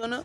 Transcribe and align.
¿O 0.00 0.06
no? 0.08 0.24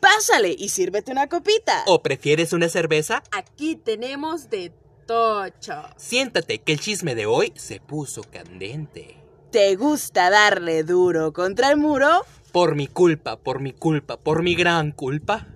Pásale 0.00 0.56
y 0.58 0.70
sírvete 0.70 1.12
una 1.12 1.28
copita. 1.28 1.84
¿O 1.86 2.02
prefieres 2.02 2.54
una 2.54 2.70
cerveza? 2.70 3.22
Aquí 3.30 3.76
tenemos 3.76 4.48
de 4.48 4.72
tocho. 5.06 5.82
Siéntate, 5.98 6.60
que 6.60 6.72
el 6.72 6.80
chisme 6.80 7.14
de 7.14 7.26
hoy 7.26 7.52
se 7.56 7.78
puso 7.78 8.22
candente. 8.22 9.18
¿Te 9.52 9.76
gusta 9.76 10.30
darle 10.30 10.82
duro 10.82 11.34
contra 11.34 11.70
el 11.70 11.76
muro? 11.76 12.24
Por 12.52 12.74
mi 12.74 12.86
culpa, 12.86 13.36
por 13.36 13.60
mi 13.60 13.74
culpa, 13.74 14.16
por 14.16 14.42
mi 14.42 14.54
gran 14.54 14.92
culpa. 14.92 15.46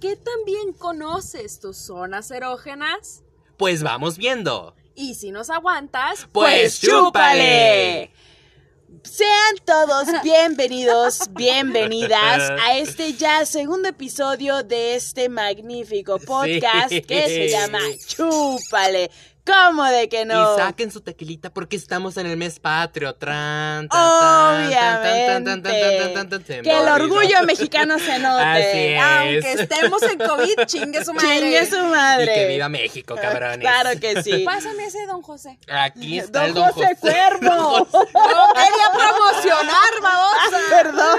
¿Qué 0.00 0.14
también 0.14 0.72
conoces 0.72 1.58
tus 1.58 1.76
zonas 1.76 2.30
erógenas? 2.30 3.24
Pues 3.56 3.82
vamos 3.82 4.18
viendo. 4.18 4.76
Y 4.94 5.16
si 5.16 5.32
nos 5.32 5.50
aguantas, 5.50 6.28
Pues 6.30 6.80
chúpale. 6.80 8.12
Sean 9.02 9.56
todos 9.64 10.06
bienvenidos, 10.22 11.20
bienvenidas 11.32 12.50
a 12.60 12.76
este 12.76 13.14
ya 13.14 13.46
segundo 13.46 13.88
episodio 13.88 14.62
de 14.62 14.94
este 14.96 15.28
magnífico 15.30 16.18
podcast 16.18 16.90
Sí. 16.90 17.00
que 17.00 17.26
se 17.26 17.48
llama 17.48 17.78
Chúpale. 18.06 19.10
¿Cómo 19.44 19.84
de 19.84 20.08
que 20.08 20.24
no? 20.24 20.54
Y 20.54 20.58
saquen 20.58 20.92
su 20.92 21.00
tequilita 21.00 21.50
porque 21.50 21.74
estamos 21.74 22.16
en 22.16 22.26
el 22.26 22.36
mes 22.36 22.60
patrio. 22.60 23.14
Tran, 23.16 23.88
tan, 23.88 24.66
Obviamente. 24.66 25.62
Que 26.62 26.70
el 26.70 26.88
orgullo 26.88 27.42
mexicano 27.44 27.98
se 27.98 28.20
note. 28.20 28.98
Aunque 28.98 29.52
estemos 29.52 30.00
en 30.04 30.18
COVID, 30.18 30.66
chingue 30.66 31.04
su 31.04 31.12
madre. 31.12 31.40
Chingue 31.40 31.66
su 31.66 31.84
madre. 31.86 32.32
Y 32.32 32.34
que 32.34 32.46
viva 32.46 32.68
México, 32.68 33.16
cabrones. 33.20 33.58
Claro 33.58 33.98
que 33.98 34.22
sí. 34.22 34.44
Pásame 34.44 34.86
ese 34.86 35.06
don 35.06 35.22
José. 35.22 35.58
Aquí 35.68 36.20
está 36.20 36.40
don 36.40 36.48
el 36.48 36.54
don 36.54 36.64
José. 36.72 36.86
José 36.86 36.96
Cuervo. 37.00 37.88
No 37.92 38.46
quería 38.54 38.90
promocionar, 38.94 40.00
babosa. 40.02 40.58
Perdón. 40.70 41.18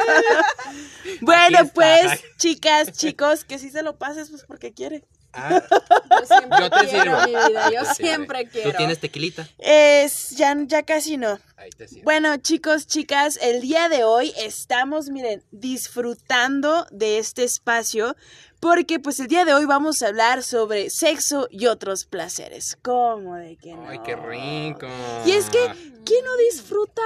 bueno, 1.22 1.60
pues, 1.74 2.24
chicas, 2.38 2.94
chicos, 2.94 3.44
que 3.44 3.60
si 3.60 3.70
se 3.70 3.84
lo 3.84 3.98
pases, 3.98 4.30
pues 4.30 4.44
porque 4.48 4.74
quiere. 4.74 5.04
Ah, 5.34 5.62
Yo 5.70 6.26
siempre 6.28 6.60
Yo 6.60 6.70
te 6.70 6.88
quiero, 6.88 7.26
sirvo. 7.26 7.28
mi 7.42 7.48
vida. 7.50 7.72
Yo 7.72 7.80
Te 7.80 7.96
sirve. 7.96 8.10
siempre 8.10 8.48
quiero. 8.48 8.72
Tú 8.72 8.78
tienes 8.78 9.00
tequilita. 9.00 9.48
Es, 9.58 10.30
ya, 10.32 10.56
ya 10.66 10.84
casi 10.84 11.18
no. 11.18 11.40
Ahí 11.58 11.70
te 11.72 11.88
sirve. 11.88 12.04
Bueno, 12.04 12.38
chicos, 12.38 12.86
chicas, 12.88 13.38
el 13.42 13.62
día 13.62 13.90
de 13.90 14.04
hoy 14.04 14.32
estamos, 14.38 15.10
miren, 15.10 15.44
disfrutando 15.52 16.86
de 16.92 17.18
este 17.18 17.44
espacio 17.44 18.16
porque 18.60 19.00
pues 19.00 19.20
el 19.20 19.28
día 19.28 19.44
de 19.44 19.54
hoy 19.54 19.66
vamos 19.66 20.02
a 20.02 20.08
hablar 20.08 20.42
sobre 20.44 20.90
sexo 20.90 21.48
y 21.52 21.66
otros 21.66 22.06
placeres. 22.06 22.78
¿Cómo 22.82 23.36
de 23.36 23.58
que 23.58 23.74
no? 23.74 23.90
Ay, 23.90 24.00
qué 24.06 24.16
rico. 24.16 24.88
Y 25.26 25.32
es 25.32 25.50
que, 25.50 25.60
¿quién 26.06 26.24
no 26.24 26.38
disfruta 26.50 27.02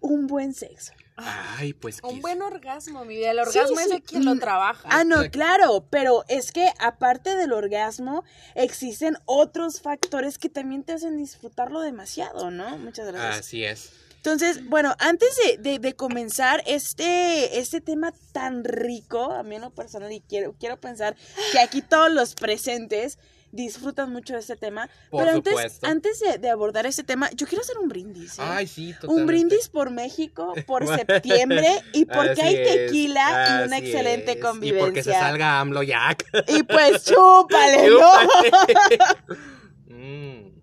un 0.00 0.26
buen 0.26 0.54
sexo? 0.54 0.92
Ay, 1.16 1.72
pues. 1.74 1.98
Un 2.02 2.20
buen 2.20 2.42
orgasmo, 2.42 3.04
mi 3.04 3.16
vida. 3.16 3.30
El 3.30 3.38
orgasmo 3.38 3.78
es 3.78 3.86
sí. 3.86 3.92
de 3.92 4.02
quien 4.02 4.24
lo 4.24 4.34
Mm. 4.34 4.40
trabaja. 4.40 4.88
Ah, 4.90 5.04
no, 5.04 5.30
claro, 5.30 5.86
pero 5.90 6.24
es 6.28 6.50
que 6.50 6.68
aparte 6.80 7.36
del 7.36 7.52
orgasmo, 7.52 8.24
existen 8.56 9.16
otros 9.24 9.80
factores 9.80 10.38
que 10.38 10.48
también 10.48 10.82
te 10.82 10.92
hacen 10.92 11.16
disfrutarlo 11.16 11.80
demasiado, 11.80 12.50
¿no? 12.50 12.76
Muchas 12.78 13.06
gracias. 13.12 13.38
Así 13.38 13.64
es. 13.64 13.90
Entonces, 14.16 14.66
bueno, 14.70 14.94
antes 15.00 15.28
de, 15.36 15.58
de- 15.58 15.78
de 15.78 15.94
comenzar 15.94 16.62
este, 16.66 17.58
este 17.60 17.80
tema 17.82 18.12
tan 18.32 18.64
rico, 18.64 19.32
a 19.32 19.42
mí 19.42 19.54
en 19.56 19.60
lo 19.62 19.70
personal, 19.70 20.10
y 20.10 20.20
quiero, 20.20 20.54
quiero 20.58 20.80
pensar 20.80 21.14
que 21.52 21.58
aquí 21.60 21.82
todos 21.82 22.10
los 22.10 22.34
presentes 22.34 23.18
disfrutan 23.54 24.12
mucho 24.12 24.34
de 24.34 24.40
este 24.40 24.56
tema, 24.56 24.88
Por 25.10 25.22
pero 25.24 25.36
antes, 25.36 25.52
supuesto. 25.52 25.86
antes 25.86 26.20
de, 26.20 26.38
de 26.38 26.50
abordar 26.50 26.86
este 26.86 27.04
tema, 27.04 27.30
yo 27.34 27.46
quiero 27.46 27.62
hacer 27.62 27.78
un 27.78 27.88
brindis. 27.88 28.38
¿eh? 28.38 28.42
Ay, 28.42 28.66
sí, 28.66 28.92
totalmente. 28.92 29.20
Un 29.22 29.26
brindis 29.26 29.68
por 29.68 29.90
México, 29.90 30.52
por 30.66 30.86
septiembre 30.96 31.68
y 31.92 32.04
porque 32.04 32.32
Así 32.32 32.40
hay 32.42 32.54
es, 32.56 32.68
tequila 32.86 33.20
y 33.62 33.66
una 33.66 33.76
así 33.76 33.86
excelente 33.86 34.32
es. 34.32 34.40
convivencia. 34.40 34.78
Y 34.78 34.84
porque 34.84 35.02
se 35.02 35.12
salga 35.12 35.60
AMLO 35.60 35.82
Jack. 35.82 36.24
Y 36.48 36.62
pues 36.64 37.04
chúpale, 37.04 37.88
¿no? 37.90 38.10
Mm. 39.86 40.60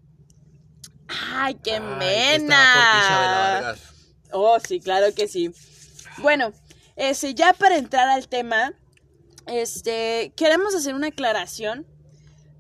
Ay, 1.34 1.56
qué 1.64 1.74
Ay, 1.76 1.82
mena. 1.82 3.76
Oh, 4.32 4.58
sí, 4.60 4.80
claro 4.80 5.08
que 5.16 5.28
sí. 5.28 5.52
Bueno, 6.18 6.52
este, 6.96 7.34
ya 7.34 7.54
para 7.54 7.78
entrar 7.78 8.08
al 8.10 8.28
tema, 8.28 8.74
este, 9.48 10.34
queremos 10.36 10.76
hacer 10.76 10.94
una 10.94 11.08
aclaración 11.08 11.86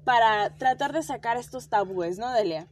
para 0.03 0.55
tratar 0.57 0.93
de 0.93 1.03
sacar 1.03 1.37
estos 1.37 1.69
tabúes, 1.69 2.17
¿no, 2.17 2.31
Delia? 2.33 2.67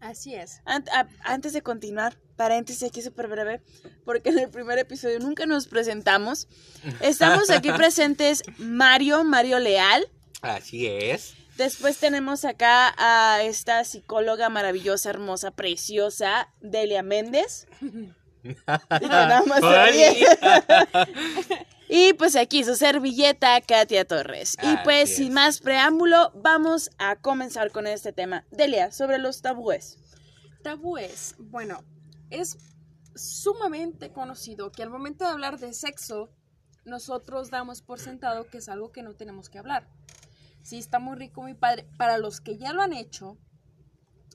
Así 0.00 0.34
es. 0.34 0.60
Ant- 0.66 0.90
a- 0.92 1.08
antes 1.22 1.52
de 1.54 1.62
continuar, 1.62 2.14
paréntesis 2.36 2.82
aquí 2.82 3.00
súper 3.00 3.28
breve, 3.28 3.62
porque 4.04 4.28
en 4.30 4.38
el 4.38 4.50
primer 4.50 4.78
episodio 4.78 5.18
nunca 5.20 5.46
nos 5.46 5.66
presentamos. 5.66 6.46
Estamos 7.00 7.48
aquí 7.50 7.72
presentes 7.72 8.42
Mario, 8.58 9.24
Mario 9.24 9.58
Leal. 9.60 10.06
Así 10.42 10.86
es. 10.86 11.34
Después 11.56 11.98
tenemos 11.98 12.44
acá 12.44 12.92
a 12.98 13.42
esta 13.42 13.84
psicóloga 13.84 14.48
maravillosa, 14.48 15.08
hermosa, 15.10 15.52
preciosa, 15.52 16.48
Delia 16.60 17.02
Méndez. 17.02 17.66
Y 18.46 18.52
que 18.54 19.08
nada 19.08 19.42
más. 19.46 19.62
Y 21.88 22.14
pues 22.14 22.34
aquí 22.36 22.64
su 22.64 22.76
servilleta, 22.76 23.60
Katia 23.60 24.06
Torres. 24.06 24.56
Y 24.62 24.66
Así 24.66 24.78
pues 24.84 25.16
sin 25.16 25.34
más 25.34 25.60
preámbulo, 25.60 26.32
vamos 26.34 26.90
a 26.98 27.16
comenzar 27.16 27.70
con 27.70 27.86
este 27.86 28.12
tema. 28.12 28.44
Delia, 28.50 28.90
sobre 28.90 29.18
los 29.18 29.42
tabúes. 29.42 29.98
Tabúes. 30.62 31.34
Bueno, 31.38 31.84
es 32.30 32.56
sumamente 33.14 34.12
conocido 34.12 34.72
que 34.72 34.82
al 34.82 34.90
momento 34.90 35.24
de 35.24 35.30
hablar 35.30 35.58
de 35.58 35.74
sexo, 35.74 36.30
nosotros 36.84 37.50
damos 37.50 37.82
por 37.82 38.00
sentado 38.00 38.46
que 38.46 38.58
es 38.58 38.68
algo 38.68 38.90
que 38.90 39.02
no 39.02 39.14
tenemos 39.14 39.48
que 39.50 39.58
hablar. 39.58 39.88
Sí, 40.62 40.78
está 40.78 40.98
muy 40.98 41.16
rico 41.16 41.42
mi 41.42 41.54
padre. 41.54 41.86
Para 41.98 42.16
los 42.16 42.40
que 42.40 42.56
ya 42.56 42.72
lo 42.72 42.80
han 42.80 42.94
hecho, 42.94 43.36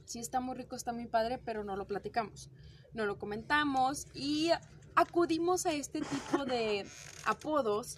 sí 0.06 0.20
está 0.20 0.40
muy 0.40 0.56
rico, 0.56 0.76
está 0.76 0.94
mi 0.94 1.08
padre, 1.08 1.40
pero 1.40 1.64
no 1.64 1.76
lo 1.76 1.88
platicamos. 1.88 2.52
No 2.94 3.06
lo 3.06 3.18
comentamos 3.18 4.08
y 4.14 4.52
acudimos 4.96 5.66
a 5.66 5.74
este 5.74 6.02
tipo 6.02 6.46
de 6.46 6.86
apodos 7.26 7.98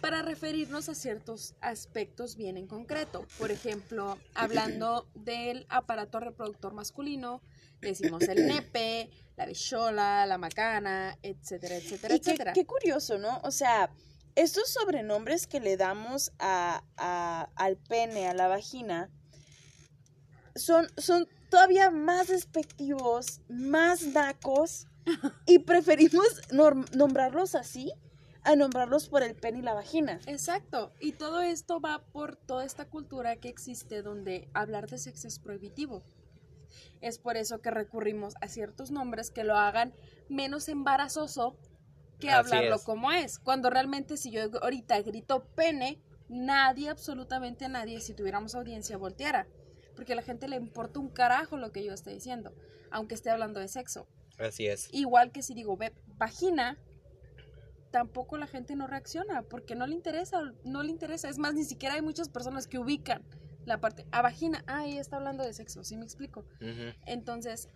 para 0.00 0.22
referirnos 0.22 0.88
a 0.88 0.94
ciertos 0.94 1.54
aspectos 1.60 2.36
bien 2.36 2.56
en 2.56 2.66
concreto. 2.68 3.26
Por 3.38 3.50
ejemplo, 3.50 4.16
hablando 4.34 5.08
del 5.14 5.66
aparato 5.68 6.20
reproductor 6.20 6.72
masculino, 6.72 7.42
decimos 7.80 8.22
el 8.28 8.46
nepe, 8.46 9.10
la 9.36 9.46
bichola, 9.46 10.24
la 10.26 10.38
macana, 10.38 11.18
etcétera, 11.22 11.76
etcétera, 11.76 12.14
Y 12.14 12.20
qué, 12.20 12.30
etcétera. 12.30 12.52
qué 12.52 12.64
curioso, 12.66 13.18
¿no? 13.18 13.40
O 13.42 13.50
sea, 13.50 13.90
estos 14.36 14.70
sobrenombres 14.70 15.48
que 15.48 15.58
le 15.58 15.76
damos 15.76 16.30
a, 16.38 16.84
a- 16.96 17.50
al 17.56 17.76
pene, 17.76 18.28
a 18.28 18.34
la 18.34 18.46
vagina, 18.46 19.10
son, 20.54 20.86
son 20.96 21.28
todavía 21.50 21.90
más 21.90 22.28
despectivos, 22.28 23.40
más 23.48 24.02
nacos, 24.08 24.86
y 25.46 25.60
preferimos 25.60 26.26
nombrarlos 26.92 27.54
así 27.54 27.92
a 28.44 28.56
nombrarlos 28.56 29.08
por 29.08 29.22
el 29.22 29.34
pene 29.34 29.58
y 29.58 29.62
la 29.62 29.74
vagina. 29.74 30.20
Exacto. 30.26 30.92
Y 31.00 31.12
todo 31.12 31.40
esto 31.42 31.80
va 31.80 32.02
por 32.12 32.36
toda 32.36 32.64
esta 32.64 32.86
cultura 32.86 33.36
que 33.36 33.48
existe 33.48 34.02
donde 34.02 34.48
hablar 34.54 34.88
de 34.88 34.98
sexo 34.98 35.28
es 35.28 35.38
prohibitivo. 35.38 36.02
Es 37.00 37.18
por 37.18 37.36
eso 37.36 37.60
que 37.60 37.70
recurrimos 37.70 38.34
a 38.40 38.48
ciertos 38.48 38.90
nombres 38.90 39.30
que 39.30 39.44
lo 39.44 39.56
hagan 39.56 39.92
menos 40.28 40.68
embarazoso 40.68 41.56
que 42.18 42.30
Así 42.30 42.54
hablarlo 42.54 42.76
es. 42.76 42.82
como 42.82 43.12
es. 43.12 43.38
Cuando 43.38 43.70
realmente 43.70 44.16
si 44.16 44.30
yo 44.30 44.42
ahorita 44.62 45.00
grito 45.02 45.44
pene, 45.54 46.00
nadie, 46.28 46.88
absolutamente 46.88 47.68
nadie, 47.68 48.00
si 48.00 48.14
tuviéramos 48.14 48.54
audiencia, 48.54 48.96
volteara. 48.96 49.46
Porque 49.94 50.12
a 50.12 50.16
la 50.16 50.22
gente 50.22 50.48
le 50.48 50.56
importa 50.56 51.00
un 51.00 51.10
carajo 51.10 51.56
lo 51.56 51.72
que 51.72 51.84
yo 51.84 51.92
esté 51.92 52.10
diciendo, 52.10 52.54
aunque 52.90 53.14
esté 53.14 53.30
hablando 53.30 53.60
de 53.60 53.68
sexo. 53.68 54.06
Así 54.38 54.66
es. 54.66 54.88
Igual 54.92 55.32
que 55.32 55.42
si 55.42 55.54
digo 55.54 55.76
ve- 55.76 55.92
vagina, 56.16 56.78
tampoco 57.90 58.36
la 58.36 58.46
gente 58.46 58.76
no 58.76 58.86
reacciona 58.86 59.42
porque 59.42 59.74
no 59.74 59.86
le 59.86 59.94
interesa, 59.94 60.40
no 60.64 60.82
le 60.82 60.90
interesa. 60.90 61.28
Es 61.28 61.38
más, 61.38 61.54
ni 61.54 61.64
siquiera 61.64 61.94
hay 61.94 62.02
muchas 62.02 62.28
personas 62.28 62.66
que 62.66 62.78
ubican 62.78 63.22
la 63.64 63.80
parte 63.80 64.06
a 64.12 64.22
vagina. 64.22 64.62
Ah, 64.66 64.86
ella 64.86 65.00
está 65.00 65.16
hablando 65.16 65.44
de 65.44 65.52
sexo, 65.52 65.84
¿sí 65.84 65.96
me 65.96 66.04
explico? 66.04 66.44
Entonces, 67.06 67.68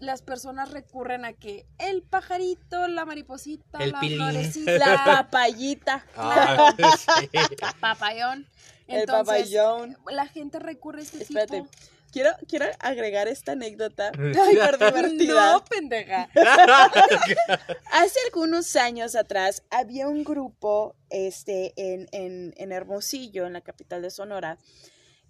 las 0.00 0.22
personas 0.22 0.70
recurren 0.70 1.24
a 1.24 1.32
que 1.32 1.66
el 1.78 2.02
pajarito, 2.02 2.88
la 2.88 3.04
mariposita, 3.06 3.78
El 3.78 3.92
la 3.92 4.00
pilín. 4.00 4.18
florecita, 4.18 4.72
La 4.78 5.04
papayita. 5.04 6.04
Ah, 6.16 6.74
sí. 6.76 7.28
papayón. 7.80 8.46
El 8.86 9.00
Entonces, 9.00 9.26
papayón. 9.50 9.96
la 10.10 10.26
gente 10.26 10.58
recurre 10.58 11.00
a 11.00 11.02
este 11.04 11.22
Espérate. 11.22 11.62
tipo. 11.62 11.70
Quiero, 12.14 12.30
quiero 12.46 12.66
agregar 12.78 13.26
esta 13.26 13.52
anécdota. 13.52 14.12
Ay, 14.16 14.56
por 14.56 14.78
divertida. 14.78 15.52
No, 15.54 15.64
pendeja. 15.64 16.28
Hace 17.90 18.18
algunos 18.26 18.76
años 18.76 19.16
atrás 19.16 19.64
había 19.68 20.06
un 20.06 20.22
grupo 20.22 20.94
este, 21.10 21.72
en, 21.76 22.06
en, 22.12 22.54
en 22.56 22.70
Hermosillo, 22.70 23.46
en 23.46 23.52
la 23.54 23.62
capital 23.62 24.00
de 24.00 24.12
Sonora, 24.12 24.58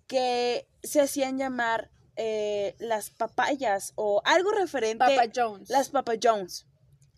que 0.06 0.66
se 0.82 1.00
hacían 1.00 1.38
llamar 1.38 1.88
eh, 2.16 2.74
las 2.78 3.08
papayas 3.08 3.94
o 3.94 4.20
algo 4.26 4.52
referente. 4.52 4.98
Papa 4.98 5.32
Jones. 5.34 5.70
Las 5.70 5.88
Papa 5.88 6.12
Jones. 6.22 6.66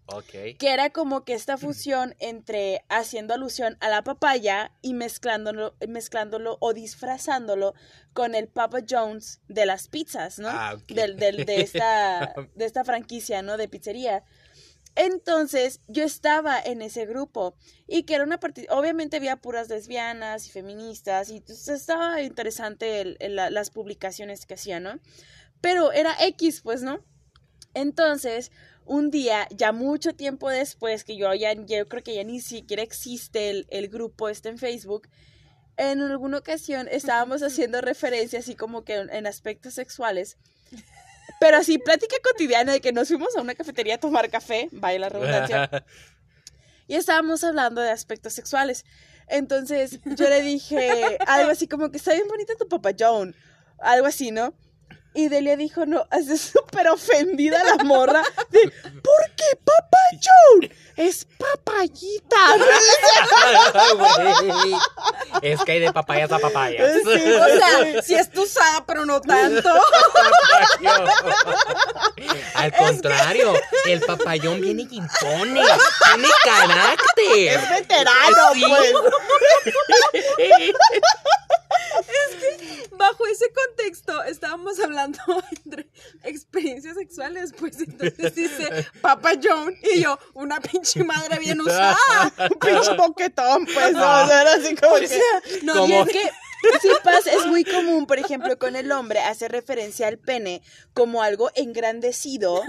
Ok. 0.08 0.56
que 0.58 0.73
era 0.73 0.91
como 0.91 1.25
que 1.25 1.35
esta 1.35 1.56
fusión 1.58 2.14
entre 2.20 2.85
haciendo 2.88 3.35
alusión 3.35 3.76
a 3.81 3.88
la 3.88 4.03
papaya 4.05 4.70
y 4.81 4.94
mezclándolo, 4.94 5.75
mezclándolo 5.88 6.58
o 6.61 6.73
disfrazándolo 6.73 7.75
con 8.12 8.35
el 8.35 8.47
Papa 8.49 8.79
Jones 8.88 9.41
de 9.49 9.67
las 9.67 9.88
pizzas, 9.88 10.38
¿no? 10.38 10.49
Ah, 10.49 10.76
de, 10.87 11.44
esta, 11.61 12.35
de 12.55 12.64
esta 12.64 12.85
franquicia, 12.85 13.43
¿no? 13.43 13.56
De 13.56 13.69
pizzería. 13.69 14.23
Entonces, 14.94 15.81
yo 15.88 16.05
estaba 16.05 16.59
en 16.59 16.81
ese 16.81 17.05
grupo 17.05 17.55
y 17.87 18.05
que 18.05 18.14
era 18.14 18.25
una 18.25 18.41
partida, 18.41 18.75
obviamente 18.75 19.19
había 19.19 19.37
puras 19.37 19.69
lesbianas 19.69 20.47
y 20.47 20.50
feministas 20.50 21.29
y 21.31 21.41
pues, 21.43 21.69
estaba 21.69 22.23
interesante 22.23 23.02
el- 23.02 23.17
el- 23.20 23.37
la- 23.37 23.50
las 23.50 23.70
publicaciones 23.70 24.47
que 24.47 24.55
hacían, 24.55 24.85
¿no? 24.85 24.99
Pero 25.61 25.93
era 25.93 26.14
X, 26.20 26.62
pues, 26.62 26.82
¿no? 26.82 27.00
Entonces, 27.75 28.52
un 28.87 29.11
día, 29.11 29.47
ya 29.50 29.73
mucho 29.73 30.15
tiempo 30.15 30.49
después, 30.49 31.05
que 31.05 31.17
yo 31.17 31.33
ya, 31.35 31.53
yo 31.53 31.88
creo 31.88 32.03
que 32.03 32.15
ya 32.15 32.25
ni 32.25 32.41
siquiera 32.41 32.83
existe 32.83 33.50
el, 33.50 33.67
el 33.71 33.88
grupo 33.88 34.29
este 34.29 34.49
en 34.49 34.59
Facebook, 34.59 35.09
en 35.77 36.00
alguna 36.00 36.38
ocasión 36.38 36.88
estábamos 36.91 37.43
haciendo 37.43 37.81
referencia 37.81 38.38
así 38.38 38.55
como 38.55 38.85
que 38.85 38.94
en, 38.94 39.11
en 39.11 39.27
aspectos 39.27 39.75
sexuales, 39.75 40.38
pero 41.41 41.59
así 41.59 41.79
plática 41.79 42.17
cotidiana 42.23 42.73
de 42.73 42.81
que 42.81 42.93
nos 42.93 43.09
fuimos 43.09 43.37
a 43.37 43.43
una 43.43 43.55
cafetería 43.55 43.97
a 43.97 43.99
tomar 43.99 44.31
café, 44.31 44.69
vaya 44.73 44.99
la 44.99 45.09
redundancia, 45.09 45.85
y 46.87 46.94
estábamos 46.94 47.44
hablando 47.44 47.81
de 47.81 47.91
aspectos 47.91 48.33
sexuales. 48.33 48.85
Entonces 49.29 49.99
yo 50.05 50.29
le 50.29 50.41
dije 50.43 51.19
algo 51.27 51.50
así 51.50 51.67
como 51.67 51.91
que 51.91 51.97
está 51.97 52.12
bien 52.12 52.29
bonita 52.29 52.55
tu 52.55 52.69
Papa 52.69 52.91
John, 52.99 53.35
algo 53.79 54.06
así, 54.06 54.31
¿no? 54.31 54.55
Y 55.16 55.28
Delia 55.28 55.56
dijo, 55.56 55.84
no, 55.86 56.06
es 56.12 56.40
súper 56.42 56.86
ofendida 56.88 57.64
la 57.64 57.82
morra 57.82 58.22
de, 58.50 58.60
¿por 58.60 59.30
qué 59.34 59.56
Papa 59.64 59.98
John? 60.12 60.70
Es 60.96 61.26
papayita. 61.38 62.36
Es 65.42 65.62
que 65.64 65.72
hay 65.72 65.80
de 65.80 65.92
papayas 65.92 66.30
a 66.32 66.38
papayas. 66.38 66.92
Sí, 67.02 67.32
O 67.32 67.46
sea, 67.46 68.02
si 68.02 68.14
es 68.14 68.30
tu 68.30 68.42
usada, 68.42 68.84
pero 68.86 69.04
no 69.04 69.20
tanto. 69.20 69.68
Al 72.54 72.72
contrario, 72.72 73.54
el 73.84 74.00
papayón 74.00 74.60
viene 74.60 74.86
y 74.90 74.96
impone. 74.96 75.62
Tiene 75.62 76.28
carácter. 76.44 77.48
Es 77.48 77.70
veterano, 77.70 78.52
Sí. 78.54 78.64
pues. 78.66 78.92
Bajo 82.97 83.27
ese 83.27 83.47
contexto, 83.53 84.23
estábamos 84.25 84.81
hablando 84.81 85.19
entre 85.65 85.91
experiencias 86.25 86.97
sexuales, 86.97 87.53
pues 87.59 87.81
entonces 87.81 88.35
dice 88.35 88.87
Papa 89.00 89.33
John 89.43 89.75
y 89.83 90.03
yo, 90.03 90.19
una 90.35 90.61
pinche 90.61 91.05
madre 91.05 91.38
bien 91.38 91.61
usada. 91.61 91.97
Un 92.38 92.59
pinche 92.59 92.94
boquetón, 92.97 93.67
pues, 93.67 93.93
no, 93.93 94.25
o 94.25 94.27
sea, 94.27 94.43
era 94.43 94.55
así 94.55 94.75
como 94.75 94.94
O 94.94 94.99
que... 94.99 95.21
no, 95.62 95.87
Y 95.87 95.93
es 95.94 96.09
que 96.09 96.31
sí 96.81 96.88
pasa, 97.03 97.32
es 97.32 97.47
muy 97.47 97.64
común, 97.64 98.06
por 98.06 98.19
ejemplo, 98.19 98.58
con 98.58 98.76
el 98.76 98.91
hombre 98.93 99.20
hacer 99.20 99.53
referencia 99.53 100.08
al 100.08 100.19
pene 100.19 100.62
como 100.94 101.23
algo 101.23 101.50
engrandecido. 101.55 102.62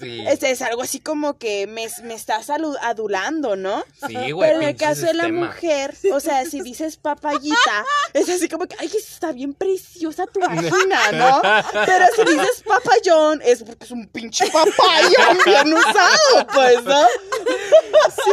Sí, 0.00 0.24
Este 0.26 0.50
es 0.50 0.62
algo 0.62 0.82
así 0.82 1.00
como 1.00 1.38
que 1.38 1.66
me, 1.66 1.88
me 2.04 2.14
estás 2.14 2.50
adulando, 2.50 3.56
¿no? 3.56 3.84
sí, 4.06 4.30
güey. 4.30 4.50
Pero 4.50 4.62
en 4.62 4.68
el 4.68 4.76
caso 4.76 5.06
de 5.06 5.14
la 5.14 5.28
mujer, 5.28 5.94
o 6.12 6.20
sea, 6.20 6.44
si 6.44 6.60
dices 6.60 6.96
papayita, 6.96 7.84
es 8.12 8.28
así 8.28 8.48
como 8.48 8.66
que, 8.66 8.76
ay, 8.78 8.90
está 8.94 9.32
bien 9.32 9.54
preciosa 9.54 10.26
tu 10.26 10.40
vagina, 10.40 11.12
¿no? 11.12 11.40
Pero 11.86 12.06
si 12.16 12.24
dices 12.24 12.62
papayón, 12.66 13.40
es 13.44 13.62
porque 13.62 13.84
es 13.84 13.90
un 13.90 14.06
pinche 14.08 14.46
papayón 14.50 15.38
bien 15.44 15.72
usado, 15.74 16.46
pues, 16.52 16.84
¿no? 16.84 17.06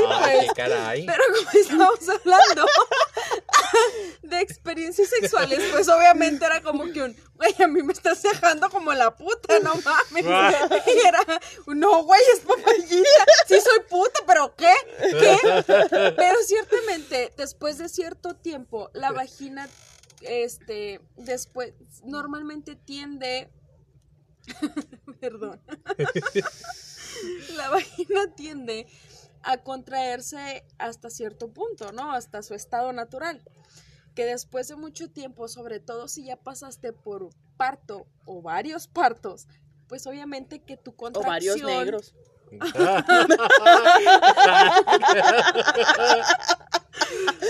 Ay, 0.10 0.48
qué 0.48 0.54
caray. 0.56 1.06
Pero 1.06 1.24
como 1.34 1.50
estábamos 1.60 2.10
hablando 2.10 2.66
de 4.22 4.42
experiencias 4.42 5.10
sexuales, 5.10 5.60
pues 5.72 5.88
obviamente 5.88 6.46
era 6.46 6.62
como 6.62 6.92
que 6.92 7.04
un, 7.04 7.16
güey, 7.36 7.56
a 7.64 7.68
mí 7.68 7.82
me 7.84 7.94
estás 7.94 8.22
dejando 8.22 8.70
como 8.70 8.94
la 8.94 9.16
puta, 9.16 9.60
no 9.60 9.74
mames. 9.76 10.26
Y 10.26 11.08
era, 11.08 11.20
no, 11.68 12.04
güey, 12.04 12.22
es 12.34 12.40
papayita. 12.42 13.10
Sí 13.48 13.56
soy 13.62 13.80
puta, 13.90 14.20
pero 14.26 14.56
¿qué? 14.56 14.74
¿Qué? 15.00 15.38
Pero 16.16 16.38
ciertamente, 16.46 17.34
después 17.38 17.78
de 17.78 17.90
cierto 17.90 18.36
tiempo, 18.36 18.90
la 18.94 19.12
vagina, 19.12 19.68
este, 20.22 21.02
después, 21.16 21.74
normalmente 22.04 22.76
tiende... 22.76 23.50
Perdón. 25.20 25.60
la 27.58 27.70
vagina 27.70 28.34
tiende 28.36 28.88
a 29.44 29.58
contraerse 29.58 30.66
hasta 30.78 31.10
cierto 31.10 31.50
punto, 31.50 31.92
¿no? 31.92 32.12
Hasta 32.12 32.44
su 32.44 32.54
estado 32.54 32.94
natural. 32.94 33.42
Que 34.16 34.26
después 34.26 34.68
de 34.68 34.76
mucho 34.76 35.10
tiempo, 35.10 35.48
sobre 35.48 35.80
todo 35.80 36.08
si 36.08 36.26
ya 36.26 36.36
pasaste 36.38 36.94
por 36.94 37.30
parto 37.56 38.08
o 38.26 38.42
varios 38.42 38.88
partos, 38.94 39.48
pues 39.88 40.06
obviamente 40.08 40.60
que 40.60 40.78
tu 40.78 40.92
O 40.92 40.96
contracción... 40.96 41.62
varios 41.62 41.78
negros. 41.78 42.16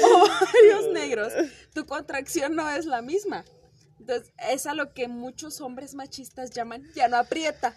o 0.04 0.28
varios 0.56 0.88
negros, 0.92 1.34
tu 1.74 1.86
contracción 1.86 2.56
no 2.56 2.68
es 2.68 2.86
la 2.86 3.04
misma. 3.04 3.46
Entonces, 4.00 4.34
es 4.50 4.66
a 4.66 4.74
lo 4.74 4.94
que 4.94 5.08
muchos 5.08 5.62
hombres 5.62 5.94
machistas 5.94 6.50
llaman 6.52 6.90
ya 6.96 7.08
no 7.10 7.18
aprieta. 7.18 7.76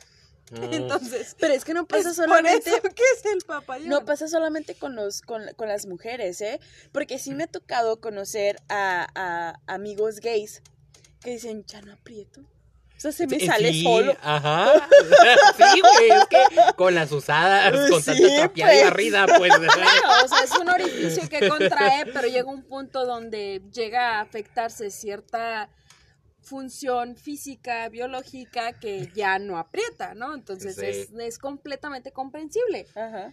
Mm. 0.50 0.74
Entonces, 0.74 1.36
Pero 1.38 1.54
es 1.54 1.64
que 1.64 1.74
no 1.74 1.86
pasa 1.86 2.10
es 2.10 2.16
por 2.16 2.24
solamente 2.26 2.70
eso 2.70 2.82
que 2.82 3.02
es 3.16 3.24
el 3.32 3.42
papayón. 3.42 3.88
No 3.88 4.04
pasa 4.04 4.26
solamente 4.28 4.74
con 4.74 4.96
los 4.96 5.22
con, 5.22 5.42
con 5.56 5.68
las 5.68 5.86
mujeres, 5.86 6.40
¿eh? 6.40 6.60
Porque 6.92 7.18
sí 7.18 7.34
me 7.34 7.44
ha 7.44 7.46
tocado 7.46 8.00
conocer 8.00 8.56
a, 8.68 9.06
a 9.14 9.60
amigos 9.72 10.20
gays 10.20 10.62
que 11.22 11.30
dicen, 11.32 11.64
ya 11.66 11.82
no 11.82 11.92
aprieto. 11.92 12.40
O 12.40 13.00
sea, 13.02 13.12
se 13.12 13.26
me 13.26 13.40
sale 13.40 13.72
sí, 13.72 13.82
solo. 13.82 14.14
Ajá. 14.22 14.74
Sí, 15.56 15.80
güey, 15.80 16.10
es 16.10 16.26
que 16.26 16.38
con 16.76 16.94
las 16.94 17.10
usadas, 17.12 17.88
con 17.88 18.02
Sí, 18.02 18.10
tanta 18.12 18.36
trapeada 18.36 18.74
y 18.74 18.78
pues. 18.78 18.90
barrida, 18.90 19.26
pues. 19.38 19.52
Claro, 19.56 20.24
o 20.24 20.28
sea, 20.28 20.44
es 20.44 20.50
un 20.58 20.68
orificio 20.68 21.28
que 21.28 21.48
contrae, 21.48 22.06
pero 22.12 22.28
llega 22.28 22.50
un 22.50 22.62
punto 22.62 23.06
donde 23.06 23.62
llega 23.72 24.18
a 24.18 24.20
afectarse 24.20 24.90
cierta 24.90 25.70
función 26.50 27.16
física, 27.16 27.88
biológica, 27.88 28.72
que 28.72 29.08
ya 29.14 29.38
no 29.38 29.56
aprieta, 29.56 30.14
¿no? 30.14 30.34
Entonces 30.34 30.74
Sí. 30.76 30.84
es, 30.86 31.10
es 31.18 31.38
completamente 31.38 32.10
comprensible. 32.12 32.86
Ajá. 32.94 33.32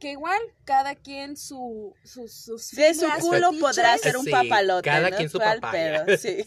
Que 0.00 0.10
igual 0.10 0.40
cada 0.64 0.96
quien 0.96 1.36
su, 1.36 1.94
sus, 2.04 2.32
sus 2.32 2.70
De 2.72 2.92
su 2.94 3.06
culo 3.20 3.50
fetiches. 3.52 3.60
podrá 3.60 3.96
ser 3.96 4.16
un 4.16 4.24
Sí, 4.24 4.30
papalote. 4.32 4.90
cada 4.90 5.10
¿no? 5.10 5.16
quien 5.16 5.28
su 5.30 5.38
¿Cuál 5.38 5.60
papaya. 5.60 6.04
Sí. 6.18 6.44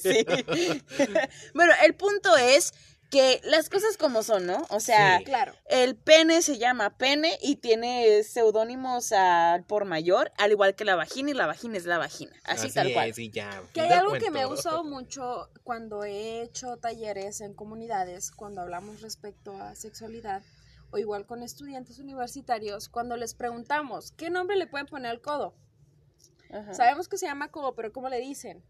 Sí. 0.00 0.26
bueno, 1.54 1.72
el 1.84 1.94
punto 1.94 2.36
es 2.36 2.72
que 3.10 3.40
las 3.44 3.68
cosas 3.70 3.96
como 3.96 4.22
son, 4.22 4.46
¿no? 4.46 4.66
O 4.70 4.80
sea, 4.80 5.18
Sí. 5.18 5.24
Claro. 5.24 5.52
el 5.66 5.96
pene 5.96 6.42
se 6.42 6.58
llama 6.58 6.96
pene 6.96 7.38
y 7.40 7.56
tiene 7.56 8.22
seudónimos 8.24 9.12
al 9.12 9.64
por 9.64 9.84
mayor, 9.84 10.32
al 10.38 10.50
igual 10.50 10.74
que 10.74 10.84
la 10.84 10.96
vagina, 10.96 11.30
y 11.30 11.34
la 11.34 11.46
vagina 11.46 11.76
es 11.76 11.86
la 11.86 11.98
vagina. 11.98 12.32
Así, 12.44 12.72
tal 12.72 12.92
cual. 12.92 13.10
es, 13.10 13.18
y 13.18 13.30
ya. 13.30 13.62
Que 13.72 13.82
hay 13.82 13.92
algo 13.92 14.14
que 14.14 14.30
me 14.30 14.40
ha 14.40 14.46
gustado 14.46 14.84
mucho 14.84 15.48
cuando 15.62 16.04
he 16.04 16.42
hecho 16.42 16.76
talleres 16.78 17.40
en 17.40 17.54
comunidades, 17.54 18.30
cuando 18.30 18.60
hablamos 18.60 19.00
respecto 19.00 19.52
a 19.60 19.74
sexualidad, 19.74 20.42
o 20.90 20.98
igual 20.98 21.26
con 21.26 21.42
estudiantes 21.42 21.98
universitarios, 21.98 22.88
cuando 22.88 23.16
les 23.16 23.34
preguntamos, 23.34 24.12
¿qué 24.12 24.30
nombre 24.30 24.56
le 24.56 24.66
pueden 24.66 24.86
poner 24.86 25.10
al 25.10 25.20
codo? 25.20 25.54
Ajá. 26.50 26.74
Sabemos 26.74 27.08
que 27.08 27.18
se 27.18 27.26
llama 27.26 27.50
codo, 27.50 27.74
pero 27.74 27.92
¿cómo 27.92 28.08
le 28.08 28.20
dicen? 28.20 28.62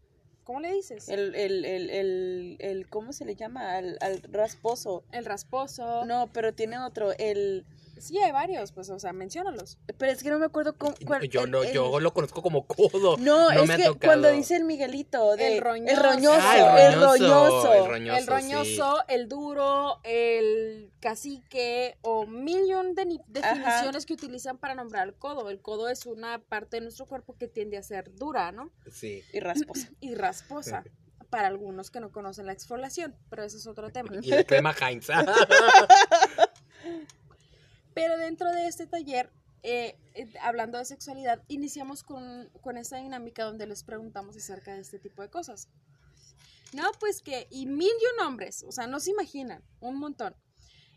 ¿Cómo 0.47 0.61
le 0.61 0.71
dices? 0.71 1.09
El, 1.09 1.35
el, 1.35 1.65
el, 1.65 1.89
el, 1.89 2.55
el, 2.59 2.87
¿cómo 2.87 3.11
se 3.11 3.25
le 3.25 3.35
llama? 3.35 3.75
Al, 3.75 3.97
al 3.99 4.21
rasposo. 4.31 5.03
El 5.11 5.25
rasposo. 5.25 6.05
No, 6.05 6.29
pero 6.31 6.53
tiene 6.53 6.79
otro, 6.79 7.11
el... 7.17 7.65
Sí, 7.99 8.17
hay 8.19 8.31
varios, 8.31 8.71
pues, 8.71 8.89
o 8.89 8.99
sea, 8.99 9.13
menciónalos. 9.13 9.77
Pero 9.97 10.11
es 10.11 10.21
que 10.23 10.29
no 10.29 10.39
me 10.39 10.45
acuerdo 10.45 10.77
cómo... 10.77 10.93
cuál- 11.05 11.27
Yo, 11.29 11.43
el- 11.45 11.51
no, 11.51 11.63
el- 11.63 11.73
yo 11.73 11.99
lo 11.99 12.13
conozco 12.13 12.41
como 12.41 12.65
codo. 12.67 13.17
No, 13.17 13.49
es 13.51 13.67
me 13.67 13.73
ha 13.73 13.77
que 13.77 13.83
tocado. 13.85 13.99
cuando 14.07 14.31
dice 14.31 14.55
el 14.55 14.63
Miguelito 14.65 15.35
de... 15.35 15.55
El 15.57 15.61
roñoso. 15.61 15.93
El 15.93 16.03
roñoso, 16.03 16.37
Ah, 16.41 16.87
el 16.87 16.93
roñoso. 17.01 17.73
El 17.73 17.87
roñoso. 17.87 18.17
el 18.19 18.27
roñoso, 18.27 18.97
el 19.07 19.29
duro, 19.29 19.99
el 20.03 20.91
cacique 20.99 21.97
o 22.01 22.25
mil 22.25 22.65
y 22.67 22.73
un 22.73 22.95
de 22.95 23.05
ni- 23.05 23.21
definiciones 23.27 24.05
que 24.05 24.13
utilizan 24.13 24.57
para 24.57 24.75
nombrar 24.75 25.03
al 25.03 25.15
codo. 25.15 25.49
El 25.49 25.61
codo 25.61 25.89
es 25.89 26.05
una 26.05 26.39
parte 26.39 26.77
de 26.77 26.81
nuestro 26.81 27.05
cuerpo 27.05 27.35
que 27.37 27.47
tiende 27.47 27.77
a 27.77 27.83
ser 27.83 28.13
dura, 28.15 28.51
¿no? 28.51 28.71
Sí. 28.91 29.23
Y 29.33 29.39
rasposa. 29.39 29.89
Y 29.99 30.15
rasposa. 30.15 30.83
Para 31.29 31.49
algunos 31.49 31.91
que 31.91 31.99
no 31.99 32.09
conocen 32.09 32.45
la 32.45 32.53
exfoliación, 32.53 33.13
pero 33.29 33.43
ese 33.43 33.57
es 33.57 33.67
otro 33.67 33.89
tema. 33.89 34.11
Y 34.21 34.29
la 34.29 34.45
crema 34.45 34.73
Heinz. 34.79 35.07
Pero 37.97 38.15
dentro 38.19 38.51
de 38.51 38.67
este 38.67 38.85
taller, 38.85 39.31
eh, 39.63 39.97
eh, 40.13 40.31
hablando 40.43 40.77
de 40.77 40.85
sexualidad, 40.85 41.43
iniciamos 41.47 42.03
con, 42.03 42.47
con 42.61 42.77
esta 42.77 42.97
dinámica 42.97 43.43
donde 43.43 43.65
les 43.65 43.83
preguntamos 43.83 44.37
acerca 44.37 44.75
de 44.75 44.81
este 44.81 44.99
tipo 44.99 45.23
de 45.23 45.31
cosas. 45.31 45.67
No, 46.73 46.83
pues 46.99 47.23
que, 47.23 47.47
y 47.49 47.65
mil 47.65 47.87
y 47.87 48.21
un 48.21 48.27
hombres, 48.27 48.63
o 48.67 48.71
sea, 48.71 48.85
no 48.85 48.99
se 48.99 49.09
imaginan, 49.09 49.63
un 49.79 49.97
montón. 49.97 50.35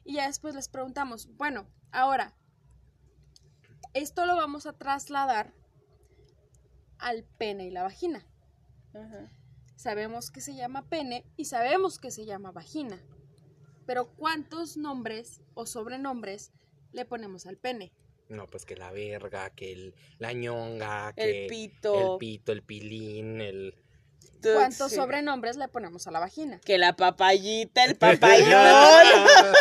Y 0.05 0.17
ya 0.17 0.27
después 0.27 0.55
les 0.55 0.69
preguntamos, 0.69 1.35
bueno, 1.39 1.67
ahora, 1.91 2.37
esto 3.95 4.27
lo 4.27 4.37
vamos 4.37 4.67
a 4.67 4.75
trasladar 4.75 5.55
al 6.99 7.25
pene 7.25 7.65
y 7.65 7.71
la 7.71 7.83
vagina. 7.83 8.27
Ajá. 8.93 9.33
Sabemos 9.75 10.31
que 10.31 10.43
se 10.43 10.55
llama 10.55 10.87
pene 10.91 11.25
y 11.39 11.47
sabemos 11.47 11.99
que 11.99 12.11
se 12.11 12.27
llama 12.27 12.53
vagina. 12.53 13.01
Pero 13.87 14.15
¿cuántos 14.17 14.77
nombres 14.77 15.41
o 15.55 15.65
sobrenombres 15.65 16.53
le 16.93 17.05
ponemos 17.05 17.47
al 17.47 17.57
pene? 17.57 17.93
No, 18.29 18.47
pues 18.47 18.65
que 18.65 18.77
la 18.77 18.93
verga, 18.93 19.51
que 19.51 19.73
el, 19.73 19.95
la 20.19 20.33
ñonga, 20.33 21.13
El 21.17 21.33
que 21.33 21.47
pito. 21.49 22.13
el 22.15 22.19
pito, 22.19 22.53
el 22.53 22.63
pilín, 22.63 23.41
el... 23.41 23.75
¿Cuántos 24.43 24.91
Sí. 24.91 24.97
sobrenombres 24.97 25.57
le 25.57 25.69
ponemos 25.69 26.07
a 26.07 26.11
la 26.11 26.19
vagina? 26.21 26.61
Que 26.65 26.79
la 26.79 26.95
papayita, 26.97 27.85
el 27.85 27.97
papayón, 27.99 29.53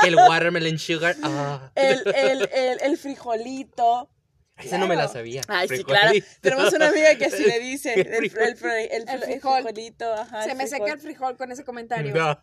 que 0.00 0.08
el 0.08 0.16
watermelon 0.16 0.78
sugar. 0.78 1.16
Ah. 1.22 1.70
el, 1.74 2.02
el, 2.14 2.48
el, 2.52 2.80
el 2.80 2.96
frijolito. 2.96 4.08
Esa 4.56 4.78
no 4.78 4.86
me 4.86 4.94
la 4.94 5.02
claro. 5.02 5.12
sabía. 5.14 5.42
Ay, 5.48 5.68
sí, 5.68 5.84
claro. 5.84 6.12
Tenemos 6.40 6.72
una 6.72 6.88
amiga 6.88 7.14
que 7.16 7.26
así 7.26 7.42
le 7.44 7.58
dice. 7.60 7.94
El 7.94 8.06
El, 8.06 8.24
el, 8.24 8.30
frijol. 8.30 8.56
fri- 8.56 8.88
el, 8.90 9.02
El 9.02 9.06
fri- 9.06 9.12
el 9.14 9.22
frijol. 9.22 9.62
frijolito, 9.62 10.12
ajá. 10.14 10.42
Se 10.44 10.50
el 10.52 10.56
me 10.56 10.66
seca 10.66 10.76
frijol. 10.84 10.92
el 10.92 11.00
frijol 11.00 11.36
con 11.36 11.52
ese 11.52 11.64
comentario. 11.64 12.14
No. 12.14 12.40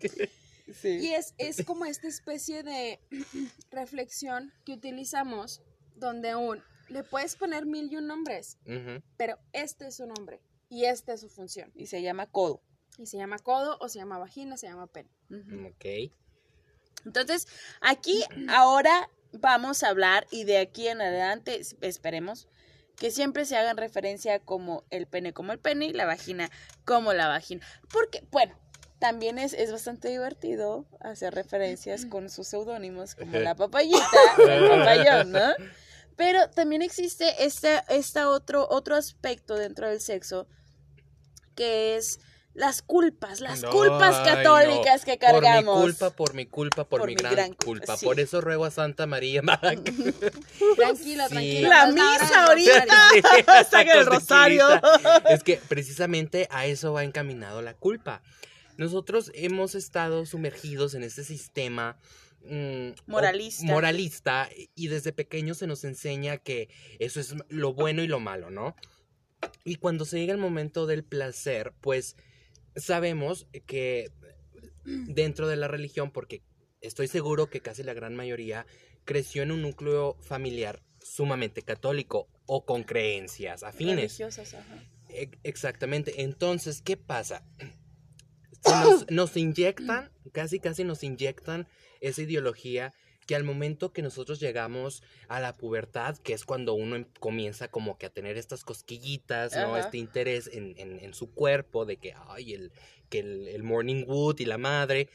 Sí. 0.72 0.98
Y 1.00 1.14
es, 1.14 1.34
es 1.38 1.64
como 1.64 1.84
esta 1.84 2.08
especie 2.08 2.62
de 2.62 3.00
reflexión 3.70 4.52
que 4.64 4.72
utilizamos 4.72 5.62
donde 5.96 6.34
un 6.34 6.62
le 6.88 7.02
puedes 7.02 7.34
poner 7.36 7.64
mil 7.66 7.90
y 7.90 7.96
un 7.96 8.06
nombres, 8.06 8.58
pero 9.16 9.38
este 9.52 9.86
es 9.86 9.96
su 9.96 10.06
nombre 10.06 10.40
y 10.68 10.84
esta 10.84 11.14
es 11.14 11.20
su 11.22 11.28
función. 11.30 11.72
Y 11.74 11.86
se 11.86 12.02
llama 12.02 12.26
codo. 12.26 12.60
Y 12.98 13.06
se 13.06 13.16
llama 13.16 13.38
codo 13.38 13.78
o 13.80 13.88
se 13.88 13.98
llama 13.98 14.18
vagina, 14.18 14.56
se 14.56 14.66
llama 14.68 14.86
pene. 14.86 15.08
Ujú. 15.30 15.66
Ok. 15.68 16.12
Entonces, 17.06 17.48
aquí 17.80 18.22
ahora 18.48 19.08
vamos 19.32 19.82
a 19.82 19.88
hablar 19.88 20.26
y 20.30 20.44
de 20.44 20.58
aquí 20.58 20.88
en 20.88 21.00
adelante 21.00 21.58
es- 21.60 21.76
esperemos 21.80 22.48
que 22.96 23.10
siempre 23.10 23.44
se 23.46 23.56
hagan 23.56 23.76
referencia 23.76 24.38
como 24.38 24.84
el 24.90 25.06
pene 25.08 25.32
como 25.32 25.52
el 25.52 25.58
pene 25.58 25.86
y 25.86 25.92
la 25.92 26.04
vagina 26.06 26.50
como 26.84 27.12
la 27.12 27.28
vagina. 27.28 27.66
Porque, 27.90 28.22
bueno, 28.30 28.56
también 29.04 29.38
es, 29.38 29.52
es 29.52 29.70
bastante 29.70 30.08
divertido 30.08 30.86
hacer 30.98 31.34
referencias 31.34 32.06
con 32.06 32.30
sus 32.30 32.48
seudónimos 32.48 33.14
como 33.14 33.38
la 33.38 33.54
papayita 33.54 33.98
o 34.38 34.42
el 34.48 34.66
papayón, 34.70 35.30
¿no? 35.30 35.52
Pero 36.16 36.48
también 36.48 36.80
existe 36.80 37.44
este, 37.44 37.82
este 37.90 38.24
otro, 38.24 38.66
otro 38.70 38.96
aspecto 38.96 39.56
dentro 39.56 39.86
del 39.90 40.00
sexo 40.00 40.46
que 41.54 41.96
es 41.96 42.18
las 42.54 42.80
culpas, 42.80 43.40
las 43.40 43.62
culpas 43.62 44.20
no. 44.20 44.24
católicas 44.24 45.04
que 45.04 45.18
cargamos. 45.18 45.74
Por 45.74 45.84
mi 45.84 45.92
culpa, 45.92 46.10
por 46.10 46.34
mi 46.34 46.46
culpa, 46.46 46.84
por, 46.84 47.00
Por 47.00 47.08
mi 47.10 47.14
mi 47.14 47.20
gran, 47.20 47.34
gran 47.34 47.48
culpa, 47.52 47.64
culpa. 47.64 47.96
sí. 47.98 48.06
Por 48.06 48.20
eso 48.20 48.40
ruego 48.40 48.64
a 48.64 48.70
Santa 48.70 49.06
María. 49.06 49.42
Mac. 49.42 49.60
Tranquila, 50.76 51.28
Sí. 51.28 51.34
tranquila. 51.34 51.68
La 51.68 51.92
misa 51.92 52.44
ahorita. 52.46 52.84
rosario. 52.86 53.64
Saca 53.70 53.92
el 53.98 54.06
rosario. 54.06 54.66
Es 55.28 55.42
que 55.42 55.60
precisamente 55.68 56.48
a 56.50 56.64
eso 56.64 56.94
va 56.94 57.04
encaminado 57.04 57.60
la 57.60 57.74
culpa. 57.74 58.22
Nosotros 58.76 59.30
hemos 59.34 59.74
estado 59.74 60.26
sumergidos 60.26 60.94
en 60.94 61.02
este 61.02 61.24
sistema 61.24 61.98
mm, 62.42 62.90
Moralista. 63.06 63.66
moralista 63.66 64.48
y 64.74 64.88
desde 64.88 65.12
pequeños 65.12 65.58
se 65.58 65.66
nos 65.66 65.84
enseña 65.84 66.38
que 66.38 66.68
eso 66.98 67.20
es 67.20 67.34
lo 67.48 67.72
bueno 67.74 68.02
y 68.02 68.08
lo 68.08 68.20
malo, 68.20 68.50
¿no? 68.50 68.74
Y 69.64 69.76
cuando 69.76 70.04
se 70.04 70.18
llega 70.18 70.32
el 70.32 70.38
momento 70.40 70.86
del 70.86 71.04
placer, 71.04 71.72
pues 71.80 72.16
sabemos 72.76 73.46
que 73.66 74.10
dentro 74.84 75.48
de 75.48 75.56
la 75.56 75.68
religión, 75.68 76.10
porque 76.10 76.42
estoy 76.80 77.08
seguro 77.08 77.48
que 77.48 77.60
casi 77.60 77.82
la 77.82 77.94
gran 77.94 78.14
mayoría 78.14 78.66
creció 79.04 79.42
en 79.42 79.52
un 79.52 79.62
núcleo 79.62 80.16
familiar 80.20 80.82
sumamente 81.02 81.62
católico 81.62 82.28
o 82.46 82.64
con 82.64 82.82
creencias 82.84 83.62
afines. 83.62 83.96
Religiosas, 83.96 84.54
ajá. 84.54 84.82
E- 85.10 85.30
Exactamente. 85.42 86.22
Entonces, 86.22 86.80
¿qué 86.82 86.96
pasa? 86.96 87.44
Nos, 88.64 89.06
nos 89.10 89.36
inyectan, 89.36 90.10
casi 90.32 90.60
casi 90.60 90.84
nos 90.84 91.02
inyectan 91.02 91.68
esa 92.00 92.22
ideología 92.22 92.92
que 93.26 93.34
al 93.34 93.42
momento 93.44 93.92
que 93.92 94.02
nosotros 94.02 94.38
llegamos 94.38 95.02
a 95.28 95.40
la 95.40 95.56
pubertad, 95.56 96.18
que 96.18 96.34
es 96.34 96.44
cuando 96.44 96.74
uno 96.74 96.96
em- 96.96 97.06
comienza 97.20 97.68
como 97.68 97.96
que 97.96 98.04
a 98.06 98.10
tener 98.10 98.36
estas 98.36 98.64
cosquillitas, 98.64 99.54
¿no? 99.56 99.74
Ajá. 99.74 99.80
Este 99.80 99.96
interés 99.96 100.50
en, 100.52 100.74
en- 100.76 101.00
en 101.00 101.14
su 101.14 101.30
cuerpo, 101.32 101.86
de 101.86 101.96
que, 101.96 102.14
ay, 102.28 102.52
el, 102.52 102.72
que 103.08 103.20
el, 103.20 103.48
el 103.48 103.62
morning 103.62 104.04
wood 104.06 104.40
y 104.40 104.44
la 104.44 104.58
madre, 104.58 105.08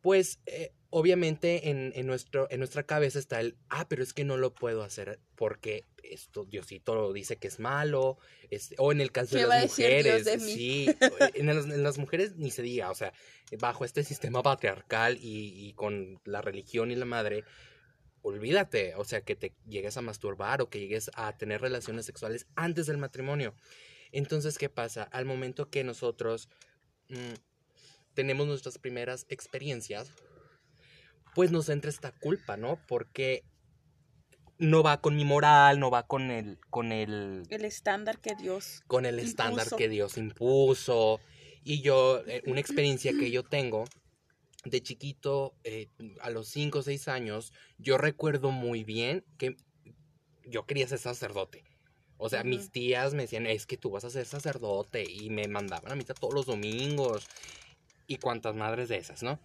pues 0.00 0.40
eh, 0.46 0.72
obviamente 0.90 1.70
en, 1.70 1.92
en 1.94 2.06
nuestro, 2.06 2.48
en 2.50 2.58
nuestra 2.60 2.84
cabeza 2.84 3.18
está 3.18 3.40
el, 3.40 3.56
ah, 3.68 3.86
pero 3.88 4.02
es 4.02 4.12
que 4.14 4.24
no 4.24 4.36
lo 4.36 4.54
puedo 4.54 4.82
hacer 4.82 5.20
porque 5.34 5.86
esto 6.02 6.44
Diosito 6.44 6.94
lo 6.94 7.12
dice 7.12 7.36
que 7.36 7.48
es 7.48 7.58
malo, 7.58 8.18
este, 8.50 8.74
o 8.78 8.92
en 8.92 9.00
el 9.00 9.12
caso 9.12 9.36
de 9.36 9.42
¿Qué 9.42 9.46
va 9.46 9.56
a 9.56 9.62
las 9.62 9.70
mujeres, 9.70 10.24
de 10.24 10.40
sí, 10.40 10.86
en 11.34 11.46
las, 11.46 11.64
en 11.64 11.82
las 11.82 11.98
mujeres 11.98 12.36
ni 12.36 12.50
se 12.50 12.62
diga, 12.62 12.90
o 12.90 12.94
sea, 12.94 13.12
bajo 13.58 13.84
este 13.84 14.04
sistema 14.04 14.42
patriarcal 14.42 15.18
y, 15.20 15.68
y 15.68 15.74
con 15.74 16.20
la 16.24 16.40
religión 16.40 16.90
y 16.90 16.96
la 16.96 17.04
madre, 17.04 17.44
olvídate, 18.22 18.94
o 18.94 19.04
sea, 19.04 19.22
que 19.22 19.36
te 19.36 19.54
llegues 19.66 19.96
a 19.96 20.02
masturbar 20.02 20.62
o 20.62 20.70
que 20.70 20.80
llegues 20.80 21.10
a 21.14 21.36
tener 21.36 21.60
relaciones 21.60 22.06
sexuales 22.06 22.46
antes 22.54 22.86
del 22.86 22.98
matrimonio. 22.98 23.54
Entonces, 24.12 24.58
¿qué 24.58 24.68
pasa? 24.68 25.02
Al 25.02 25.24
momento 25.24 25.68
que 25.70 25.84
nosotros 25.84 26.48
mm, 27.08 27.34
tenemos 28.18 28.48
nuestras 28.48 28.78
primeras 28.78 29.26
experiencias, 29.28 30.12
pues 31.36 31.52
nos 31.52 31.68
entra 31.68 31.88
esta 31.88 32.10
culpa, 32.10 32.56
¿no? 32.56 32.80
Porque 32.88 33.44
no 34.58 34.82
va 34.82 35.00
con 35.00 35.14
mi 35.14 35.24
moral, 35.24 35.78
no 35.78 35.88
va 35.88 36.04
con 36.08 36.32
el, 36.32 36.58
con 36.68 36.90
el, 36.90 37.44
El 37.48 37.64
estándar 37.64 38.18
que 38.18 38.34
Dios. 38.34 38.82
con 38.88 39.06
el 39.06 39.20
estándar 39.20 39.66
Impuso. 39.66 39.76
que 39.76 39.88
Dios 39.88 40.18
impuso. 40.18 41.20
Y 41.62 41.80
yo, 41.80 42.24
eh, 42.26 42.42
una 42.46 42.58
experiencia 42.58 43.12
que 43.16 43.30
yo 43.30 43.44
tengo 43.44 43.84
de 44.64 44.82
chiquito, 44.82 45.54
eh, 45.62 45.86
a 46.20 46.30
los 46.30 46.48
5 46.48 46.80
o 46.80 46.82
6 46.82 47.06
años, 47.06 47.52
yo 47.78 47.98
recuerdo 47.98 48.50
muy 48.50 48.82
bien 48.82 49.24
que 49.38 49.54
yo 50.44 50.66
quería 50.66 50.88
ser 50.88 50.98
sacerdote. 50.98 51.62
O 52.16 52.28
sea, 52.28 52.42
mis 52.42 52.62
Ujú. 52.62 52.70
tías 52.70 53.14
me 53.14 53.22
decían, 53.22 53.46
es 53.46 53.64
que 53.64 53.76
tú 53.76 53.90
vas 53.92 54.02
a 54.02 54.10
ser 54.10 54.26
sacerdote. 54.26 55.04
Y 55.08 55.30
me 55.30 55.46
mandaban 55.46 55.92
a 55.92 55.94
misa 55.94 56.14
todos 56.14 56.34
los 56.34 56.46
domingos. 56.46 57.28
Y 58.08 58.16
cuantas 58.16 58.56
madres 58.56 58.88
de 58.88 58.96
esas, 58.96 59.22
¿no? 59.22 59.38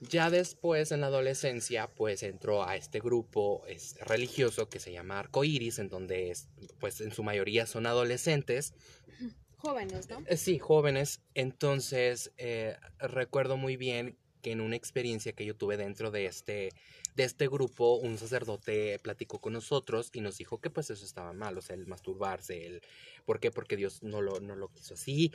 Ya 0.00 0.28
después, 0.28 0.92
en 0.92 1.00
la 1.00 1.06
adolescencia, 1.06 1.88
pues 1.88 2.22
entró 2.22 2.64
a 2.64 2.76
este 2.76 3.00
grupo 3.00 3.64
es, 3.66 3.96
religioso 4.00 4.68
que 4.68 4.78
se 4.78 4.92
llama 4.92 5.20
Arcoiris, 5.20 5.78
en 5.78 5.88
donde, 5.88 6.30
es, 6.30 6.48
pues 6.80 7.00
en 7.00 7.12
su 7.12 7.22
mayoría 7.22 7.66
son 7.66 7.86
adolescentes. 7.86 8.74
Jóvenes, 9.56 10.08
¿no? 10.10 10.22
Eh, 10.26 10.36
Sí, 10.36 10.58
jóvenes. 10.58 11.22
Entonces, 11.34 12.30
eh, 12.36 12.76
recuerdo 12.98 13.56
muy 13.56 13.76
bien 13.76 14.18
que 14.42 14.52
en 14.52 14.60
una 14.60 14.76
experiencia 14.76 15.32
que 15.32 15.46
yo 15.46 15.56
tuve 15.56 15.78
dentro 15.78 16.10
de 16.10 16.26
este, 16.26 16.72
de 17.16 17.24
este 17.24 17.48
grupo, 17.48 17.96
un 17.96 18.18
sacerdote 18.18 18.98
platicó 19.00 19.40
con 19.40 19.54
nosotros 19.54 20.10
y 20.12 20.20
nos 20.20 20.36
dijo 20.36 20.60
que 20.60 20.68
pues 20.68 20.90
eso 20.90 21.04
estaba 21.04 21.32
mal, 21.32 21.56
o 21.56 21.62
sea, 21.62 21.74
el 21.74 21.86
masturbarse, 21.86 22.66
el... 22.66 22.82
¿Por 23.24 23.40
qué? 23.40 23.50
Porque 23.50 23.76
Dios 23.76 24.02
no 24.02 24.20
lo, 24.20 24.40
no 24.40 24.54
lo 24.54 24.68
quiso 24.68 24.94
así. 24.94 25.32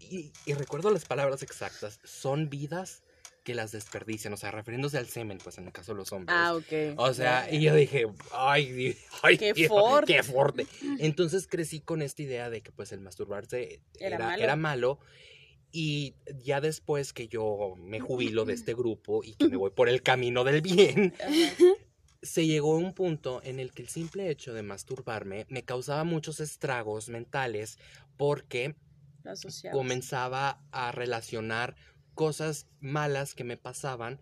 Y, 0.00 0.32
y 0.46 0.52
recuerdo 0.54 0.90
las 0.90 1.04
palabras 1.04 1.42
exactas, 1.42 1.98
son 2.04 2.48
vidas 2.50 3.02
que 3.44 3.54
las 3.54 3.72
desperdician, 3.72 4.32
o 4.34 4.36
sea, 4.36 4.50
refiriéndose 4.50 4.98
al 4.98 5.06
semen, 5.08 5.38
pues 5.42 5.56
en 5.56 5.64
el 5.66 5.72
caso 5.72 5.92
de 5.92 5.96
los 5.98 6.12
hombres. 6.12 6.36
Ah, 6.38 6.54
ok. 6.54 6.98
O 6.98 7.14
sea, 7.14 7.48
y 7.50 7.62
yo 7.62 7.74
dije, 7.74 8.04
ay, 8.32 8.94
ay 9.22 9.38
Qué 9.38 9.54
Dios, 9.54 9.68
fuerte. 9.68 10.14
qué 10.14 10.22
fuerte. 10.22 10.66
Entonces 10.98 11.46
crecí 11.46 11.80
con 11.80 12.02
esta 12.02 12.22
idea 12.22 12.50
de 12.50 12.60
que 12.60 12.72
pues 12.72 12.92
el 12.92 13.00
masturbarse 13.00 13.80
Era 13.98 14.16
era, 14.16 14.18
malo. 14.26 14.42
era 14.42 14.56
malo. 14.56 14.98
Y 15.72 16.14
ya 16.44 16.60
después 16.60 17.12
que 17.14 17.28
yo 17.28 17.74
me 17.78 18.00
jubilo 18.00 18.44
de 18.44 18.52
este 18.52 18.74
grupo 18.74 19.24
y 19.24 19.34
que 19.34 19.48
me 19.48 19.56
voy 19.56 19.70
por 19.70 19.88
el 19.88 20.02
camino 20.02 20.44
del 20.44 20.60
bien, 20.60 21.14
se 22.22 22.46
llegó 22.46 22.74
a 22.74 22.78
un 22.78 22.92
punto 22.92 23.40
en 23.44 23.60
el 23.60 23.72
que 23.72 23.80
el 23.82 23.88
simple 23.88 24.28
hecho 24.30 24.52
de 24.52 24.62
masturbarme 24.62 25.46
me 25.48 25.62
causaba 25.64 26.04
muchos 26.04 26.40
estragos 26.40 27.08
mentales 27.08 27.78
porque. 28.18 28.74
Comenzaba 29.72 30.62
a 30.72 30.92
relacionar 30.92 31.76
cosas 32.14 32.66
malas 32.80 33.34
que 33.34 33.44
me 33.44 33.56
pasaban 33.56 34.20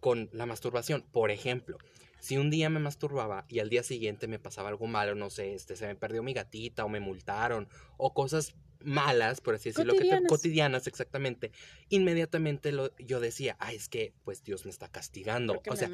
con 0.00 0.30
la 0.32 0.46
masturbación. 0.46 1.04
Por 1.12 1.30
ejemplo, 1.30 1.78
si 2.20 2.36
un 2.36 2.50
día 2.50 2.70
me 2.70 2.80
masturbaba 2.80 3.44
y 3.48 3.60
al 3.60 3.68
día 3.68 3.82
siguiente 3.82 4.26
me 4.26 4.38
pasaba 4.38 4.68
algo 4.68 4.86
malo, 4.86 5.14
no 5.14 5.30
sé, 5.30 5.54
este, 5.54 5.76
se 5.76 5.86
me 5.86 5.94
perdió 5.94 6.22
mi 6.22 6.32
gatita 6.32 6.84
o 6.84 6.88
me 6.88 7.00
multaron 7.00 7.68
o 7.96 8.14
cosas 8.14 8.54
malas, 8.82 9.40
por 9.40 9.54
así 9.54 9.70
decirlo, 9.70 9.92
que 9.94 10.00
te- 10.00 10.04
Cotidianas. 10.28 10.86
exactamente, 10.86 11.50
inmediatamente 11.88 12.72
lo, 12.72 12.94
yo 12.98 13.20
decía, 13.20 13.56
ah, 13.60 13.72
es 13.72 13.88
que 13.88 14.12
pues 14.24 14.42
Dios 14.44 14.64
me 14.64 14.70
está 14.70 14.88
castigando. 14.88 15.54
Porque 15.54 15.70
o 15.70 15.72
me 15.72 15.78
sea. 15.78 15.88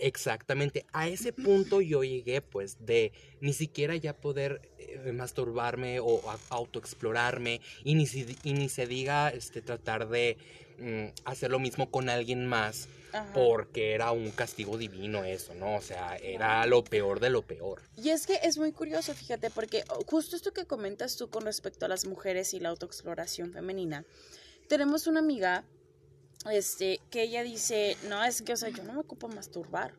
Exactamente, 0.00 0.86
a 0.92 1.08
ese 1.08 1.32
punto 1.32 1.80
yo 1.80 2.02
llegué 2.04 2.42
pues 2.42 2.84
de 2.84 3.12
ni 3.40 3.52
siquiera 3.52 3.96
ya 3.96 4.14
poder 4.16 4.60
eh, 4.78 5.12
masturbarme 5.12 6.00
o 6.00 6.20
autoexplorarme 6.50 7.60
y 7.84 7.94
ni, 7.94 8.06
si- 8.06 8.36
y 8.42 8.52
ni 8.54 8.68
se 8.68 8.86
diga 8.86 9.28
este 9.30 9.62
tratar 9.62 10.08
de 10.08 10.36
mm, 10.78 11.06
hacer 11.24 11.50
lo 11.50 11.58
mismo 11.58 11.90
con 11.90 12.08
alguien 12.08 12.46
más 12.46 12.88
Ajá. 13.12 13.32
porque 13.32 13.94
era 13.94 14.12
un 14.12 14.30
castigo 14.30 14.76
divino 14.76 15.24
eso, 15.24 15.54
¿no? 15.54 15.76
O 15.76 15.80
sea, 15.80 16.16
era 16.16 16.64
lo 16.66 16.84
peor 16.84 17.20
de 17.20 17.30
lo 17.30 17.42
peor. 17.42 17.82
Y 17.96 18.10
es 18.10 18.26
que 18.26 18.40
es 18.42 18.58
muy 18.58 18.72
curioso, 18.72 19.14
fíjate, 19.14 19.50
porque 19.50 19.84
oh, 19.88 20.04
justo 20.04 20.36
esto 20.36 20.52
que 20.52 20.66
comentas 20.66 21.16
tú 21.16 21.28
con 21.30 21.44
respecto 21.44 21.86
a 21.86 21.88
las 21.88 22.06
mujeres 22.06 22.54
y 22.54 22.60
la 22.60 22.70
autoexploración 22.70 23.52
femenina. 23.52 24.04
Tenemos 24.68 25.06
una 25.06 25.20
amiga, 25.20 25.64
este, 26.50 27.00
que 27.10 27.22
ella 27.22 27.42
dice, 27.42 27.96
no, 28.08 28.22
es 28.24 28.42
que, 28.42 28.52
o 28.52 28.56
sea, 28.56 28.68
yo 28.68 28.82
no 28.82 28.94
me 28.94 29.00
ocupo 29.00 29.28
masturbar. 29.28 29.94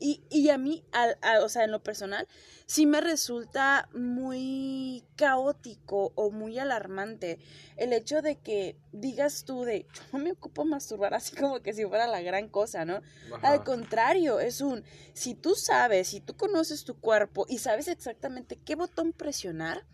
Y, 0.00 0.22
y 0.30 0.50
a 0.50 0.58
mí, 0.58 0.84
al, 0.92 1.18
a- 1.22 1.40
o 1.42 1.48
sea, 1.48 1.64
en 1.64 1.72
lo 1.72 1.82
personal, 1.82 2.26
sí 2.66 2.86
me 2.86 3.00
resulta 3.00 3.88
muy 3.94 5.04
caótico 5.16 6.12
o 6.14 6.30
muy 6.30 6.58
alarmante 6.58 7.38
el 7.76 7.92
hecho 7.92 8.22
de 8.22 8.36
que 8.36 8.76
digas 8.92 9.44
tú 9.44 9.64
de, 9.64 9.86
yo 9.92 10.02
no 10.12 10.18
me 10.18 10.32
ocupo 10.32 10.64
masturbar 10.64 11.14
así 11.14 11.34
como 11.36 11.60
que 11.60 11.72
si 11.72 11.84
fuera 11.84 12.06
la 12.06 12.20
gran 12.22 12.48
cosa, 12.48 12.84
¿no? 12.84 13.00
Al 13.42 13.64
contrario, 13.64 14.40
es 14.40 14.60
un, 14.60 14.84
si 15.14 15.34
tú 15.34 15.54
sabes, 15.54 16.08
si 16.08 16.20
tú 16.20 16.36
conoces 16.36 16.84
tu 16.84 16.98
cuerpo 16.98 17.46
y 17.48 17.58
sabes 17.58 17.88
exactamente 17.88 18.56
qué 18.64 18.74
botón 18.74 19.12
presionar, 19.12 19.84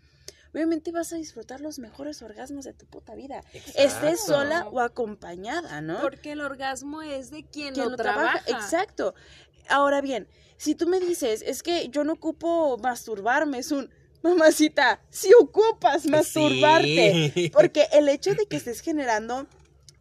obviamente 0.55 0.91
vas 0.91 1.11
a 1.11 1.17
disfrutar 1.17 1.59
los 1.59 1.79
mejores 1.79 2.21
orgasmos 2.21 2.63
de 2.63 2.73
tu 2.73 2.85
puta 2.85 3.13
vida. 3.13 3.43
Estés 3.75 4.25
sola 4.25 4.67
o 4.71 4.79
acompañada, 4.79 5.81
¿no? 5.81 5.99
Porque 5.99 6.31
el 6.31 6.39
orgasmo 6.39 7.01
es 7.01 7.29
de 7.29 7.43
quien, 7.43 7.73
Quien 7.73 7.85
lo, 7.85 7.91
lo 7.91 7.97
trabaja. 7.97 8.41
Exacto. 8.47 9.13
Ahora 9.67 9.99
bien, 9.99 10.29
si 10.55 10.73
tú 10.73 10.87
me 10.87 11.01
dices, 11.01 11.43
es 11.45 11.61
que 11.61 11.89
yo 11.89 12.05
no 12.05 12.13
ocupo 12.13 12.77
masturbarme, 12.77 13.57
es 13.57 13.71
un, 13.71 13.89
mamacita, 14.23 15.01
si 15.09 15.29
ocupas 15.33 16.05
masturbarte. 16.05 17.31
Sí. 17.33 17.49
Porque 17.49 17.87
el 17.91 18.07
hecho 18.07 18.33
de 18.33 18.45
que 18.45 18.55
estés 18.55 18.79
generando 18.79 19.47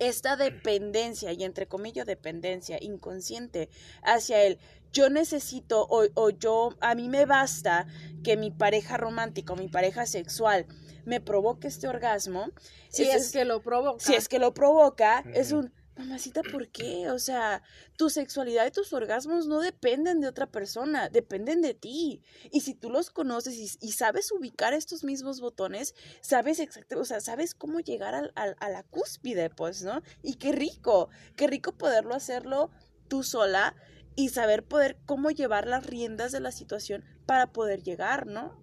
esta 0.08 0.37
dependencia, 0.37 1.32
y 1.32 1.44
entre 1.44 1.66
comillas 1.66 2.06
dependencia 2.06 2.78
inconsciente 2.80 3.68
hacia 4.02 4.42
él, 4.42 4.58
yo 4.92 5.11
necesito 5.11 5.87
o, 5.88 6.04
o 6.14 6.30
yo, 6.30 6.70
a 6.80 6.94
mí 6.94 7.08
me 7.08 7.26
basta 7.26 7.87
que 8.23 8.37
mi 8.37 8.50
pareja 8.50 8.96
romántica 8.96 9.52
o 9.52 9.56
mi 9.56 9.68
pareja 9.68 10.06
sexual 10.06 10.66
me 11.04 11.20
provoque 11.20 11.68
este 11.68 11.88
orgasmo. 11.88 12.50
Si 12.88 13.04
es 13.04 13.32
que 13.32 13.44
lo 13.44 13.61
provoca. 13.61 14.04
si 14.04 14.14
es 14.14 14.28
que 14.28 14.38
lo 14.38 14.54
provoca, 14.54 15.25
es 15.34 15.52
un, 15.52 15.73
mamacita, 15.96 16.42
¿por 16.44 16.68
qué? 16.68 17.10
O 17.10 17.18
sea, 17.18 17.62
tu 17.96 18.10
sexualidad 18.10 18.66
y 18.66 18.70
tus 18.70 18.92
orgasmos 18.92 19.46
no 19.46 19.60
dependen 19.60 20.20
de 20.20 20.28
otra 20.28 20.46
persona, 20.46 21.08
dependen 21.08 21.62
de 21.62 21.74
ti. 21.74 22.22
Y 22.50 22.60
si 22.62 22.74
tú 22.74 22.90
los 22.90 23.10
conoces 23.10 23.54
y, 23.54 23.70
y 23.86 23.92
sabes 23.92 24.32
ubicar 24.32 24.74
estos 24.74 25.04
mismos 25.04 25.40
botones, 25.40 25.94
sabes 26.20 26.58
exactamente, 26.58 26.96
o 26.96 27.04
sea, 27.04 27.20
sabes 27.20 27.54
cómo 27.54 27.80
llegar 27.80 28.14
al- 28.14 28.32
al- 28.34 28.56
a 28.60 28.68
la 28.70 28.82
cúspide, 28.82 29.50
pues, 29.50 29.82
¿no? 29.82 30.02
Y 30.22 30.34
qué 30.34 30.52
rico, 30.52 31.08
qué 31.36 31.46
rico 31.46 31.72
poderlo 31.72 32.14
hacerlo 32.14 32.70
tú 33.08 33.22
sola 33.22 33.76
y 34.16 34.30
saber 34.30 34.64
poder 34.64 34.98
cómo 35.06 35.30
llevar 35.30 35.66
las 35.66 35.86
riendas 35.86 36.32
de 36.32 36.40
la 36.40 36.52
situación 36.52 37.04
para 37.26 37.52
poder 37.52 37.82
llegar, 37.82 38.26
¿no? 38.26 38.58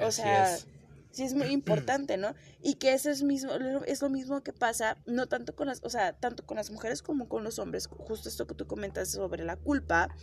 O 0.00 0.06
Así 0.06 0.22
sea, 0.22 0.54
es. 0.56 0.66
Sí 1.14 1.22
es 1.22 1.34
muy 1.34 1.46
importante, 1.46 2.16
¿no? 2.16 2.34
Y 2.60 2.74
que 2.74 2.92
eso 2.92 3.10
es 3.10 3.22
mismo, 3.22 3.52
es 3.86 4.02
lo 4.02 4.10
mismo 4.10 4.42
que 4.42 4.52
pasa, 4.52 4.98
no 5.06 5.26
tanto 5.26 5.54
con 5.54 5.68
las, 5.68 5.80
o 5.84 5.88
sea, 5.88 6.12
tanto 6.12 6.44
con 6.44 6.56
las 6.56 6.70
mujeres 6.70 7.02
como 7.02 7.28
con 7.28 7.44
los 7.44 7.58
hombres, 7.58 7.86
justo 7.86 8.28
esto 8.28 8.46
que 8.46 8.54
tú 8.54 8.66
comentas 8.66 9.10
sobre 9.10 9.44
la 9.44 9.56
culpa, 9.56 10.14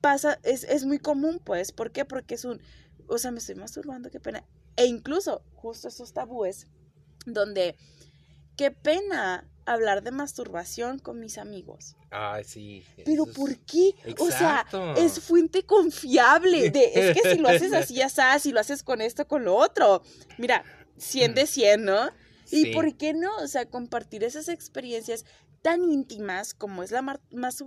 pasa, 0.00 0.38
es, 0.44 0.64
es 0.64 0.84
muy 0.84 0.98
común, 0.98 1.40
pues, 1.42 1.72
¿por 1.72 1.90
qué? 1.90 2.04
Porque 2.04 2.36
es 2.36 2.44
un, 2.44 2.60
o 3.08 3.18
sea, 3.18 3.32
me 3.32 3.38
estoy 3.38 3.56
masturbando, 3.56 4.10
qué 4.10 4.20
pena. 4.20 4.44
E 4.76 4.86
incluso, 4.86 5.42
justo 5.54 5.88
esos 5.88 6.12
tabúes, 6.12 6.68
donde, 7.26 7.76
qué 8.56 8.70
pena 8.70 9.48
hablar 9.66 10.02
de 10.02 10.12
masturbación 10.12 10.98
con 10.98 11.20
mis 11.20 11.38
amigos. 11.38 11.96
Ay, 12.10 12.44
sí. 12.44 12.84
Pero 13.04 13.26
¿por 13.26 13.56
qué? 13.58 13.94
O 14.18 14.30
sea, 14.30 14.64
es 14.96 15.20
fuente 15.20 15.64
confiable. 15.64 16.70
De, 16.70 16.92
es 16.94 17.20
que 17.20 17.32
si 17.32 17.38
lo 17.38 17.48
haces 17.48 17.72
así, 17.74 17.94
ya 17.94 18.08
sabes, 18.08 18.42
si 18.44 18.52
lo 18.52 18.60
haces 18.60 18.82
con 18.82 19.00
esto, 19.02 19.26
con 19.26 19.44
lo 19.44 19.56
otro. 19.56 20.02
Mira, 20.38 20.64
100 20.96 21.34
de 21.34 21.46
100, 21.46 21.84
¿no? 21.84 22.06
¿Y 22.50 22.62
Sí. 22.62 22.70
por 22.72 22.96
qué 22.96 23.12
no? 23.12 23.34
O 23.38 23.48
sea, 23.48 23.66
compartir 23.68 24.22
esas 24.22 24.48
experiencias 24.48 25.24
tan 25.62 25.82
íntimas 25.90 26.54
como 26.54 26.84
es 26.84 26.92
la 26.92 27.02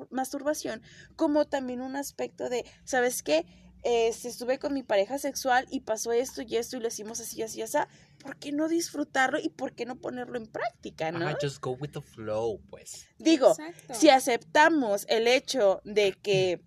masturbación, 0.10 0.82
como 1.18 1.46
también 1.46 1.82
un 1.82 1.98
aspecto 1.98 2.48
de, 2.48 2.64
¿sabes 2.86 3.24
qué? 3.24 3.46
Este, 3.84 4.28
estuve 4.28 4.60
con 4.60 4.74
mi 4.74 4.84
pareja 4.84 5.18
sexual 5.18 5.66
y 5.72 5.82
pasó 5.82 6.12
esto 6.12 6.42
y 6.42 6.58
esto 6.58 6.78
y 6.78 6.80
lo 6.82 6.88
hicimos 6.88 7.20
así, 7.20 7.42
así, 7.42 7.62
así. 7.62 7.78
¿Por 8.22 8.38
qué 8.38 8.52
no 8.52 8.68
disfrutarlo 8.68 9.40
y 9.40 9.50
por 9.50 9.74
qué 9.74 9.86
no 9.86 9.96
ponerlo 9.96 10.38
en 10.38 10.48
práctica, 10.48 11.12
no? 11.12 11.26
Ajá, 11.26 11.38
just 11.42 11.62
go 11.62 11.72
with 11.72 11.92
the 11.92 12.02
flow, 12.02 12.60
pues. 12.70 13.08
Digo, 13.18 13.52
Exacto. 13.52 13.94
si 13.94 14.10
aceptamos 14.10 15.06
el 15.08 15.28
hecho 15.28 15.82
de 15.86 16.14
que 16.14 16.62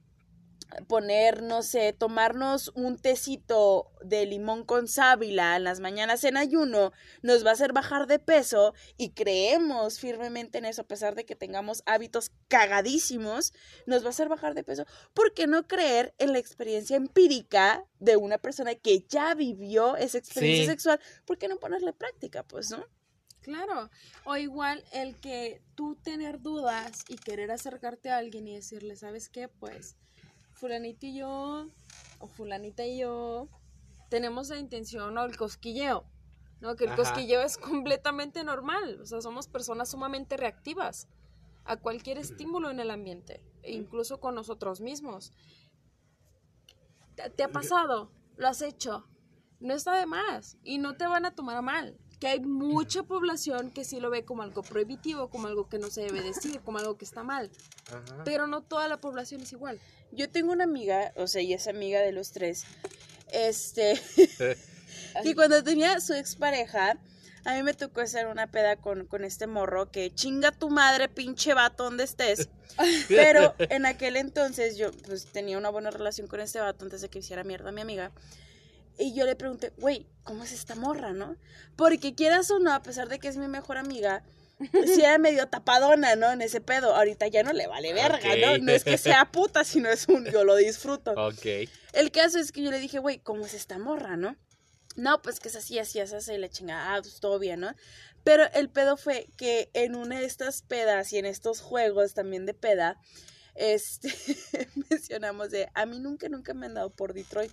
poner, 0.89 1.43
no 1.43 1.63
sé, 1.63 1.93
tomarnos 1.93 2.73
un 2.75 2.97
tecito 2.99 3.91
de 4.03 4.27
limón 4.27 4.65
con 4.65 4.89
sábila 4.89 5.57
en 5.57 5.65
las 5.65 5.81
mañanas 5.81 6.25
en 6.25 6.37
ayuno 6.37 6.93
nos 7.23 7.45
va 7.45 7.51
a 7.51 7.53
hacer 7.53 7.73
bajar 7.73 8.07
de 8.07 8.19
peso 8.19 8.75
y 8.97 9.11
creemos 9.11 9.99
firmemente 9.99 10.59
en 10.59 10.65
eso 10.65 10.83
a 10.83 10.87
pesar 10.87 11.15
de 11.15 11.25
que 11.25 11.37
tengamos 11.37 11.83
hábitos 11.87 12.31
cagadísimos, 12.49 13.53
nos 13.87 14.03
va 14.03 14.09
a 14.09 14.11
hacer 14.11 14.29
bajar 14.29 14.55
de 14.55 14.65
peso. 14.65 14.87
¿Por 15.15 15.35
qué 15.35 15.47
no 15.47 15.67
creer 15.67 16.15
en 16.19 16.33
la 16.33 16.39
experiencia 16.39 16.97
empírica 16.97 17.85
de 17.99 18.17
una 18.17 18.39
persona 18.39 18.75
que 18.75 19.05
ya 19.09 19.35
vivió 19.35 19.97
esa 19.97 20.19
experiencia 20.19 20.65
Sí. 20.65 20.71
sexual? 20.71 21.01
¿Por 21.25 21.39
qué 21.39 21.49
no 21.49 21.57
ponerle 21.59 21.91
en 21.91 21.97
práctica, 21.97 22.43
pues, 22.43 22.71
no? 22.71 22.85
Claro, 23.43 23.91
o 24.25 24.37
igual 24.37 24.85
el 24.93 25.19
que 25.19 25.63
tú 25.75 25.97
tener 25.97 26.41
dudas 26.41 27.05
y 27.09 27.17
querer 27.17 27.51
acercarte 27.51 28.09
a 28.11 28.19
alguien 28.19 28.47
y 28.47 28.55
decirle, 28.55 28.95
¿sabes 28.95 29.29
qué? 29.29 29.49
Pues 29.49 29.97
fulanito 30.63 31.07
y 31.07 31.17
yo, 31.17 31.67
o 32.21 32.29
fulanita 32.29 32.87
y 32.87 33.01
yo, 33.01 33.49
tenemos 34.09 34.49
la 34.49 34.59
intención 34.59 35.19
o 35.19 35.25
el 35.25 35.37
cosquilleo, 35.37 36.05
¿no? 36.61 36.77
Que 36.77 36.85
el 36.85 36.91
Ajá. 36.91 37.03
cosquilleo 37.03 37.43
es 37.43 37.59
completamente 37.59 38.45
normal, 38.45 39.01
o 39.01 39.07
sea, 39.07 39.21
somos 39.21 39.49
personas 39.49 39.91
sumamente 39.91 40.37
reactivas 40.37 41.09
a 41.65 41.79
cualquier 41.79 42.19
estímulo 42.19 42.71
en 42.71 42.79
el 42.79 42.93
ambiente, 42.93 43.43
e 43.65 43.73
incluso 43.73 44.21
con 44.21 44.37
nosotros 44.37 44.81
mismos. 44.81 45.33
¿Te, 47.17 47.29
te 47.29 47.43
ha 47.43 47.49
pasado? 47.49 48.13
¿Lo 48.37 48.47
has 48.47 48.63
hecho? 48.63 49.09
No 49.59 49.75
está 49.75 49.99
de 49.99 50.07
más 50.07 50.59
y 50.63 50.79
no 50.79 50.97
te 50.97 51.09
van 51.09 51.25
a 51.27 51.35
tomar 51.35 51.61
mal. 51.61 51.99
Que 52.23 52.29
hay 52.29 52.39
mucha 52.39 53.03
población 53.03 53.73
que 53.73 53.83
sí 53.83 53.99
lo 53.99 54.09
ve 54.09 54.25
como 54.25 54.45
algo 54.45 54.63
prohibitivo, 54.63 55.29
como 55.29 55.49
algo 55.49 55.69
que 55.69 55.81
no 55.81 55.91
se 55.91 56.03
debe 56.03 56.23
decir, 56.23 56.61
como 56.61 56.79
algo 56.79 56.97
que 56.97 57.05
está 57.05 57.25
mal. 57.25 57.51
Ajá. 57.89 58.23
Pero 58.25 58.47
no 58.47 58.63
toda 58.63 58.87
la 58.87 59.01
población 59.01 59.41
es 59.41 59.51
igual. 59.51 59.81
Yo 60.13 60.31
tengo 60.31 60.53
una 60.53 60.63
amiga, 60.63 61.13
o 61.17 61.27
sea, 61.27 61.43
y 61.43 61.53
es 61.53 61.67
amiga 61.67 61.99
de 62.01 62.13
los 62.13 62.31
tres, 62.31 62.63
este, 63.33 64.01
que 65.25 65.35
cuando 65.35 65.65
tenía 65.65 65.99
su 65.99 66.15
expareja, 66.15 66.97
a 67.45 67.55
mí 67.55 67.65
me 67.65 67.75
tocó 67.75 68.03
hacer 68.03 68.29
una 68.29 68.47
peda 68.47 68.77
con, 68.77 69.05
con 69.07 69.25
este 69.25 69.49
morro 69.49 69.91
que 69.91 70.15
chinga 70.15 70.53
tu 70.53 70.71
madre, 70.71 71.09
pinche 71.09 71.55
vato, 71.55 71.83
donde 71.83 72.05
estés. 72.05 72.49
Pero 73.09 73.57
en 73.59 73.85
aquel 73.85 74.17
entonces 74.17 74.77
yo 74.77 74.93
pues 75.07 75.27
tenía 75.27 75.59
una 75.59 75.71
buena 75.71 75.91
relación 75.91 76.29
con 76.29 76.39
este 76.39 76.61
vato 76.61 76.85
antes 76.85 77.01
de 77.01 77.09
que 77.09 77.19
hiciera 77.19 77.43
mierda 77.43 77.71
a 77.71 77.73
mi 77.73 77.81
amiga. 77.81 78.13
Y 78.99 79.15
yo 79.15 79.25
le 79.27 79.37
pregunté, 79.37 79.73
güey, 79.79 80.07
¿cómo 80.23 80.45
es 80.45 80.53
esta 80.53 80.75
morra, 80.75 81.13
no? 81.13 81.37
Porque 81.77 82.15
quieras 82.15 82.51
o 82.51 82.59
no, 82.59 82.73
a 82.73 82.83
pesar 82.83 83.09
de 83.09 83.19
que 83.19 83.29
es 83.29 83.37
mi 83.37 83.49
mejor 83.49 83.79
amiga, 83.79 84.23
sí 84.71 85.01
era 85.01 85.19
medio 85.19 85.47
tapadona, 85.49 86.17
¿no? 86.17 86.31
En 86.31 86.43
ese 86.43 86.61
pedo. 86.61 86.95
Ahorita 86.95 87.27
ya 87.29 87.43
no 87.43 87.53
le 87.53 87.67
vale 87.67 87.93
verga, 87.93 88.37
¿no? 88.37 88.59
No 88.59 88.73
es 88.73 88.85
que 88.85 88.99
sea 88.99 89.31
puta, 89.31 89.65
sino 89.65 89.89
es 89.89 90.09
un 90.09 90.25
yo 90.27 90.45
lo 90.45 90.57
disfruto. 90.57 91.13
Ok. 91.13 91.69
El 91.93 92.11
caso 92.11 92.39
es 92.39 92.53
que 92.53 92.63
yo 92.63 92.71
le 92.71 92.79
dije, 92.79 92.99
güey, 92.99 93.19
¿cómo 93.19 93.47
es 93.47 93.55
esta 93.55 93.79
morra, 93.79 94.17
no? 94.17 94.37
No, 94.95 95.23
pues 95.23 95.41
que 95.41 95.49
es 95.49 95.57
así, 95.57 95.79
así, 95.79 96.01
así, 96.01 96.15
así, 96.15 96.33
y 96.33 96.39
la 96.39 96.51
chingada, 96.51 96.95
ah, 96.95 97.01
pues 97.01 97.19
todo 97.19 97.39
bien, 97.39 97.61
¿no? 97.61 97.75
Pero 98.25 98.45
el 98.53 98.69
pedo 98.69 98.97
fue 98.97 99.27
que 99.37 99.71
en 99.73 99.95
una 99.95 100.21
de 100.21 100.27
estas 100.27 100.63
pedas 100.63 101.13
y 101.13 101.19
en 101.19 101.27
estos 101.27 101.61
juegos 101.61 102.15
también 102.15 102.47
de 102.47 102.55
peda, 102.55 103.01
este, 103.55 104.13
mencionamos 104.91 105.51
de, 105.51 105.69
a 105.75 105.87
mí 105.87 105.99
nunca, 105.99 106.29
nunca 106.29 106.55
me 106.55 106.67
han 106.67 106.75
dado 106.75 106.91
por 106.91 107.15
Detroit. 107.15 107.51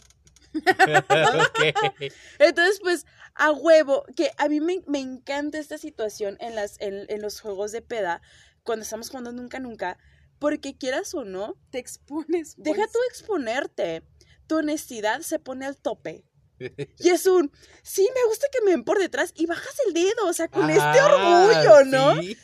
Entonces, 2.39 2.79
pues, 2.81 3.05
a 3.35 3.51
huevo, 3.51 4.03
que 4.15 4.31
a 4.37 4.47
mí 4.49 4.59
me, 4.59 4.81
me 4.87 4.99
encanta 4.99 5.59
esta 5.59 5.77
situación 5.77 6.37
en, 6.39 6.55
las, 6.55 6.79
en, 6.81 7.05
en 7.09 7.21
los 7.21 7.39
juegos 7.41 7.71
de 7.71 7.81
peda, 7.81 8.21
cuando 8.63 8.83
estamos 8.83 9.09
jugando 9.09 9.31
nunca, 9.31 9.59
nunca, 9.59 9.97
porque 10.39 10.77
quieras 10.77 11.13
o 11.13 11.23
no, 11.25 11.55
Te 11.71 11.79
expones. 11.79 12.55
deja 12.57 12.77
pues. 12.83 12.91
tú 12.91 12.99
exponerte. 13.09 14.03
Tu 14.47 14.57
honestidad 14.57 15.21
se 15.21 15.39
pone 15.39 15.65
al 15.65 15.77
tope. 15.77 16.25
Y 16.99 17.07
es 17.09 17.25
un, 17.25 17.51
sí, 17.83 18.09
me 18.13 18.27
gusta 18.27 18.47
que 18.51 18.59
me 18.65 18.71
ven 18.71 18.83
por 18.83 18.99
detrás 18.99 19.31
y 19.33 19.45
bajas 19.45 19.73
el 19.87 19.93
dedo, 19.93 20.27
o 20.27 20.33
sea, 20.33 20.49
con 20.49 20.69
este 20.69 20.81
Ah, 20.83 21.05
orgullo, 21.05 21.85
¿no? 21.85 22.21
sí. 22.21 22.37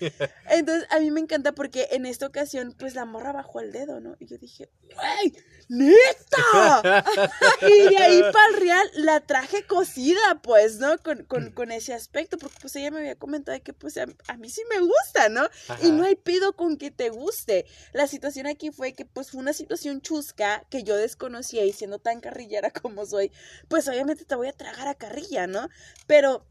Entonces, 0.50 0.88
a 0.90 1.00
mí 1.00 1.12
me 1.12 1.20
encanta 1.20 1.52
porque 1.52 1.90
en 1.92 2.06
esta 2.06 2.26
ocasión, 2.26 2.74
pues 2.80 2.96
la 2.96 3.04
morra 3.04 3.34
bajó 3.34 3.60
el 3.60 3.74
dedo, 3.74 4.00
¿no? 4.00 4.16
Y 4.20 4.28
yo 4.28 4.38
dije, 4.38 4.70
güey, 4.82 5.34
¡neta! 5.68 7.04
y 7.62 7.90
de 7.90 7.98
ahí 7.98 8.22
para 8.32 8.48
el 8.50 8.58
real 8.58 8.92
la 8.96 9.20
traje 9.22 9.66
cocida, 9.66 10.42
pues, 10.42 10.78
¿no? 10.78 10.98
Con, 11.00 11.24
con, 11.26 11.52
con, 11.52 11.72
ese 11.72 11.94
aspecto, 11.94 12.38
porque 12.38 12.58
pues 12.62 12.76
ella 12.76 12.92
me 12.92 13.00
había 13.00 13.16
comentado 13.16 13.58
que 13.64 13.74
pues 13.74 13.98
a, 13.98 14.06
a 14.28 14.38
mí 14.38 14.50
sí 14.50 14.62
me 14.70 14.80
gusta, 14.80 15.30
¿no? 15.30 15.48
Y 15.82 15.92
no 15.92 16.04
hay 16.04 16.16
pido 16.16 16.56
con 16.56 16.78
que 16.78 16.92
te 16.92 17.10
guste. 17.10 17.66
La 17.94 18.08
situación 18.08 18.48
aquí 18.48 18.72
fue 18.72 18.94
que 18.94 19.06
pues 19.06 19.32
fue 19.32 19.42
una 19.42 19.54
situación 19.54 20.02
chusca 20.02 20.66
que 20.70 20.84
yo 20.84 20.96
desconocía 20.96 21.66
y 21.66 21.74
siendo 21.74 22.00
tan 22.00 22.22
carrillera 22.22 22.72
como 22.82 23.06
soy, 23.06 23.32
pues 23.68 23.88
obviamente 23.88 24.26
te 24.26 24.36
voy 24.36 24.48
a 24.48 24.54
tragar 24.54 24.88
a 24.88 24.96
carrilla, 24.96 25.48
¿no? 25.48 25.70
Pero 26.08 26.46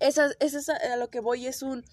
esa, 0.00 0.30
esa 0.40 0.58
es 0.58 0.68
a 0.68 0.96
lo 0.96 1.10
que 1.10 1.20
voy, 1.20 1.46
es 1.46 1.62
un 1.62 1.84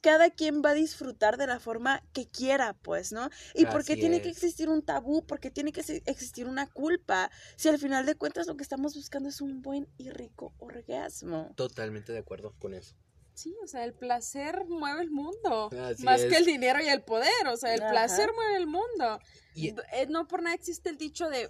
cada 0.00 0.30
quien 0.30 0.62
va 0.62 0.70
a 0.70 0.74
disfrutar 0.74 1.36
de 1.36 1.46
la 1.46 1.60
forma 1.60 2.02
que 2.12 2.28
quiera, 2.28 2.74
pues, 2.82 3.12
¿no? 3.12 3.30
Y 3.54 3.66
por 3.66 3.84
qué 3.84 3.96
tiene 3.96 4.22
que 4.22 4.28
existir 4.28 4.68
un 4.68 4.82
tabú, 4.82 5.24
por 5.24 5.40
qué 5.40 5.50
tiene 5.50 5.72
que 5.72 5.80
existir 6.06 6.46
una 6.46 6.66
culpa, 6.66 7.30
si 7.56 7.68
al 7.68 7.78
final 7.78 8.06
de 8.06 8.14
cuentas 8.14 8.46
lo 8.46 8.56
que 8.56 8.62
estamos 8.62 8.94
buscando 8.94 9.28
es 9.28 9.40
un 9.40 9.62
buen 9.62 9.88
y 9.98 10.10
rico 10.10 10.54
orgasmo. 10.58 11.52
Totalmente 11.56 12.12
de 12.12 12.18
acuerdo 12.18 12.54
con 12.58 12.74
eso. 12.74 12.94
Sí, 13.34 13.56
o 13.62 13.68
sea, 13.68 13.84
el 13.84 13.94
placer 13.94 14.64
mueve 14.68 15.00
el 15.00 15.10
mundo, 15.10 15.70
más 15.98 16.22
que 16.22 16.36
el 16.36 16.44
dinero 16.44 16.80
y 16.82 16.88
el 16.88 17.02
poder, 17.02 17.46
o 17.46 17.56
sea, 17.56 17.72
el 17.72 17.80
placer 17.80 18.30
mueve 18.34 18.56
el 18.56 18.66
mundo. 18.66 19.20
Y... 19.54 19.68
Eh, 19.92 20.06
no 20.08 20.26
por 20.26 20.42
nada 20.42 20.56
existe 20.56 20.90
el 20.90 20.96
dicho 20.96 21.28
de 21.28 21.48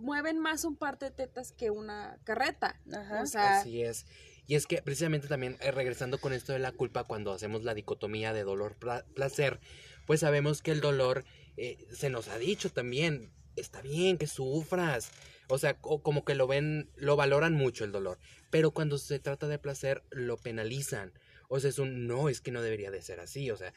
mueven 0.00 0.38
más 0.38 0.64
un 0.64 0.76
par 0.76 0.98
de 0.98 1.10
tetas 1.10 1.52
que 1.52 1.70
una 1.70 2.18
carreta. 2.24 2.80
Ajá. 2.92 3.22
O 3.22 3.26
sea, 3.26 3.60
Así 3.60 3.82
es. 3.82 4.06
Y 4.50 4.56
es 4.56 4.66
que 4.66 4.82
precisamente 4.82 5.28
también 5.28 5.56
eh, 5.60 5.70
regresando 5.70 6.18
con 6.18 6.32
esto 6.32 6.52
de 6.52 6.58
la 6.58 6.72
culpa, 6.72 7.04
cuando 7.04 7.30
hacemos 7.32 7.62
la 7.62 7.72
dicotomía 7.72 8.32
de 8.32 8.42
dolor-placer, 8.42 9.60
pues 10.08 10.18
sabemos 10.18 10.60
que 10.60 10.72
el 10.72 10.80
dolor 10.80 11.24
eh, 11.56 11.86
se 11.92 12.10
nos 12.10 12.26
ha 12.26 12.36
dicho 12.36 12.68
también, 12.68 13.30
está 13.54 13.80
bien 13.80 14.18
que 14.18 14.26
sufras. 14.26 15.12
O 15.46 15.56
sea, 15.58 15.74
como 15.74 16.24
que 16.24 16.34
lo 16.34 16.48
ven, 16.48 16.90
lo 16.96 17.14
valoran 17.14 17.54
mucho 17.54 17.84
el 17.84 17.92
dolor. 17.92 18.18
Pero 18.50 18.72
cuando 18.72 18.98
se 18.98 19.20
trata 19.20 19.46
de 19.46 19.60
placer, 19.60 20.02
lo 20.10 20.36
penalizan. 20.36 21.12
O 21.48 21.60
sea, 21.60 21.70
es 21.70 21.78
un 21.78 22.08
no, 22.08 22.28
es 22.28 22.40
que 22.40 22.50
no 22.50 22.60
debería 22.60 22.90
de 22.90 23.02
ser 23.02 23.20
así. 23.20 23.52
O 23.52 23.56
sea, 23.56 23.72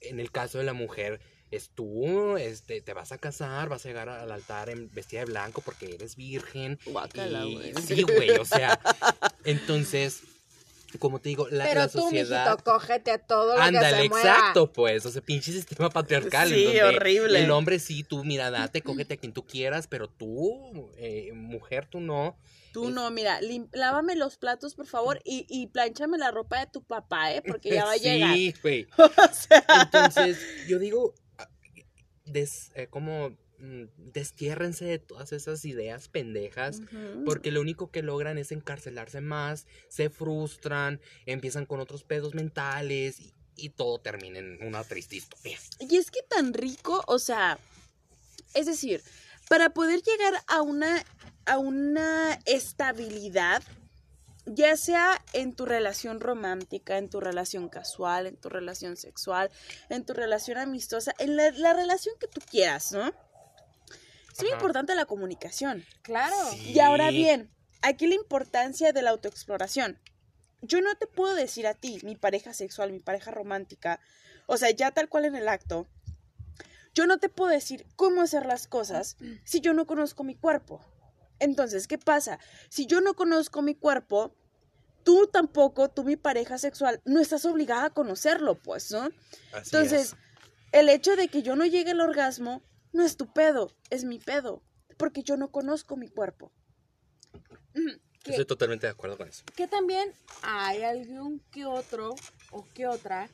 en 0.00 0.18
el 0.18 0.32
caso 0.32 0.58
de 0.58 0.64
la 0.64 0.72
mujer, 0.72 1.20
es 1.50 1.70
tú, 1.70 2.36
este, 2.36 2.80
te 2.80 2.92
vas 2.94 3.12
a 3.12 3.18
casar, 3.18 3.68
vas 3.68 3.84
a 3.84 3.88
llegar 3.88 4.08
al 4.08 4.30
altar 4.30 4.70
en 4.70 4.90
vestida 4.92 5.20
de 5.20 5.26
blanco 5.26 5.60
porque 5.60 5.94
eres 5.94 6.16
virgen. 6.16 6.78
Guácala, 6.86 7.44
güey. 7.44 7.74
Sí, 7.86 8.02
güey, 8.02 8.30
o 8.30 8.44
sea, 8.44 8.78
entonces, 9.44 10.22
como 10.98 11.20
te 11.20 11.28
digo, 11.30 11.48
la, 11.50 11.64
Pero 11.64 11.80
la 11.80 11.88
sociedad... 11.88 12.44
Pero 12.44 12.56
tú, 12.56 12.62
mijito, 12.62 12.64
cógete 12.64 13.10
a 13.10 13.18
todo 13.18 13.56
lo 13.56 13.62
Ándale, 13.62 13.96
que 13.96 14.02
se 14.02 14.08
mueva. 14.08 14.30
exacto, 14.30 14.72
pues, 14.72 15.06
o 15.06 15.10
sea, 15.10 15.22
pinche 15.22 15.52
sistema 15.52 15.90
patriarcal. 15.90 16.48
Sí, 16.48 16.78
horrible. 16.80 17.42
El 17.42 17.50
hombre 17.50 17.78
sí, 17.78 18.04
tú, 18.04 18.24
mira, 18.24 18.50
date, 18.50 18.82
cógete 18.82 19.14
a 19.14 19.16
quien 19.16 19.32
tú 19.32 19.44
quieras, 19.44 19.86
pero 19.88 20.08
tú, 20.08 20.90
eh, 20.98 21.32
mujer, 21.34 21.86
tú 21.86 22.00
no. 22.00 22.36
Tú 22.72 22.90
no, 22.90 23.10
mira, 23.10 23.40
lávame 23.72 24.14
los 24.14 24.36
platos, 24.36 24.76
por 24.76 24.86
favor, 24.86 25.20
y, 25.24 25.44
y 25.48 25.66
planchame 25.66 26.16
la 26.18 26.30
ropa 26.30 26.60
de 26.60 26.66
tu 26.66 26.84
papá, 26.84 27.34
¿eh? 27.34 27.42
Porque 27.44 27.70
ya 27.70 27.84
va 27.84 27.92
a 27.92 27.96
llegar. 27.96 28.34
Sí, 28.34 28.54
güey. 28.62 28.86
o 28.98 29.34
sea... 29.34 29.64
Entonces, 29.82 30.38
yo 30.68 30.78
digo, 30.78 31.14
des, 32.32 32.70
eh, 32.74 32.86
como 32.88 33.30
mm, 33.58 33.84
destiérrense 34.12 34.84
de 34.84 34.98
todas 34.98 35.32
esas 35.32 35.64
ideas 35.64 36.08
pendejas, 36.08 36.82
porque 37.24 37.50
lo 37.50 37.60
único 37.60 37.90
que 37.90 38.02
logran 38.02 38.38
es 38.38 38.52
encarcelarse 38.52 39.20
más, 39.20 39.66
se 39.88 40.10
frustran, 40.10 41.00
empiezan 41.26 41.66
con 41.66 41.80
otros 41.80 42.04
pedos 42.04 42.34
mentales 42.34 43.20
y, 43.20 43.32
y 43.56 43.70
todo 43.70 43.98
termina 43.98 44.38
en 44.38 44.62
una 44.62 44.82
triste 44.84 45.16
historia. 45.16 45.58
Y 45.78 45.96
es 45.96 46.10
que 46.10 46.22
tan 46.28 46.54
rico, 46.54 47.04
o 47.06 47.18
sea, 47.18 47.58
es 48.54 48.66
decir, 48.66 49.02
para 49.48 49.70
poder 49.70 50.00
llegar 50.02 50.42
a 50.46 50.62
una, 50.62 51.04
a 51.44 51.58
una 51.58 52.38
estabilidad, 52.46 53.62
ya 54.52 54.76
sea 54.76 55.24
en 55.32 55.54
tu 55.54 55.64
relación 55.64 56.20
romántica, 56.20 56.98
en 56.98 57.08
tu 57.08 57.20
relación 57.20 57.68
casual, 57.68 58.26
en 58.26 58.36
tu 58.36 58.48
relación 58.48 58.96
sexual, 58.96 59.48
en 59.88 60.04
tu 60.04 60.12
relación 60.12 60.58
amistosa, 60.58 61.14
en 61.18 61.36
la, 61.36 61.72
relación 61.72 62.16
que 62.18 62.26
tú 62.26 62.40
quieras, 62.40 62.90
¿no? 62.90 63.14
Es 64.32 64.42
muy 64.42 64.50
importante 64.50 64.94
la 64.96 65.04
comunicación. 65.04 65.84
Claro. 66.02 66.34
Y 66.64 66.80
ahora 66.80 67.10
bien, 67.10 67.48
aquí 67.82 68.08
la 68.08 68.16
importancia 68.16 68.92
de 68.92 69.02
la 69.02 69.10
autoexploración. 69.10 70.00
Yo 70.62 70.80
no 70.80 70.96
te 70.96 71.06
puedo 71.06 71.34
decir 71.34 71.68
a 71.68 71.74
ti, 71.74 72.00
mi 72.02 72.16
pareja 72.16 72.52
sexual, 72.52 72.90
mi 72.90 72.98
pareja 72.98 73.30
romántica, 73.30 74.00
o 74.46 74.56
sea, 74.56 74.70
ya 74.70 74.90
tal 74.90 75.08
cual 75.08 75.26
en 75.26 75.36
el 75.36 75.48
acto, 75.48 75.86
yo 76.92 77.06
no 77.06 77.18
te 77.18 77.28
puedo 77.28 77.50
decir 77.50 77.86
cómo 77.94 78.20
hacer 78.20 78.46
las 78.46 78.66
cosas 78.66 79.16
si 79.44 79.60
yo 79.60 79.74
no 79.74 79.86
conozco 79.86 80.24
mi 80.24 80.34
cuerpo. 80.34 80.84
Entonces, 81.38 81.86
¿qué 81.86 81.98
pasa? 81.98 82.38
Si 82.68 82.86
yo 82.86 83.00
no 83.00 83.14
conozco 83.14 83.62
mi 83.62 83.74
cuerpo, 83.74 84.34
tú 85.04 85.28
tampoco, 85.32 85.88
tú 85.88 86.04
mi 86.04 86.16
pareja 86.16 86.58
sexual, 86.58 87.00
no 87.04 87.20
estás 87.20 87.44
obligada 87.44 87.86
a 87.86 87.90
conocerlo, 87.90 88.54
pues, 88.56 88.90
¿no? 88.90 89.10
Entonces, 89.54 90.16
el 90.72 90.88
hecho 90.88 91.16
de 91.16 91.28
que 91.28 91.42
yo 91.42 91.56
no 91.56 91.66
llegue 91.66 91.92
al 91.92 92.00
orgasmo 92.00 92.62
no 92.92 93.04
es 93.04 93.16
tu 93.16 93.32
pedo, 93.32 93.70
es 93.90 94.04
mi 94.04 94.18
pedo, 94.18 94.62
porque 94.96 95.22
yo 95.22 95.36
no 95.36 95.50
conozco 95.50 95.96
mi 95.96 96.08
cuerpo. 96.08 96.52
Estoy 98.24 98.44
totalmente 98.44 98.86
de 98.86 98.92
acuerdo 98.92 99.16
con 99.16 99.28
eso. 99.28 99.44
Que 99.56 99.66
también 99.66 100.12
hay 100.42 100.82
algún 100.82 101.40
que 101.50 101.64
otro 101.64 102.14
o 102.50 102.66
que 102.74 102.86
otra 102.86 103.28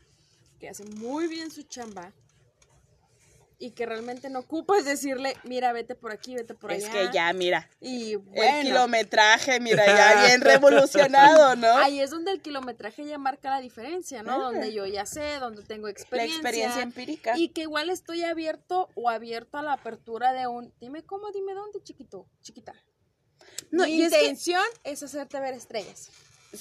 que 0.61 0.69
hace 0.69 0.85
muy 0.85 1.27
bien 1.27 1.51
su 1.51 1.63
chamba 1.65 2.13
y 3.59 3.71
que 3.71 3.87
realmente 3.87 4.29
no 4.29 4.41
ocupas 4.41 4.85
decirle, 4.85 5.35
mira, 5.45 5.73
vete 5.73 5.95
por 5.95 6.13
aquí, 6.13 6.35
vete 6.35 6.55
por 6.55 6.73
allá. 6.73 6.87
Es 6.87 6.93
que 6.93 7.15
ya, 7.15 7.33
mira. 7.33 7.69
Y 7.81 8.13
El 8.35 8.67
kilometraje, 8.67 9.61
mira, 9.61 9.87
ya 9.87 10.27
bien 10.27 10.41
revolucionado, 10.43 11.57
¿no? 11.57 11.77
Ahí 11.79 12.01
es 12.01 12.11
donde 12.11 12.33
el 12.33 12.43
kilometraje 12.43 13.07
ya 13.07 13.19
marca 13.19 13.51
la 13.51 13.61
diferencia, 13.61 14.23
¿no? 14.23 14.39
Donde 14.39 14.73
yo 14.73 14.85
ya 14.87 15.07
sé, 15.07 15.39
donde 15.39 15.63
tengo 15.63 15.89
experiencia. 15.89 16.35
La 16.35 16.49
experiencia 16.49 16.83
empírica. 16.83 17.39
Y 17.39 17.49
que 17.49 17.63
igual 17.63 17.89
estoy 17.89 18.25
abierto 18.25 18.91
o 18.95 19.09
abierto 19.09 19.57
a 19.57 19.63
la 19.63 19.73
apertura 19.73 20.33
de 20.33 20.47
un, 20.47 20.73
dime 20.81 21.03
cómo, 21.05 21.31
dime 21.33 21.55
dónde, 21.55 21.83
chiquito, 21.83 22.27
chiquita. 22.43 22.75
No, 23.71 23.85
Mi 23.85 24.03
intención 24.03 24.65
es 24.85 25.03
hacerte 25.03 25.41
ver 25.41 25.55
estrellas. 25.55 26.11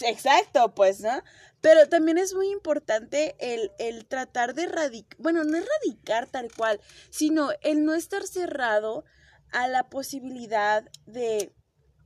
Exacto, 0.02 0.74
pues, 0.74 1.00
¿no? 1.02 1.24
Pero 1.62 1.88
también 1.88 2.18
es 2.18 2.34
muy 2.34 2.50
importante 2.52 3.36
el, 3.40 3.72
el 3.80 4.06
tratar 4.06 4.54
de 4.54 4.64
erradicar, 4.64 5.18
bueno, 5.20 5.44
no 5.44 5.58
erradicar 5.58 6.28
tal 6.28 6.52
cual, 6.52 6.80
sino 7.10 7.50
el 7.62 7.86
no 7.86 7.96
estar 7.96 8.24
cerrado 8.28 9.04
a 9.52 9.68
la 9.68 9.90
posibilidad 9.90 10.84
de, 11.06 11.54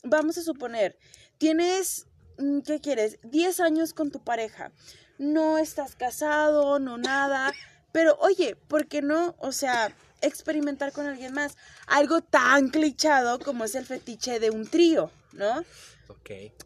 vamos 0.04 0.38
a 0.38 0.44
suponer, 0.44 0.98
tienes, 1.38 2.08
mm, 2.38 2.60
¿qué 2.62 2.80
quieres? 2.80 3.20
10 3.24 3.60
años 3.60 3.94
con 3.94 4.12
tu 4.12 4.24
pareja, 4.24 4.72
no 5.18 5.58
estás 5.58 5.96
casado, 5.96 6.80
no 6.80 6.98
nada, 6.98 7.54
pero 7.92 8.18
oye, 8.22 8.56
¿por 8.56 8.88
qué 8.88 9.02
no? 9.02 9.36
O 9.40 9.52
sea, 9.52 9.94
experimentar 10.22 10.92
con 10.92 11.08
alguien 11.08 11.34
más. 11.34 11.58
Algo 11.88 12.22
tan 12.22 12.70
clichado 12.70 13.40
como 13.40 13.64
es 13.64 13.76
el 13.76 13.86
fetiche 13.86 14.40
de 14.40 14.50
un 14.50 14.68
trío, 14.68 15.12
¿no? 15.34 15.64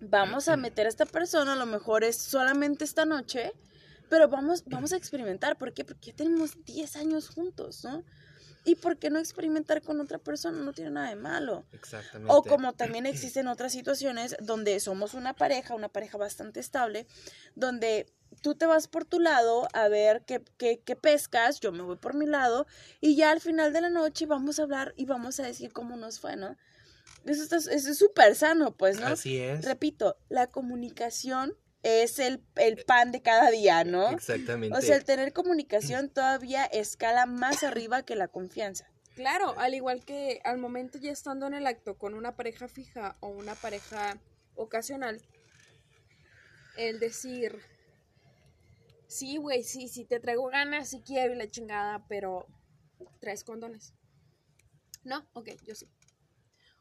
Vamos 0.01 0.47
a 0.47 0.57
meter 0.57 0.85
a 0.85 0.89
esta 0.89 1.05
persona, 1.05 1.53
a 1.53 1.55
lo 1.55 1.65
mejor 1.65 2.03
es 2.03 2.17
solamente 2.17 2.83
esta 2.83 3.05
noche, 3.05 3.53
pero 4.09 4.27
vamos, 4.27 4.63
vamos 4.65 4.93
a 4.93 4.97
experimentar. 4.97 5.57
¿Por 5.57 5.73
qué? 5.73 5.85
Porque 5.85 6.11
ya 6.11 6.15
tenemos 6.15 6.63
10 6.65 6.95
años 6.97 7.29
juntos, 7.29 7.83
¿no? 7.83 8.03
¿Y 8.65 8.75
por 8.75 8.97
qué 8.97 9.09
no 9.09 9.19
experimentar 9.19 9.81
con 9.81 9.99
otra 9.99 10.19
persona? 10.19 10.59
No 10.59 10.71
tiene 10.71 10.91
nada 10.91 11.09
de 11.09 11.17
malo. 11.17 11.65
Exactamente. 11.73 12.33
O 12.33 12.43
como 12.43 12.73
también 12.73 13.05
existen 13.05 13.47
otras 13.47 13.73
situaciones 13.73 14.37
donde 14.39 14.79
somos 14.79 15.13
una 15.13 15.33
pareja, 15.33 15.75
una 15.75 15.89
pareja 15.89 16.17
bastante 16.17 16.61
estable, 16.61 17.05
donde 17.55 18.05
tú 18.41 18.55
te 18.55 18.65
vas 18.65 18.87
por 18.87 19.03
tu 19.03 19.19
lado 19.19 19.67
a 19.73 19.89
ver 19.89 20.23
qué, 20.25 20.41
qué, 20.57 20.79
qué, 20.79 20.95
pescas, 20.95 21.59
yo 21.59 21.71
me 21.73 21.83
voy 21.83 21.97
por 21.97 22.13
mi 22.13 22.25
lado, 22.25 22.65
y 23.01 23.15
ya 23.15 23.31
al 23.31 23.41
final 23.41 23.73
de 23.73 23.81
la 23.81 23.89
noche 23.89 24.25
vamos 24.25 24.59
a 24.59 24.63
hablar 24.63 24.93
y 24.95 25.05
vamos 25.05 25.39
a 25.39 25.43
decir 25.43 25.73
cómo 25.73 25.97
nos 25.97 26.19
fue, 26.19 26.37
¿no? 26.37 26.55
Eso, 27.25 27.55
es 27.55 27.97
súper 27.97 28.35
sano, 28.35 28.75
pues, 28.75 28.99
¿no? 28.99 29.07
Así 29.07 29.37
es. 29.37 29.63
Repito, 29.63 30.17
la 30.29 30.47
comunicación 30.47 31.55
es 31.81 32.19
el, 32.19 32.39
pan 32.85 33.11
de 33.11 33.21
cada 33.21 33.49
día, 33.49 33.83
¿no? 33.83 34.09
Exactamente. 34.11 34.77
O 34.77 34.81
sea, 34.81 34.95
el 34.95 35.05
tener 35.05 35.31
comunicación 35.33 36.09
todavía 36.09 36.65
escala 36.65 37.25
más 37.25 37.63
arriba 37.63 38.03
que 38.03 38.15
la 38.15 38.27
confianza. 38.27 38.89
Claro, 39.15 39.57
al 39.57 39.73
igual 39.73 40.03
que 40.03 40.41
al 40.43 40.57
momento 40.57 40.97
ya 40.97 41.11
estando 41.11 41.45
en 41.47 41.53
el 41.53 41.67
acto 41.67 41.97
con 41.97 42.13
una 42.13 42.35
pareja 42.35 42.67
fija 42.67 43.15
o 43.19 43.27
una 43.27 43.53
pareja 43.55 44.17
ocasional, 44.55 45.21
el 46.77 46.99
decir, 46.99 47.59
sí, 49.07 49.37
güey, 49.37 49.63
sí, 49.63 49.87
sí, 49.87 50.03
te 50.03 50.19
traigo 50.19 50.47
ganas, 50.47 50.89
sí 50.89 51.01
quiero 51.05 51.33
y 51.33 51.37
la 51.37 51.47
chingada, 51.47 52.05
pero 52.07 52.47
traes 53.19 53.43
condones. 53.43 53.93
No, 55.03 55.27
ok, 55.33 55.49
yo 55.65 55.75
sí 55.75 55.87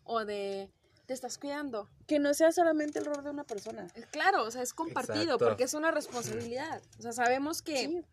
o 0.04 0.24
de 0.24 0.70
te 1.06 1.14
estás 1.14 1.38
cuidando. 1.38 1.88
Que 2.06 2.18
no 2.18 2.34
sea 2.34 2.52
solamente 2.52 2.98
el 2.98 3.06
rol 3.06 3.24
de 3.24 3.30
una 3.30 3.44
persona. 3.44 3.88
Eh, 3.94 4.04
claro, 4.10 4.44
o 4.44 4.50
sea, 4.50 4.62
es 4.62 4.72
compartido 4.72 5.38
porque 5.38 5.64
es 5.64 5.74
una 5.74 5.90
responsabilidad. 5.90 6.82
O 6.98 7.02
sea, 7.02 7.12
sabemos 7.12 7.62
que 7.62 8.04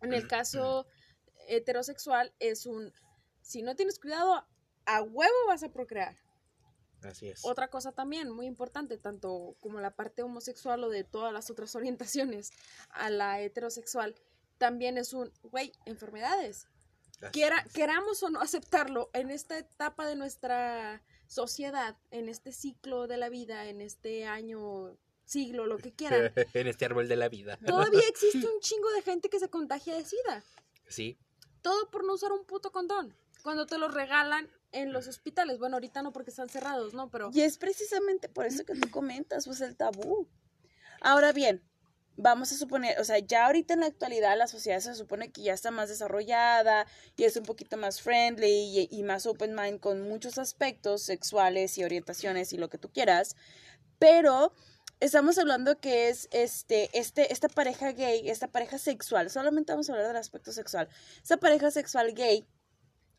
en 0.00 0.12
el 0.12 0.26
caso 0.28 0.86
heterosexual 1.48 2.32
es 2.38 2.66
un, 2.66 2.92
si 3.42 3.62
no 3.62 3.76
tienes 3.76 3.98
cuidado, 3.98 4.46
a 4.86 5.02
huevo 5.02 5.34
vas 5.48 5.62
a 5.62 5.70
procrear. 5.70 6.16
Así 7.02 7.28
es. 7.28 7.44
Otra 7.44 7.68
cosa 7.68 7.92
también 7.92 8.30
muy 8.30 8.46
importante, 8.46 8.96
tanto 8.96 9.56
como 9.60 9.80
la 9.80 9.90
parte 9.90 10.22
homosexual 10.22 10.82
o 10.84 10.88
de 10.88 11.04
todas 11.04 11.32
las 11.32 11.50
otras 11.50 11.74
orientaciones 11.76 12.52
a 12.90 13.10
la 13.10 13.40
heterosexual, 13.40 14.14
también 14.58 14.96
es 14.98 15.12
un, 15.12 15.32
güey, 15.42 15.72
enfermedades. 15.84 16.68
Quiera, 17.32 17.64
queramos 17.72 18.22
o 18.22 18.28
no 18.28 18.40
aceptarlo, 18.40 19.08
en 19.12 19.30
esta 19.30 19.56
etapa 19.56 20.06
de 20.06 20.16
nuestra 20.16 21.02
sociedad, 21.34 21.96
en 22.12 22.28
este 22.28 22.52
ciclo 22.52 23.08
de 23.08 23.16
la 23.16 23.28
vida, 23.28 23.66
en 23.68 23.80
este 23.80 24.26
año, 24.26 24.96
siglo, 25.24 25.66
lo 25.66 25.78
que 25.78 25.92
quieran, 25.92 26.32
en 26.54 26.66
este 26.68 26.84
árbol 26.84 27.08
de 27.08 27.16
la 27.16 27.28
vida. 27.28 27.58
todavía 27.66 28.00
existe 28.08 28.46
un 28.46 28.60
chingo 28.60 28.88
de 28.92 29.02
gente 29.02 29.28
que 29.28 29.40
se 29.40 29.48
contagia 29.48 29.94
de 29.94 30.04
SIDA. 30.04 30.44
Sí, 30.86 31.18
Todo 31.60 31.90
por 31.90 32.04
no 32.04 32.14
usar 32.14 32.30
un 32.32 32.44
puto 32.44 32.70
condón. 32.70 33.14
Cuando 33.42 33.66
te 33.66 33.78
lo 33.78 33.88
regalan 33.88 34.48
en 34.72 34.92
los 34.92 35.08
hospitales. 35.08 35.58
Bueno, 35.58 35.76
ahorita 35.76 36.02
no 36.02 36.12
porque 36.12 36.30
están 36.30 36.48
cerrados, 36.48 36.94
¿no? 36.94 37.10
Pero 37.10 37.30
Y 37.32 37.40
es 37.42 37.58
precisamente 37.58 38.28
por 38.28 38.46
eso 38.46 38.64
que 38.64 38.74
tú 38.74 38.90
comentas, 38.90 39.46
pues 39.46 39.60
el 39.60 39.76
tabú. 39.76 40.28
Ahora 41.00 41.32
bien, 41.32 41.62
vamos 42.16 42.52
a 42.52 42.56
suponer, 42.56 43.00
o 43.00 43.04
sea, 43.04 43.18
ya 43.18 43.46
ahorita 43.46 43.74
en 43.74 43.80
la 43.80 43.86
actualidad 43.86 44.36
la 44.38 44.46
sociedad 44.46 44.80
se 44.80 44.94
supone 44.94 45.32
que 45.32 45.42
ya 45.42 45.52
está 45.52 45.70
más 45.70 45.88
desarrollada 45.88 46.86
y 47.16 47.24
es 47.24 47.36
un 47.36 47.44
poquito 47.44 47.76
más 47.76 48.00
friendly 48.00 48.46
y, 48.46 48.88
y 48.90 49.02
más 49.02 49.26
open 49.26 49.54
mind 49.54 49.80
con 49.80 50.02
muchos 50.02 50.38
aspectos 50.38 51.02
sexuales 51.02 51.76
y 51.78 51.84
orientaciones 51.84 52.52
y 52.52 52.58
lo 52.58 52.68
que 52.68 52.78
tú 52.78 52.90
quieras, 52.90 53.36
pero 53.98 54.52
estamos 55.00 55.38
hablando 55.38 55.80
que 55.80 56.08
es 56.08 56.28
este, 56.30 56.88
este, 56.96 57.32
esta 57.32 57.48
pareja 57.48 57.92
gay, 57.92 58.28
esta 58.28 58.48
pareja 58.48 58.78
sexual, 58.78 59.30
solamente 59.30 59.72
vamos 59.72 59.88
a 59.88 59.92
hablar 59.92 60.08
del 60.08 60.16
aspecto 60.16 60.52
sexual, 60.52 60.88
esta 61.22 61.36
pareja 61.38 61.70
sexual 61.70 62.14
gay 62.14 62.46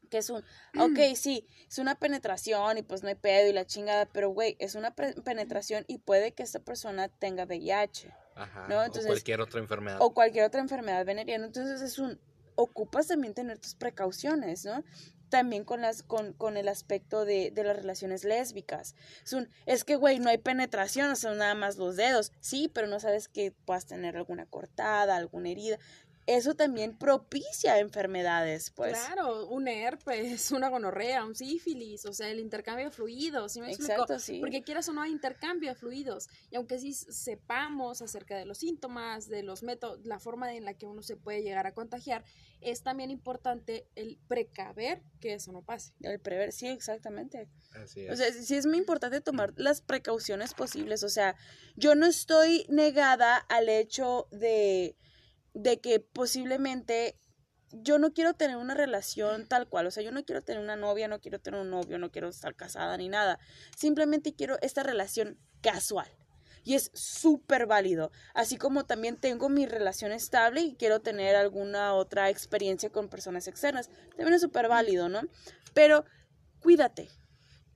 que 0.09 0.19
es 0.19 0.29
un, 0.29 0.43
ok, 0.79 1.15
sí, 1.15 1.47
es 1.67 1.79
una 1.79 1.95
penetración 1.95 2.77
y 2.77 2.83
pues 2.83 3.01
no 3.01 3.09
hay 3.09 3.15
pedo 3.15 3.49
y 3.49 3.53
la 3.53 3.65
chingada, 3.65 4.05
pero 4.05 4.29
güey, 4.29 4.55
es 4.59 4.75
una 4.75 4.93
penetración 4.93 5.83
y 5.87 5.97
puede 5.97 6.31
que 6.31 6.43
esta 6.43 6.59
persona 6.59 7.09
tenga 7.09 7.45
VIH 7.45 8.13
ajá. 8.35 8.67
No, 8.67 8.83
entonces- 8.83 9.05
o 9.05 9.13
cualquier 9.13 9.41
otra 9.41 9.59
enfermedad. 9.59 9.97
o 10.01 10.13
cualquier 10.13 10.45
otra 10.45 10.61
enfermedad 10.61 11.05
venérea, 11.05 11.35
entonces 11.37 11.81
es 11.81 11.97
un, 11.99 12.19
ocupas 12.55 13.07
también 13.07 13.33
tener 13.33 13.57
tus 13.59 13.75
precauciones, 13.75 14.63
¿no? 14.65 14.83
También 15.29 15.65
con 15.65 15.81
las, 15.81 16.03
con, 16.03 16.33
con 16.33 16.55
el 16.55 16.67
aspecto 16.69 17.25
de, 17.25 17.49
de 17.51 17.63
las 17.63 17.75
relaciones 17.75 18.23
lésbicas. 18.23 18.95
Es 19.23 19.33
un, 19.33 19.49
es 19.65 19.83
que 19.83 19.95
güey, 19.95 20.19
no 20.19 20.29
hay 20.29 20.37
penetración, 20.37 21.09
o 21.11 21.15
sea, 21.15 21.33
nada 21.33 21.55
más 21.55 21.77
los 21.77 21.95
dedos. 21.95 22.31
Sí, 22.39 22.69
pero 22.71 22.85
no 22.87 22.99
sabes 22.99 23.27
que 23.27 23.51
puedas 23.51 23.87
tener 23.87 24.15
alguna 24.15 24.45
cortada, 24.45 25.15
alguna 25.17 25.49
herida. 25.49 25.79
Eso 26.27 26.55
también 26.55 26.97
propicia 26.97 27.79
enfermedades, 27.79 28.71
pues. 28.71 28.97
claro, 28.97 29.47
un 29.47 29.67
herpes, 29.67 30.51
una 30.51 30.69
gonorrea, 30.69 31.23
un 31.23 31.35
sífilis, 31.35 32.05
o 32.05 32.13
sea, 32.13 32.29
el 32.29 32.39
intercambio 32.39 32.85
de 32.85 32.91
fluidos, 32.91 33.53
¿sí 33.53 33.61
me 33.61 33.67
explico? 33.69 33.91
Exacto, 33.91 34.19
sí. 34.19 34.39
Porque 34.39 34.63
quieras 34.63 34.89
o 34.89 34.93
no 34.93 35.01
hay 35.01 35.11
intercambio 35.11 35.69
de 35.69 35.75
fluidos. 35.75 36.27
Y 36.49 36.55
aunque 36.55 36.79
sí 36.79 36.93
sepamos 36.93 38.01
acerca 38.01 38.37
de 38.37 38.45
los 38.45 38.57
síntomas, 38.57 39.27
de 39.27 39.43
los 39.43 39.61
métodos, 39.61 40.03
la 40.05 40.19
forma 40.19 40.53
en 40.55 40.65
la 40.65 40.73
que 40.73 40.87
uno 40.87 41.03
se 41.03 41.15
puede 41.15 41.43
llegar 41.43 41.67
a 41.67 41.73
contagiar, 41.73 42.23
es 42.59 42.81
también 42.81 43.11
importante 43.11 43.87
el 43.95 44.17
precaver 44.27 45.03
que 45.19 45.35
eso 45.35 45.51
no 45.51 45.61
pase. 45.61 45.93
El 46.01 46.19
prever, 46.19 46.51
sí, 46.51 46.67
exactamente. 46.67 47.47
Así 47.73 48.01
es. 48.01 48.11
O 48.11 48.15
sea, 48.15 48.31
sí 48.33 48.55
es 48.55 48.65
muy 48.65 48.77
importante 48.77 49.21
tomar 49.21 49.53
las 49.57 49.81
precauciones 49.81 50.55
posibles. 50.55 51.03
O 51.03 51.09
sea, 51.09 51.35
yo 51.75 51.93
no 51.93 52.07
estoy 52.07 52.65
negada 52.69 53.37
al 53.37 53.69
hecho 53.69 54.27
de, 54.31 54.95
de 55.55 55.79
que 55.79 55.99
posiblemente 56.01 57.17
yo 57.71 57.97
no 57.97 58.13
quiero 58.13 58.33
tener 58.33 58.57
una 58.57 58.75
relación 58.75 59.47
tal 59.47 59.67
cual. 59.67 59.87
O 59.87 59.91
sea, 59.91 60.03
yo 60.03 60.11
no 60.11 60.23
quiero 60.23 60.43
tener 60.43 60.61
una 60.61 60.75
novia, 60.75 61.07
no 61.07 61.19
quiero 61.19 61.39
tener 61.39 61.59
un 61.59 61.71
novio, 61.71 61.97
no 61.97 62.11
quiero 62.11 62.27
estar 62.29 62.55
casada 62.55 62.95
ni 62.97 63.09
nada. 63.09 63.39
Simplemente 63.75 64.35
quiero 64.35 64.57
esta 64.61 64.83
relación 64.83 65.39
casual. 65.61 66.07
Y 66.63 66.73
es 66.73 66.91
súper 66.93 67.67
válido. 67.67 68.11
Así 68.33 68.57
como 68.57 68.85
también 68.85 69.17
tengo 69.17 69.49
mi 69.49 69.65
relación 69.65 70.11
estable 70.11 70.61
y 70.61 70.75
quiero 70.75 70.99
tener 71.01 71.35
alguna 71.35 71.93
otra 71.93 72.29
experiencia 72.29 72.89
con 72.89 73.07
personas 73.07 73.47
externas. 73.47 73.89
También 74.09 74.33
es 74.33 74.41
súper 74.41 74.67
válido, 74.67 75.07
¿no? 75.07 75.21
Pero 75.73 76.05
cuídate. 76.59 77.09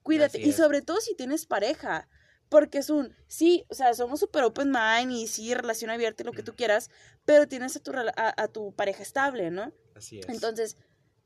Cuídate. 0.02 0.40
Y 0.40 0.52
sobre 0.52 0.82
todo 0.82 1.00
si 1.00 1.14
tienes 1.14 1.46
pareja. 1.46 2.08
Porque 2.50 2.78
es 2.78 2.90
un, 2.90 3.14
sí, 3.28 3.64
o 3.70 3.74
sea, 3.74 3.94
somos 3.94 4.20
súper 4.20 4.42
open 4.44 4.70
mind 4.70 5.12
y 5.12 5.26
sí, 5.26 5.54
relación 5.54 5.90
abierta 5.90 6.22
y 6.22 6.26
lo 6.26 6.32
que 6.32 6.42
tú 6.42 6.54
quieras, 6.54 6.90
pero 7.24 7.48
tienes 7.48 7.74
a 7.76 7.80
tu, 7.80 7.92
rela- 7.92 8.12
a, 8.16 8.42
a 8.42 8.48
tu 8.48 8.72
pareja 8.72 9.02
estable, 9.02 9.50
¿no? 9.50 9.72
Así 9.94 10.18
es. 10.18 10.28
Entonces, 10.28 10.76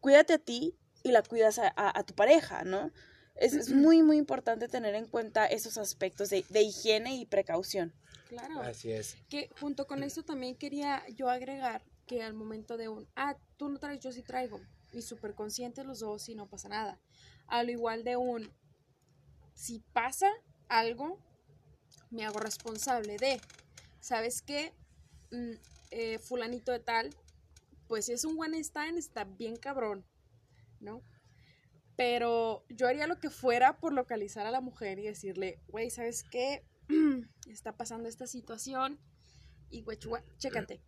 cuídate 0.00 0.34
a 0.34 0.38
ti 0.38 0.76
y 1.02 1.10
la 1.10 1.22
cuidas 1.22 1.58
a, 1.58 1.66
a- 1.76 1.98
a 1.98 2.04
tu 2.04 2.14
pareja, 2.14 2.62
¿no? 2.64 2.92
Es, 3.36 3.54
es 3.54 3.70
muy, 3.70 4.02
muy 4.02 4.16
importante 4.18 4.68
tener 4.68 4.94
en 4.94 5.06
cuenta 5.06 5.46
esos 5.46 5.76
aspectos 5.78 6.30
de, 6.30 6.44
de 6.50 6.62
higiene 6.62 7.16
y 7.16 7.26
precaución. 7.26 7.92
Claro. 8.28 8.60
Así 8.60 8.92
es. 8.92 9.16
Que 9.28 9.50
junto 9.60 9.86
con 9.86 10.02
esto 10.04 10.22
también 10.22 10.54
quería 10.56 11.02
yo 11.08 11.28
agregar 11.30 11.82
que 12.06 12.22
al 12.22 12.34
momento 12.34 12.76
de 12.76 12.88
un, 12.88 13.08
ah, 13.16 13.36
tú 13.56 13.68
no 13.70 13.78
traes, 13.78 13.98
yo 14.00 14.12
sí 14.12 14.22
traigo, 14.22 14.60
y 14.92 15.00
súper 15.02 15.34
conscientes 15.34 15.84
los 15.86 16.00
dos 16.00 16.28
y 16.28 16.34
no 16.34 16.46
pasa 16.48 16.68
nada. 16.68 17.00
Al 17.46 17.70
igual 17.70 18.04
de 18.04 18.16
un, 18.16 18.52
si 19.54 19.80
pasa 19.92 20.28
algo, 20.68 21.18
me 22.10 22.24
hago 22.24 22.38
responsable 22.38 23.16
de, 23.16 23.40
¿sabes 24.00 24.42
qué? 24.42 24.72
Mm, 25.30 25.52
eh, 25.90 26.18
fulanito 26.18 26.72
de 26.72 26.80
tal, 26.80 27.10
pues 27.88 28.06
si 28.06 28.12
es 28.12 28.24
un 28.24 28.38
one 28.40 28.62
time, 28.64 28.98
está 28.98 29.24
bien 29.24 29.56
cabrón, 29.56 30.04
¿no? 30.80 31.02
Pero 31.96 32.64
yo 32.70 32.88
haría 32.88 33.06
lo 33.06 33.18
que 33.20 33.30
fuera 33.30 33.78
por 33.78 33.92
localizar 33.92 34.46
a 34.46 34.50
la 34.50 34.60
mujer 34.60 34.98
y 34.98 35.02
decirle, 35.04 35.60
güey, 35.68 35.90
¿sabes 35.90 36.24
qué? 36.24 36.64
Está 37.48 37.76
pasando 37.76 38.08
esta 38.08 38.26
situación 38.26 38.98
y, 39.70 39.82
güey, 39.82 39.98
chécate. 40.38 40.80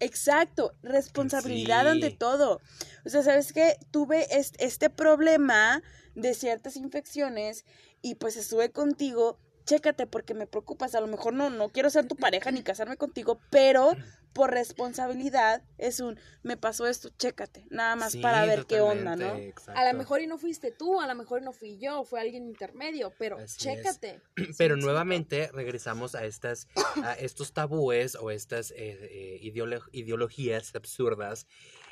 Exacto, 0.00 0.74
responsabilidad 0.82 1.82
Sí. 1.84 1.88
ante 1.88 2.10
todo. 2.10 2.60
O 3.04 3.08
sea, 3.08 3.22
¿sabes 3.22 3.52
qué? 3.52 3.76
Tuve 3.90 4.26
est- 4.36 4.56
este 4.60 4.90
problema 4.90 5.82
de 6.14 6.34
ciertas 6.34 6.76
infecciones 6.76 7.64
y 8.02 8.16
pues 8.16 8.36
estuve 8.36 8.70
contigo. 8.70 9.38
Chécate 9.64 10.08
porque 10.08 10.34
me 10.34 10.48
preocupas. 10.48 10.96
A 10.96 11.00
lo 11.00 11.06
mejor 11.06 11.34
no, 11.34 11.48
no 11.48 11.68
quiero 11.68 11.88
ser 11.88 12.06
tu 12.08 12.16
pareja 12.16 12.50
ni 12.50 12.62
casarme 12.64 12.96
contigo, 12.96 13.38
pero 13.48 13.92
por 14.32 14.50
responsabilidad 14.50 15.62
es 15.78 16.00
un, 16.00 16.18
me 16.42 16.56
pasó 16.56 16.86
esto, 16.88 17.10
chécate. 17.16 17.66
Nada 17.70 17.94
más 17.94 18.12
Sí, 18.12 18.20
para 18.20 18.44
ver 18.44 18.66
qué 18.66 18.80
onda, 18.80 19.14
¿no? 19.14 19.36
exacto. 19.36 19.78
A 19.80 19.84
lo 19.92 19.96
mejor 19.96 20.20
y 20.20 20.26
no 20.26 20.36
fuiste 20.38 20.72
tú, 20.72 21.00
a 21.00 21.06
lo 21.06 21.14
mejor 21.14 21.42
y 21.42 21.44
no 21.44 21.52
fui 21.52 21.78
yo, 21.78 22.02
fue 22.02 22.20
alguien 22.20 22.46
intermedio, 22.46 23.12
pero 23.18 23.36
Así 23.38 23.58
chécate. 23.60 24.20
¿Sí 24.36 24.42
me 24.48 24.54
Pero 24.58 24.76
nuevamente 24.76 25.48
regresamos 25.52 26.14
a 26.16 26.24
estas 26.24 26.66
a 27.04 27.12
estos 27.14 27.52
tabúes 27.52 28.16
o 28.16 28.30
estas 28.32 28.72
eh, 28.72 28.76
eh, 29.00 29.40
ideolo- 29.42 29.88
ideologías 29.92 30.74
absurdas 30.74 31.46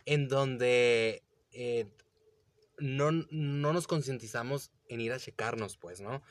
en 0.07 0.27
donde 0.29 1.23
eh, 1.53 1.87
no, 2.81 3.13
no 3.13 3.73
nos 3.73 3.87
concientizamos 3.87 4.71
en 4.89 5.01
ir 5.01 5.13
a 5.13 5.19
checarnos, 5.19 5.77
pues, 5.77 6.01
¿no? 6.01 6.23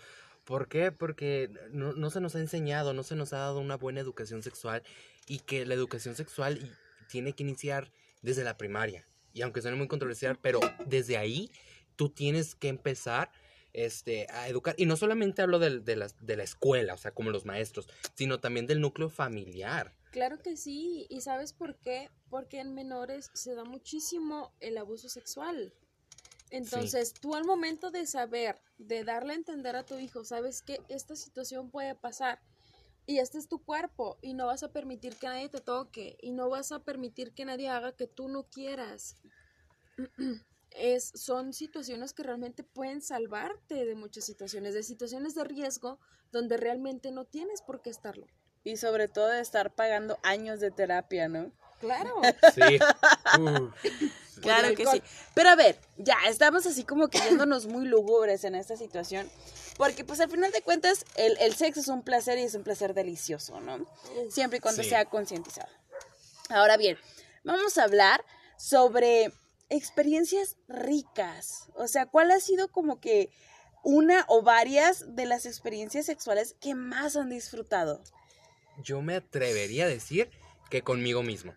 ¿Por 0.43 0.67
qué? 0.67 0.91
Porque 0.91 1.49
no, 1.71 1.93
no 1.93 2.09
se 2.09 2.19
nos 2.21 2.35
ha 2.35 2.39
enseñado, 2.39 2.93
no 2.93 3.03
se 3.03 3.15
nos 3.15 3.33
ha 3.33 3.37
dado 3.37 3.59
una 3.59 3.77
buena 3.77 3.99
educación 4.01 4.41
sexual 4.43 4.83
y 5.27 5.39
que 5.39 5.65
la 5.65 5.75
educación 5.75 6.15
sexual 6.15 6.75
tiene 7.09 7.33
que 7.33 7.43
iniciar 7.43 7.91
desde 8.21 8.43
la 8.43 8.57
primaria. 8.57 9.07
Y 9.33 9.43
aunque 9.43 9.61
suene 9.61 9.77
muy 9.77 9.87
controversial, 9.87 10.37
pero 10.41 10.59
desde 10.87 11.17
ahí 11.17 11.51
tú 11.95 12.09
tienes 12.09 12.55
que 12.55 12.67
empezar 12.67 13.31
este, 13.73 14.25
a 14.31 14.47
educar. 14.47 14.73
Y 14.77 14.87
no 14.87 14.97
solamente 14.97 15.43
hablo 15.43 15.59
del- 15.59 15.85
de, 15.85 15.95
la, 15.95 16.07
de 16.19 16.35
la 16.35 16.43
escuela, 16.43 16.95
o 16.95 16.97
sea, 16.97 17.11
como 17.11 17.29
los 17.29 17.45
maestros, 17.45 17.87
sino 18.15 18.39
también 18.39 18.65
del 18.65 18.81
núcleo 18.81 19.09
familiar. 19.09 19.93
Claro 20.11 20.39
que 20.39 20.57
sí, 20.57 21.05
y 21.11 21.21
¿sabes 21.21 21.53
por 21.53 21.75
qué? 21.77 22.09
Porque 22.31 22.59
en 22.59 22.73
menores 22.73 23.29
se 23.35 23.53
da 23.53 23.63
muchísimo 23.63 24.51
el 24.59 24.79
abuso 24.79 25.07
sexual. 25.09 25.71
Entonces, 26.51 27.13
tú 27.13 27.35
al 27.35 27.45
momento 27.45 27.91
de 27.91 28.07
saber, 28.07 28.59
de 28.77 29.03
darle 29.03 29.33
a 29.33 29.37
entender 29.37 29.75
a 29.75 29.85
tu 29.85 29.99
hijo, 29.99 30.23
sabes 30.23 30.61
que 30.61 30.81
esta 30.89 31.15
situación 31.15 31.69
puede 31.69 31.95
pasar 31.95 32.39
y 33.05 33.19
este 33.19 33.37
es 33.37 33.47
tu 33.47 33.63
cuerpo 33.63 34.17
y 34.21 34.33
no 34.33 34.47
vas 34.47 34.63
a 34.63 34.71
permitir 34.71 35.15
que 35.15 35.27
nadie 35.27 35.49
te 35.49 35.61
toque 35.61 36.17
y 36.21 36.31
no 36.31 36.49
vas 36.49 36.71
a 36.71 36.83
permitir 36.83 37.33
que 37.33 37.45
nadie 37.45 37.69
haga 37.69 37.91
que 37.91 38.07
tú 38.07 38.29
no 38.29 38.43
quieras. 38.43 39.15
Es, 40.71 41.11
son 41.15 41.51
situaciones 41.51 42.13
que 42.13 42.21
realmente 42.21 42.63
pueden 42.63 43.01
salvarte 43.01 43.85
de 43.85 43.95
muchas 43.95 44.23
situaciones, 44.25 44.75
de 44.75 44.83
situaciones 44.83 45.33
de 45.33 45.43
riesgo 45.43 45.99
donde 46.31 46.57
realmente 46.57 47.09
no 47.09 47.25
tienes 47.25 47.63
por 47.63 47.81
qué 47.81 47.89
estarlo. 47.89 48.27
Y 48.63 48.77
sobre 48.77 49.07
todo 49.07 49.29
de 49.29 49.39
estar 49.39 49.73
pagando 49.73 50.19
años 50.21 50.59
de 50.59 50.69
terapia, 50.69 51.27
¿no? 51.27 51.51
Claro. 51.79 52.13
Sí. 52.53 52.77
Uf. 53.39 53.73
Claro 54.41 54.73
que 54.75 54.85
sí. 54.85 55.01
Pero 55.33 55.49
a 55.49 55.55
ver, 55.55 55.77
ya 55.97 56.17
estamos 56.27 56.65
así 56.65 56.83
como 56.83 57.07
que 57.09 57.19
yéndonos 57.19 57.65
muy 57.67 57.85
lúgubres 57.85 58.43
en 58.43 58.55
esta 58.55 58.75
situación. 58.77 59.29
Porque 59.77 60.03
pues 60.03 60.19
al 60.19 60.29
final 60.29 60.51
de 60.51 60.61
cuentas 60.61 61.05
el, 61.15 61.37
el 61.39 61.55
sexo 61.55 61.79
es 61.79 61.87
un 61.87 62.03
placer 62.03 62.37
y 62.37 62.43
es 62.43 62.53
un 62.55 62.63
placer 62.63 62.93
delicioso, 62.93 63.59
¿no? 63.61 63.85
Siempre 64.29 64.57
y 64.57 64.61
cuando 64.61 64.83
Sí. 64.83 64.89
sea 64.89 65.05
concientizado. 65.05 65.69
Ahora 66.49 66.75
bien, 66.77 66.97
vamos 67.43 67.77
a 67.77 67.83
hablar 67.83 68.23
sobre 68.57 69.31
experiencias 69.69 70.57
ricas. 70.67 71.65
O 71.75 71.87
sea, 71.87 72.05
¿cuál 72.07 72.31
ha 72.31 72.39
sido 72.39 72.69
como 72.71 72.99
que 72.99 73.29
una 73.83 74.25
o 74.27 74.41
varias 74.41 75.15
de 75.15 75.25
las 75.25 75.45
experiencias 75.45 76.05
sexuales 76.07 76.55
que 76.59 76.75
más 76.75 77.15
han 77.15 77.29
disfrutado? 77.29 78.03
Yo 78.83 79.01
me 79.01 79.15
atrevería 79.15 79.85
a 79.85 79.89
decir 79.89 80.29
que 80.69 80.81
conmigo 80.81 81.23
mismo. 81.23 81.53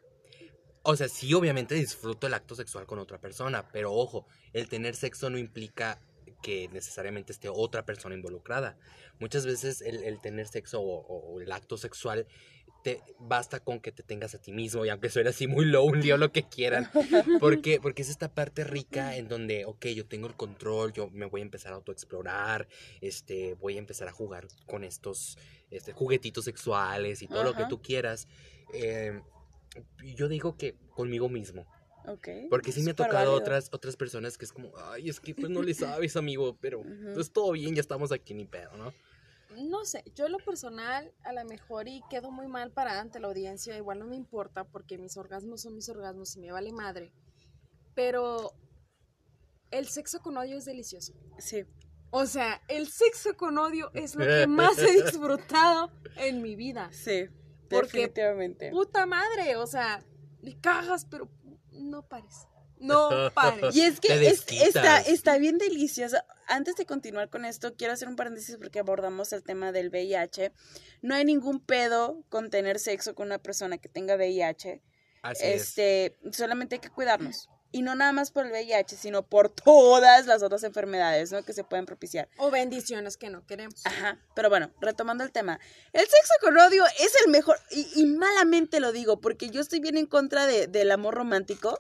O 0.83 0.97
sea, 0.97 1.09
sí, 1.09 1.33
obviamente 1.35 1.75
disfruto 1.75 2.27
el 2.27 2.35
acto 2.35 2.55
sexual 2.55 2.87
con 2.87 2.99
otra 2.99 3.19
persona, 3.19 3.69
pero 3.73 3.93
ojo, 3.93 4.27
el 4.53 4.69
tener 4.69 4.97
sexo 4.97 5.31
no 5.31 5.39
implica 5.39 6.01
que 6.43 6.69
necesariamente 6.73 7.33
esté 7.33 7.49
otra 7.49 7.85
persona 7.85 8.15
involucrada. 8.15 8.77
Muchas 9.21 9.47
veces 9.47 9.81
el, 9.81 10.03
el 10.03 10.21
tener 10.21 10.49
sexo 10.49 10.81
o, 10.81 11.07
o 11.07 11.41
el 11.41 11.53
acto 11.53 11.77
sexual 11.77 12.27
te 12.83 13.01
basta 13.19 13.61
con 13.61 13.81
que 13.81 13.93
te 13.93 14.03
tengas 14.03 14.35
a 14.35 14.39
ti 14.39 14.53
mismo 14.53 14.85
y 14.85 14.89
aunque 14.89 15.09
suene 15.09 15.31
así 15.31 15.47
muy 15.47 15.65
lonely 15.65 16.11
o 16.13 16.17
lo 16.17 16.33
que 16.33 16.43
quieran, 16.43 16.91
porque 17.41 17.81
porque 17.81 18.03
es 18.03 18.11
esta 18.11 18.35
parte 18.35 18.65
rica 18.65 19.17
en 19.17 19.29
donde, 19.29 19.65
ok, 19.65 19.87
yo 19.89 20.07
tengo 20.07 20.27
el 20.27 20.35
control, 20.35 20.93
yo 20.93 21.09
me 21.11 21.27
voy 21.27 21.41
a 21.41 21.45
empezar 21.45 21.73
a 21.73 21.77
autoexplorar, 21.77 22.69
este, 23.01 23.55
voy 23.55 23.77
a 23.77 23.79
empezar 23.79 24.09
a 24.09 24.13
jugar 24.13 24.49
con 24.67 24.85
estos 24.85 25.39
este, 25.71 25.93
juguetitos 25.93 26.45
sexuales 26.45 27.23
y 27.23 27.29
todo 27.29 27.45
lo 27.45 27.55
que 27.55 27.67
tú 27.67 27.81
quieras. 27.81 28.27
Eh, 28.75 29.21
yo 30.17 30.29
digo 30.29 30.57
que 30.57 30.77
conmigo 30.95 31.29
mismo, 31.29 31.67
Ok. 32.07 32.29
porque 32.51 32.73
sí 32.73 32.83
me 32.83 32.91
ha 32.91 32.95
tocado 32.95 33.15
válido. 33.31 33.35
otras 33.35 33.69
otras 33.73 33.97
personas 33.97 34.37
que 34.37 34.45
es 34.45 34.53
como, 34.53 34.73
ay, 34.77 35.09
es 35.09 35.21
que 35.21 35.35
pues 35.35 35.51
no 35.51 35.63
le 35.63 35.75
sabes, 35.75 36.17
amigo, 36.17 36.57
pero 36.61 36.81
Ujú. 36.81 37.15
pues 37.15 37.33
todo 37.33 37.53
bien, 37.53 37.75
ya 37.75 37.81
estamos 37.81 38.13
aquí 38.13 38.35
ni 38.35 38.45
pedo, 38.45 38.77
¿no? 38.77 38.93
No 39.57 39.85
sé, 39.85 40.03
yo 40.15 40.27
en 40.27 40.33
lo 40.33 40.39
personal 40.39 41.13
a 41.25 41.33
lo 41.35 41.45
mejor 41.45 41.87
y 41.87 42.03
quedo 42.09 42.31
muy 42.31 42.47
mal 42.49 42.71
para 42.71 42.99
ante 43.01 43.21
la 43.21 43.29
audiencia, 43.29 43.77
igual 43.77 43.99
no 43.99 44.07
me 44.07 44.17
importa 44.17 44.65
porque 44.65 44.97
mis 44.99 45.17
orgasmos 45.19 45.61
son 45.63 45.75
mis 45.75 45.89
orgasmos 45.91 46.35
y 46.37 46.41
me 46.41 46.51
vale 46.53 46.73
madre. 46.73 47.13
Pero 47.95 48.53
el 49.71 49.87
sexo 49.89 50.21
con 50.21 50.39
odio 50.39 50.57
es 50.57 50.65
delicioso. 50.65 51.13
Sí. 51.39 51.65
O 52.11 52.25
sea, 52.27 52.63
el 52.69 52.89
sexo 52.89 53.37
con 53.37 53.59
odio 53.59 53.91
es 53.95 54.15
lo 54.15 54.25
que 54.25 54.47
más 54.49 54.79
he 54.79 55.03
disfrutado 55.03 55.91
en 56.17 56.41
mi 56.43 56.57
vida. 56.57 56.91
Sí. 56.93 57.27
Porque- 57.73 57.99
definitivamente. 57.99 58.71
Puta 58.71 59.07
madre, 59.07 59.57
o 59.57 59.67
sea, 59.67 60.05
le 60.41 60.59
cagas, 60.61 61.05
pero 61.05 61.29
no 61.73 62.03
pares. 62.07 62.47
No 62.79 63.09
pares. 63.35 63.75
Y 63.77 63.83
es 63.83 64.01
que 64.01 64.27
es- 64.27 64.45
está, 64.51 65.01
está 65.01 65.39
bien 65.39 65.59
delicioso. 65.59 66.17
Antes 66.49 66.75
de 66.77 66.85
continuar 66.87 67.31
con 67.31 67.45
esto, 67.45 67.75
quiero 67.77 67.93
hacer 67.93 68.09
un 68.09 68.17
paréntesis 68.17 68.57
porque 68.57 68.81
abordamos 68.81 69.33
el 69.33 69.43
tema 69.45 69.71
del 69.73 69.89
VIH. 69.91 70.53
No 71.01 71.15
hay 71.15 71.25
ningún 71.25 71.61
pedo 71.61 72.25
con 72.29 72.51
tener 72.51 72.79
sexo 72.81 73.15
con 73.15 73.27
una 73.27 73.39
persona 73.39 73.79
que 73.79 73.89
tenga 73.89 74.17
VIH. 74.17 74.83
Así 75.23 75.45
es. 75.47 75.63
este, 75.69 76.19
solamente 76.33 76.75
hay 76.77 76.81
que 76.81 76.91
cuidarnos. 76.91 77.49
Y 77.75 77.81
no 77.83 77.95
nada 77.95 78.13
más 78.13 78.31
por 78.31 78.45
el 78.45 78.53
VIH, 78.53 78.97
sino 78.97 79.23
por 79.23 79.49
todas 79.49 80.27
las 80.27 80.43
otras 80.43 80.63
enfermedades, 80.63 81.33
¿no? 81.33 81.43
Que 81.43 81.55
se 81.55 81.65
pueden 81.65 81.87
propiciar. 81.87 82.29
O 82.37 82.51
bendiciones 82.51 83.17
que 83.17 83.31
no 83.31 83.47
queremos. 83.47 83.81
Ajá, 83.87 84.19
pero 84.35 84.51
bueno, 84.51 84.71
retomando 84.81 85.25
el 85.25 85.33
tema. 85.33 85.59
El 85.95 86.03
sexo 86.03 86.35
con 86.43 86.57
odio 86.59 86.85
es 87.01 87.13
el 87.25 87.31
mejor, 87.31 87.59
y, 87.71 87.89
y 87.95 88.05
malamente 88.07 88.79
lo 88.79 88.93
digo, 88.93 89.21
porque 89.21 89.49
yo 89.49 89.61
estoy 89.63 89.81
bien 89.81 89.97
en 89.97 90.07
contra 90.07 90.47
de- 90.47 90.67
del 90.67 90.91
amor 90.91 91.15
romántico, 91.15 91.79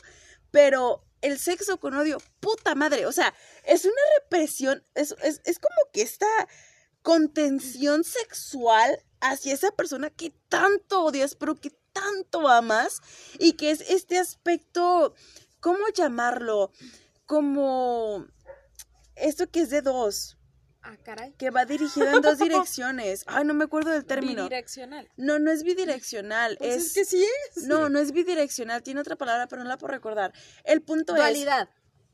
pero 0.51 1.05
el 1.21 1.39
sexo 1.39 1.79
con 1.79 1.95
odio, 1.95 2.19
puta 2.41 2.75
madre, 2.75 3.05
o 3.07 3.13
sea, 3.13 3.33
es 3.65 3.85
una 3.85 3.95
represión, 4.23 4.83
es, 4.95 5.15
es, 5.23 5.41
es 5.45 5.59
como 5.59 5.93
que 5.93 6.03
esta 6.03 6.27
contención 7.03 8.05
sexual 8.05 8.99
hacia 9.21 9.53
esa 9.55 9.71
persona 9.73 10.11
que 10.11 10.33
tanto 10.49 11.05
odias, 11.05 11.35
pero 11.35 11.55
que 11.57 11.71
tanto 11.93 12.49
amas, 12.49 13.01
y 13.39 13.53
que 13.53 13.71
es 13.71 13.83
este 13.83 14.19
aspecto, 14.19 15.15
¿cómo 15.63 15.79
llamarlo? 15.95 16.71
Como 17.25 18.27
esto 19.17 19.49
que 19.51 19.61
es 19.61 19.71
de 19.71 19.81
dos, 19.81 20.37
Ah, 20.83 20.97
caray. 21.05 21.33
que 21.39 21.51
va 21.51 21.65
dirigido 21.65 22.09
en 22.09 22.21
dos 22.21 22.39
direcciones. 22.39 23.25
Ay, 23.29 23.45
no 23.45 23.55
me 23.55 23.65
acuerdo 23.65 23.91
del 23.93 24.05
término. 24.05 24.43
Bidireccional. 24.43 25.09
No, 25.17 25.39
no 25.39 25.51
es 25.53 25.63
bidireccional. 25.63 26.57
Pues 26.59 26.77
es, 26.77 26.87
es 26.89 26.93
que 26.95 27.05
sí 27.05 27.25
es. 27.57 27.65
No, 27.65 27.89
no 27.89 28.01
es 28.01 28.13
bidireccional. 28.13 28.83
Tiene 28.83 29.01
otra 29.01 29.17
palabra, 29.17 29.47
pero 29.47 29.63
no 29.63 29.69
la 29.69 29.79
puedo 29.79 29.93
recordar. 29.93 30.33
El 30.65 30.83
punto 30.83 31.15
Dualidad. 31.15 31.69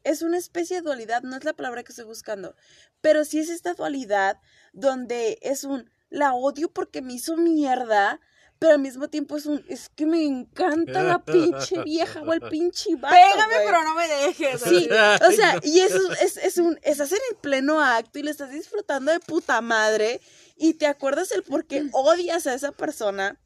es, 0.04 0.18
es 0.18 0.22
una 0.22 0.36
especie 0.36 0.76
de 0.76 0.82
dualidad, 0.82 1.22
no 1.22 1.34
es 1.36 1.44
la 1.44 1.54
palabra 1.54 1.82
que 1.82 1.92
estoy 1.92 2.04
buscando. 2.04 2.54
Pero 3.00 3.24
sí 3.24 3.38
es 3.40 3.48
esta 3.48 3.72
dualidad 3.74 4.38
donde 4.74 5.38
es 5.40 5.64
un, 5.64 5.90
la 6.10 6.34
odio 6.34 6.70
porque 6.70 7.00
me 7.00 7.14
hizo 7.14 7.36
mierda, 7.38 8.20
pero 8.58 8.74
al 8.74 8.80
mismo 8.80 9.08
tiempo 9.08 9.36
es 9.36 9.46
un, 9.46 9.64
es 9.68 9.88
que 9.88 10.06
me 10.06 10.24
encanta 10.24 11.02
la 11.02 11.24
pinche 11.24 11.82
vieja 11.84 12.22
o 12.22 12.32
el 12.32 12.40
pinche 12.40 12.96
vato. 12.96 13.14
Pégame, 13.14 13.54
güey. 13.54 13.66
pero 13.66 13.84
no 13.84 13.94
me 13.94 14.08
dejes. 14.08 14.60
Sí, 14.60 14.88
o 15.28 15.30
sea, 15.32 15.60
y 15.62 15.80
eso 15.80 16.12
es, 16.20 16.36
es 16.36 16.58
un, 16.58 16.78
es 16.82 17.00
hacer 17.00 17.18
el 17.30 17.36
pleno 17.36 17.80
acto 17.80 18.18
y 18.18 18.22
lo 18.22 18.30
estás 18.30 18.50
disfrutando 18.50 19.12
de 19.12 19.20
puta 19.20 19.60
madre 19.60 20.20
y 20.56 20.74
te 20.74 20.86
acuerdas 20.86 21.30
el 21.32 21.42
por 21.42 21.66
qué 21.66 21.88
odias 21.92 22.46
a 22.46 22.54
esa 22.54 22.72
persona 22.72 23.38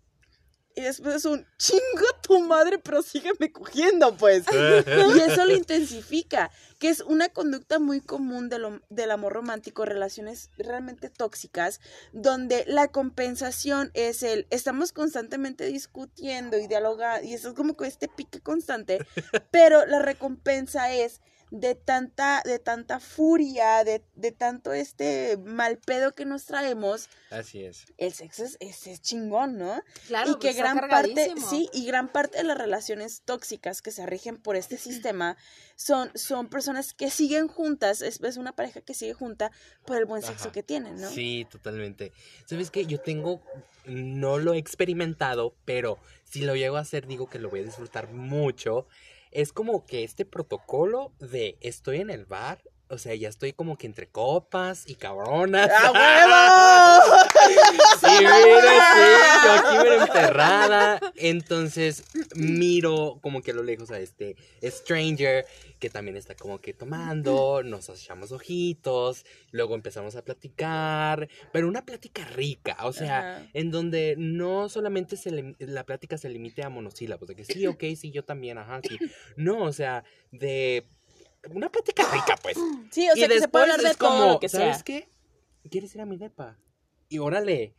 y 0.74 0.80
después 0.82 1.16
es 1.16 1.24
un 1.24 1.46
chingo 1.58 2.06
tu 2.22 2.40
madre, 2.40 2.78
pero 2.78 3.02
sígueme 3.02 3.52
cogiendo, 3.52 4.16
pues. 4.16 4.44
Y 5.16 5.20
eso 5.20 5.44
lo 5.44 5.54
intensifica, 5.54 6.50
que 6.78 6.88
es 6.88 7.00
una 7.00 7.28
conducta 7.28 7.78
muy 7.78 8.00
común 8.00 8.48
de 8.48 8.58
lo- 8.58 8.80
del 8.88 9.10
amor 9.10 9.32
romántico, 9.34 9.84
relaciones 9.84 10.50
realmente 10.58 11.10
tóxicas, 11.10 11.80
donde 12.12 12.64
la 12.66 12.88
compensación 12.88 13.90
es 13.94 14.22
el, 14.22 14.46
estamos 14.50 14.92
constantemente 14.92 15.64
discutiendo 15.66 16.58
y 16.58 16.66
dialogando, 16.66 17.26
y 17.26 17.34
eso 17.34 17.50
es 17.50 17.54
como 17.54 17.76
que 17.76 17.86
este 17.86 18.08
pique 18.08 18.40
constante, 18.40 18.98
pero 19.50 19.84
la 19.86 20.00
recompensa 20.00 20.92
es 20.92 21.20
de 21.52 21.74
tanta, 21.74 22.42
de 22.46 22.58
tanta 22.58 22.98
furia, 22.98 23.84
de, 23.84 24.02
de 24.14 24.32
tanto 24.32 24.72
este 24.72 25.36
mal 25.36 25.76
pedo 25.76 26.14
que 26.14 26.24
nos 26.24 26.46
traemos, 26.46 27.10
Así 27.30 27.62
es. 27.62 27.84
el 27.98 28.14
sexo 28.14 28.44
es, 28.44 28.56
es, 28.60 28.86
es 28.86 29.02
chingón, 29.02 29.58
¿no? 29.58 29.82
Claro, 30.06 30.30
y 30.30 30.34
que 30.36 30.48
pues, 30.48 30.56
está 30.56 30.72
gran 30.72 30.88
parte, 30.88 31.34
sí, 31.50 31.68
y 31.74 31.84
gran 31.84 32.08
parte 32.08 32.38
de 32.38 32.44
las 32.44 32.56
relaciones 32.56 33.20
tóxicas 33.26 33.82
que 33.82 33.90
se 33.90 34.06
rigen 34.06 34.38
por 34.38 34.56
este 34.56 34.78
sistema 34.78 35.36
son, 35.76 36.10
son 36.14 36.48
personas 36.48 36.94
que 36.94 37.10
siguen 37.10 37.48
juntas, 37.48 38.00
es, 38.00 38.18
es 38.22 38.38
una 38.38 38.52
pareja 38.52 38.80
que 38.80 38.94
sigue 38.94 39.12
junta 39.12 39.52
por 39.84 39.98
el 39.98 40.06
buen 40.06 40.22
sexo 40.22 40.52
que 40.52 40.62
tienen, 40.62 41.02
¿no? 41.02 41.10
Sí, 41.10 41.46
totalmente. 41.50 42.12
¿Sabes 42.46 42.70
qué? 42.70 42.86
Yo 42.86 42.98
tengo, 42.98 43.42
no 43.84 44.38
lo 44.38 44.54
he 44.54 44.58
experimentado, 44.58 45.54
pero 45.66 45.98
si 46.24 46.40
lo 46.40 46.56
llego 46.56 46.78
a 46.78 46.80
hacer, 46.80 47.06
digo 47.06 47.28
que 47.28 47.38
lo 47.38 47.50
voy 47.50 47.60
a 47.60 47.64
disfrutar 47.64 48.10
mucho. 48.10 48.86
Es 49.32 49.52
como 49.54 49.86
que 49.86 50.04
este 50.04 50.26
protocolo 50.26 51.12
de 51.18 51.56
estoy 51.60 52.00
en 52.00 52.10
el 52.10 52.26
bar, 52.26 52.62
o 52.92 52.98
sea, 52.98 53.14
ya 53.14 53.30
estoy 53.30 53.54
como 53.54 53.78
que 53.78 53.86
entre 53.86 54.06
copas 54.06 54.84
y 54.86 54.96
cabronas. 54.96 55.70
¡A 55.70 55.92
huevo! 55.92 57.24
Sí, 58.00 58.06
mira, 58.20 58.92
sí, 58.92 59.46
yo 59.46 59.52
aquí 59.52 59.76
mira 59.82 60.04
enterrada. 60.04 61.00
Entonces 61.16 62.04
miro 62.34 63.18
como 63.22 63.40
que 63.40 63.52
a 63.52 63.54
lo 63.54 63.62
lejos 63.62 63.90
a 63.90 63.98
este 63.98 64.36
stranger 64.62 65.46
que 65.78 65.88
también 65.88 66.18
está 66.18 66.36
como 66.36 66.60
que 66.60 66.74
tomando, 66.74 67.62
nos 67.64 67.88
echamos 67.88 68.30
ojitos, 68.30 69.24
luego 69.50 69.74
empezamos 69.74 70.14
a 70.14 70.22
platicar, 70.22 71.28
pero 71.50 71.66
una 71.66 71.84
plática 71.84 72.24
rica, 72.26 72.76
o 72.82 72.92
sea, 72.92 73.36
Ajá. 73.36 73.46
en 73.52 73.72
donde 73.72 74.14
no 74.16 74.68
solamente 74.68 75.16
se 75.16 75.56
la 75.58 75.84
plática 75.84 76.18
se 76.18 76.28
limite 76.28 76.62
a 76.62 76.68
monosílabos, 76.68 77.26
de 77.26 77.34
que 77.34 77.44
sí, 77.44 77.66
ok, 77.66 77.82
sí, 77.96 78.12
yo 78.12 78.22
también, 78.22 78.58
ajá, 78.58 78.80
sí. 78.88 78.96
No, 79.36 79.62
o 79.62 79.72
sea, 79.72 80.04
de 80.30 80.86
una 81.50 81.70
plática 81.70 82.04
rica, 82.12 82.36
pues. 82.42 82.56
Sí, 82.90 83.08
o 83.10 83.14
sea, 83.16 83.28
que 83.28 83.40
se 83.40 83.48
puede 83.48 83.64
hablar 83.64 83.80
de 83.80 83.88
es 83.90 83.96
todo 83.96 84.34
lo 84.34 84.40
que 84.40 84.48
¿sabes 84.48 84.76
sea. 84.76 84.84
qué? 84.84 85.08
¿Quieres 85.70 85.94
ir 85.94 86.00
a 86.02 86.06
mi 86.06 86.16
depa? 86.16 86.58
Y 87.08 87.18
órale. 87.18 87.74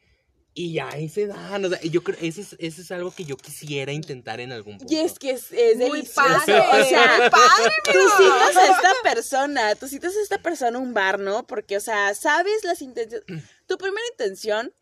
Y 0.55 0.77
ahí 0.79 1.09
se 1.09 1.25
dan. 1.27 1.65
O 1.65 1.69
sea, 1.69 1.81
yo 1.81 2.03
creo 2.03 2.17
eso 2.21 2.41
es, 2.41 2.55
eso 2.59 2.81
es 2.81 2.91
algo 2.91 3.11
que 3.11 3.25
yo 3.25 3.37
quisiera 3.37 3.91
intentar 3.91 4.39
en 4.39 4.51
algún 4.51 4.77
punto. 4.77 4.93
Y 4.93 4.97
es 4.97 5.17
que 5.17 5.31
es, 5.31 5.51
es 5.51 5.77
Muy 5.77 6.03
padre. 6.03 6.59
O 6.59 6.83
sea, 6.85 7.29
padre, 7.31 7.71
tú 7.85 7.99
citas 8.17 8.57
a 8.57 8.71
esta 8.71 8.91
persona, 9.03 9.75
tú 9.75 9.87
citas 9.87 10.15
a 10.15 10.21
esta 10.21 10.37
persona 10.39 10.77
a 10.77 10.81
un 10.81 10.93
bar, 10.93 11.19
¿no? 11.19 11.45
Porque, 11.47 11.77
o 11.77 11.79
sea, 11.79 12.13
sabes 12.13 12.63
las 12.63 12.81
intenciones. 12.81 13.25
Tu 13.65 13.77
primera 13.77 14.05
intención, 14.11 14.73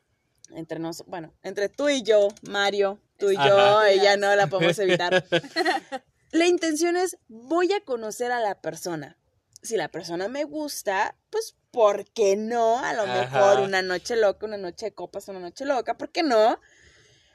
entre 0.55 0.79
nos, 0.79 1.05
bueno, 1.05 1.33
entre 1.43 1.69
tú 1.69 1.87
y 1.87 2.01
yo, 2.03 2.29
Mario, 2.41 2.99
tú 3.17 3.29
y 3.29 3.35
yo, 3.35 3.41
Ajá. 3.41 3.89
ella 3.91 4.17
no 4.17 4.35
la 4.35 4.47
podemos 4.47 4.77
evitar. 4.79 5.23
La 6.31 6.47
intención 6.47 6.95
es, 6.97 7.17
voy 7.27 7.71
a 7.73 7.83
conocer 7.83 8.31
a 8.31 8.39
la 8.39 8.61
persona. 8.61 9.17
Si 9.61 9.77
la 9.77 9.89
persona 9.89 10.27
me 10.27 10.43
gusta, 10.43 11.15
pues, 11.29 11.55
¿por 11.71 12.05
qué 12.05 12.35
no? 12.35 12.79
A 12.79 12.93
lo 12.93 13.03
Ajá. 13.03 13.13
mejor 13.13 13.59
una 13.59 13.81
noche 13.81 14.15
loca, 14.15 14.45
una 14.45 14.57
noche 14.57 14.87
de 14.87 14.93
copas, 14.93 15.27
una 15.27 15.39
noche 15.39 15.65
loca, 15.65 15.97
¿por 15.97 16.11
qué 16.11 16.23
no? 16.23 16.59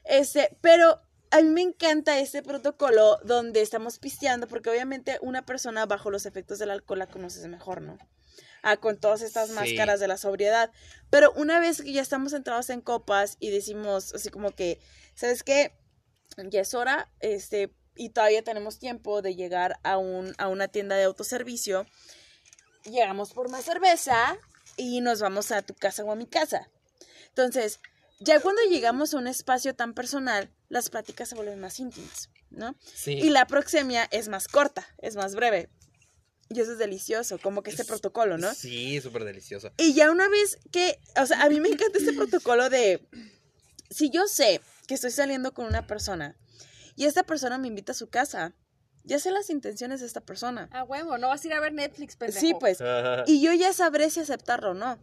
Este, 0.04 0.56
pero 0.60 1.00
a 1.30 1.40
mí 1.42 1.48
me 1.50 1.62
encanta 1.62 2.18
este 2.18 2.42
protocolo 2.42 3.18
donde 3.24 3.60
estamos 3.60 3.98
pisteando, 3.98 4.48
porque 4.48 4.70
obviamente 4.70 5.18
una 5.20 5.44
persona 5.44 5.86
bajo 5.86 6.10
los 6.10 6.26
efectos 6.26 6.58
del 6.58 6.70
alcohol 6.70 6.98
la 7.00 7.06
conoces 7.06 7.46
mejor, 7.46 7.82
¿no? 7.82 7.98
Ah, 8.62 8.78
con 8.78 8.98
todas 8.98 9.22
estas 9.22 9.48
Sí. 9.48 9.54
máscaras 9.54 10.00
de 10.00 10.08
la 10.08 10.16
sobriedad. 10.16 10.72
Pero 11.10 11.32
una 11.36 11.60
vez 11.60 11.82
que 11.82 11.92
ya 11.92 12.02
estamos 12.02 12.32
entrados 12.32 12.70
en 12.70 12.80
copas 12.80 13.36
y 13.38 13.50
decimos 13.50 14.14
así 14.14 14.30
como 14.30 14.50
que, 14.52 14.80
¿sabes 15.14 15.42
qué? 15.42 15.72
Ya 16.36 16.62
es 16.62 16.74
hora, 16.74 17.10
este, 17.20 17.72
y 17.96 18.10
todavía 18.10 18.42
tenemos 18.42 18.78
tiempo 18.78 19.22
de 19.22 19.34
llegar 19.34 19.78
a, 19.82 19.98
un, 19.98 20.34
a 20.38 20.48
una 20.48 20.68
tienda 20.68 20.96
de 20.96 21.04
autoservicio, 21.04 21.86
llegamos 22.84 23.32
por 23.32 23.50
más 23.50 23.64
cerveza 23.64 24.38
y 24.76 25.00
nos 25.00 25.20
vamos 25.20 25.50
a 25.52 25.62
tu 25.62 25.74
casa 25.74 26.04
o 26.04 26.12
a 26.12 26.16
mi 26.16 26.26
casa. 26.26 26.68
Entonces, 27.28 27.80
ya 28.20 28.40
cuando 28.40 28.62
llegamos 28.70 29.14
a 29.14 29.18
un 29.18 29.26
espacio 29.26 29.74
tan 29.74 29.94
personal, 29.94 30.50
las 30.68 30.90
pláticas 30.90 31.28
se 31.28 31.34
vuelven 31.34 31.60
más 31.60 31.78
íntimas, 31.78 32.30
¿no? 32.50 32.76
Sí. 32.94 33.12
Y 33.12 33.30
la 33.30 33.46
proxemia 33.46 34.08
es 34.10 34.28
más 34.28 34.48
corta, 34.48 34.86
es 34.98 35.16
más 35.16 35.34
breve. 35.34 35.68
Y 36.48 36.60
eso 36.60 36.72
es 36.72 36.78
delicioso, 36.78 37.38
como 37.38 37.62
que 37.62 37.70
este 37.70 37.84
protocolo, 37.84 38.38
¿no? 38.38 38.54
Sí, 38.54 39.00
súper 39.00 39.24
delicioso. 39.24 39.72
Y 39.78 39.94
ya 39.94 40.12
una 40.12 40.28
vez 40.28 40.58
que, 40.70 41.00
o 41.20 41.26
sea, 41.26 41.42
a 41.42 41.48
mí 41.48 41.60
me 41.60 41.68
encanta 41.68 41.98
este 41.98 42.12
protocolo 42.12 42.70
de, 42.70 43.04
si 43.90 44.10
yo 44.10 44.28
sé 44.28 44.60
que 44.86 44.94
estoy 44.94 45.10
saliendo 45.10 45.52
con 45.52 45.66
una 45.66 45.86
persona 45.86 46.36
y 46.96 47.04
esta 47.04 47.22
persona 47.22 47.58
me 47.58 47.68
invita 47.68 47.92
a 47.92 47.94
su 47.94 48.08
casa, 48.08 48.54
ya 49.04 49.18
sé 49.20 49.30
las 49.30 49.50
intenciones 49.50 50.00
de 50.00 50.06
esta 50.06 50.20
persona. 50.20 50.68
A 50.72 50.82
huevo, 50.82 51.16
no 51.18 51.28
vas 51.28 51.44
a 51.44 51.46
ir 51.46 51.52
a 51.54 51.60
ver 51.60 51.72
Netflix, 51.72 52.16
pendejo. 52.16 52.40
Sí, 52.40 52.54
pues. 52.58 52.78
Y 53.26 53.40
yo 53.40 53.52
ya 53.52 53.72
sabré 53.72 54.10
si 54.10 54.20
aceptarlo 54.20 54.70
o 54.70 54.74
no. 54.74 54.98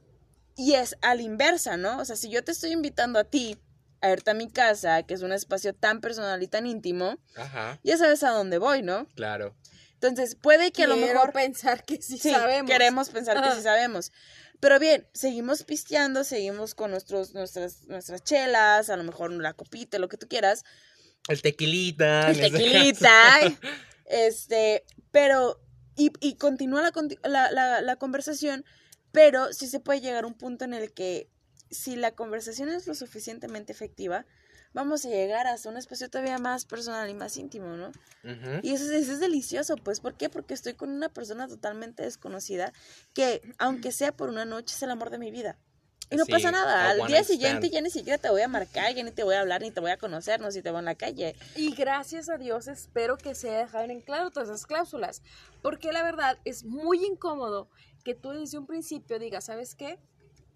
Y 0.58 0.74
es 0.74 0.98
a 1.02 1.16
la 1.16 1.22
inversa, 1.22 1.78
¿no? 1.78 2.00
O 2.00 2.06
sea, 2.06 2.16
si 2.16 2.30
yo 2.30 2.44
te 2.44 2.52
estoy 2.52 2.72
invitando 2.72 3.18
a 3.18 3.24
ti 3.24 3.58
a 4.02 4.10
irte 4.12 4.32
a 4.32 4.34
mi 4.34 4.50
casa, 4.50 5.04
que 5.04 5.14
es 5.14 5.22
un 5.22 5.32
espacio 5.32 5.74
tan 5.74 6.02
personal 6.02 6.44
y 6.44 6.48
tan 6.48 6.68
íntimo, 6.68 7.18
Ajá, 7.38 7.80
ya 7.84 7.98
sabes 7.98 8.24
a 8.24 8.32
dónde 8.32 8.58
voy, 8.58 8.82
¿no? 8.82 9.08
claro. 9.16 9.56
Entonces, 9.94 10.36
puede 10.36 10.74
que 10.74 10.84
a 10.84 10.88
lo 10.88 10.98
mejor 10.98 11.32
pensar 11.32 11.86
que 11.86 12.02
sí, 12.02 12.18
sí, 12.18 12.32
sabemos. 12.32 12.70
queremos 12.70 13.10
pensar 13.10 13.42
que 13.42 13.56
sí 13.56 13.62
sabemos. 13.62 14.12
Pero 14.60 14.78
bien, 14.78 15.08
seguimos 15.14 15.64
pisteando, 15.64 16.26
seguimos 16.26 16.76
con 16.76 16.92
nuestros, 16.92 17.34
nuestras, 17.34 17.86
nuestras 17.88 18.22
chelas, 18.22 18.90
a 18.90 18.98
lo 18.98 19.06
mejor 19.06 19.32
la 19.32 19.54
copita, 19.54 20.00
lo 20.00 20.10
que 20.10 20.18
tú 20.18 20.28
quieras, 20.28 20.66
El 21.30 21.42
tequilita. 21.42 22.32
el 22.32 22.52
tequilita, 22.52 23.40
este, 24.06 24.84
pero, 25.12 25.60
y, 25.96 26.12
y 26.20 26.36
continúa 26.36 26.82
la, 26.82 26.92
la, 27.30 27.52
la, 27.52 27.82
la 27.82 27.96
conversación, 27.96 28.66
pero 29.12 29.54
sí 29.54 29.68
se 29.68 29.80
puede 29.80 30.02
llegar 30.02 30.24
a 30.24 30.28
un 30.28 30.34
punto 30.34 30.66
en 30.66 30.74
el 30.74 30.92
que 30.94 31.30
si 31.70 31.96
la 31.96 32.12
conversación 32.12 32.70
es 32.70 32.88
lo 32.88 32.94
suficientemente 32.96 33.72
efectiva, 33.72 34.26
vamos 34.74 35.06
a 35.06 35.10
llegar 35.10 35.46
hasta 35.48 35.70
un 35.70 35.78
espacio 35.78 36.10
todavía 36.10 36.38
más 36.40 36.66
personal 36.66 37.10
y 37.10 37.14
más 37.14 37.38
íntimo, 37.38 37.76
¿no? 37.78 37.92
Y 38.64 38.74
eso, 38.74 38.86
es- 38.86 38.92
eso 39.04 39.14
es 39.14 39.20
delicioso, 39.20 39.76
pues, 39.76 40.00
¿por 40.00 40.16
qué? 40.16 40.30
Porque 40.30 40.54
estoy 40.56 40.74
con 40.74 40.90
una 40.90 41.10
persona 41.10 41.48
totalmente 41.48 42.04
desconocida 42.04 42.74
que, 43.14 43.42
aunque 43.60 43.92
sea 43.92 44.12
por 44.12 44.30
una 44.30 44.46
noche, 44.46 44.76
es 44.76 44.82
el 44.84 44.90
amor 44.92 45.10
de 45.10 45.20
mi 45.20 45.32
vida. 45.32 45.58
Y 46.14 46.18
no 46.18 46.26
Sí, 46.26 46.32
pasa 46.32 46.52
nada. 46.52 46.92
Al 46.92 47.08
día 47.08 47.24
siguiente 47.24 47.70
ya 47.70 47.82
ni 47.82 47.90
siquiera 47.90 48.18
te 48.18 48.30
voy 48.30 48.42
a 48.42 48.48
marcar, 48.48 48.94
ya 48.94 49.04
ni 49.04 49.12
te 49.12 49.24
voy 49.24 49.36
a 49.36 49.42
hablar, 49.42 49.62
ni 49.62 49.72
te 49.72 49.80
voy 49.80 49.92
a 49.92 49.98
conocer, 49.98 50.40
no 50.40 50.52
si 50.52 50.62
te 50.62 50.70
voy 50.72 50.80
en 50.80 50.86
la 50.86 50.96
calle. 50.96 51.36
Y 51.56 51.74
gracias 51.76 52.30
a 52.30 52.38
Dios 52.38 52.68
espero 52.68 53.18
que 53.18 53.36
se 53.36 53.50
dejen 53.50 53.92
en 53.92 54.02
claro 54.02 54.32
todas 54.32 54.50
esas 54.50 54.66
cláusulas. 54.66 55.22
Porque 55.62 55.92
la 55.92 56.04
verdad 56.04 56.38
es 56.46 56.64
muy 56.64 57.04
incómodo 57.06 57.70
que 58.04 58.16
tú 58.16 58.30
desde 58.32 58.58
un 58.58 58.68
principio 58.68 59.18
digas, 59.20 59.46
¿sabes 59.46 59.76
qué? 59.76 60.00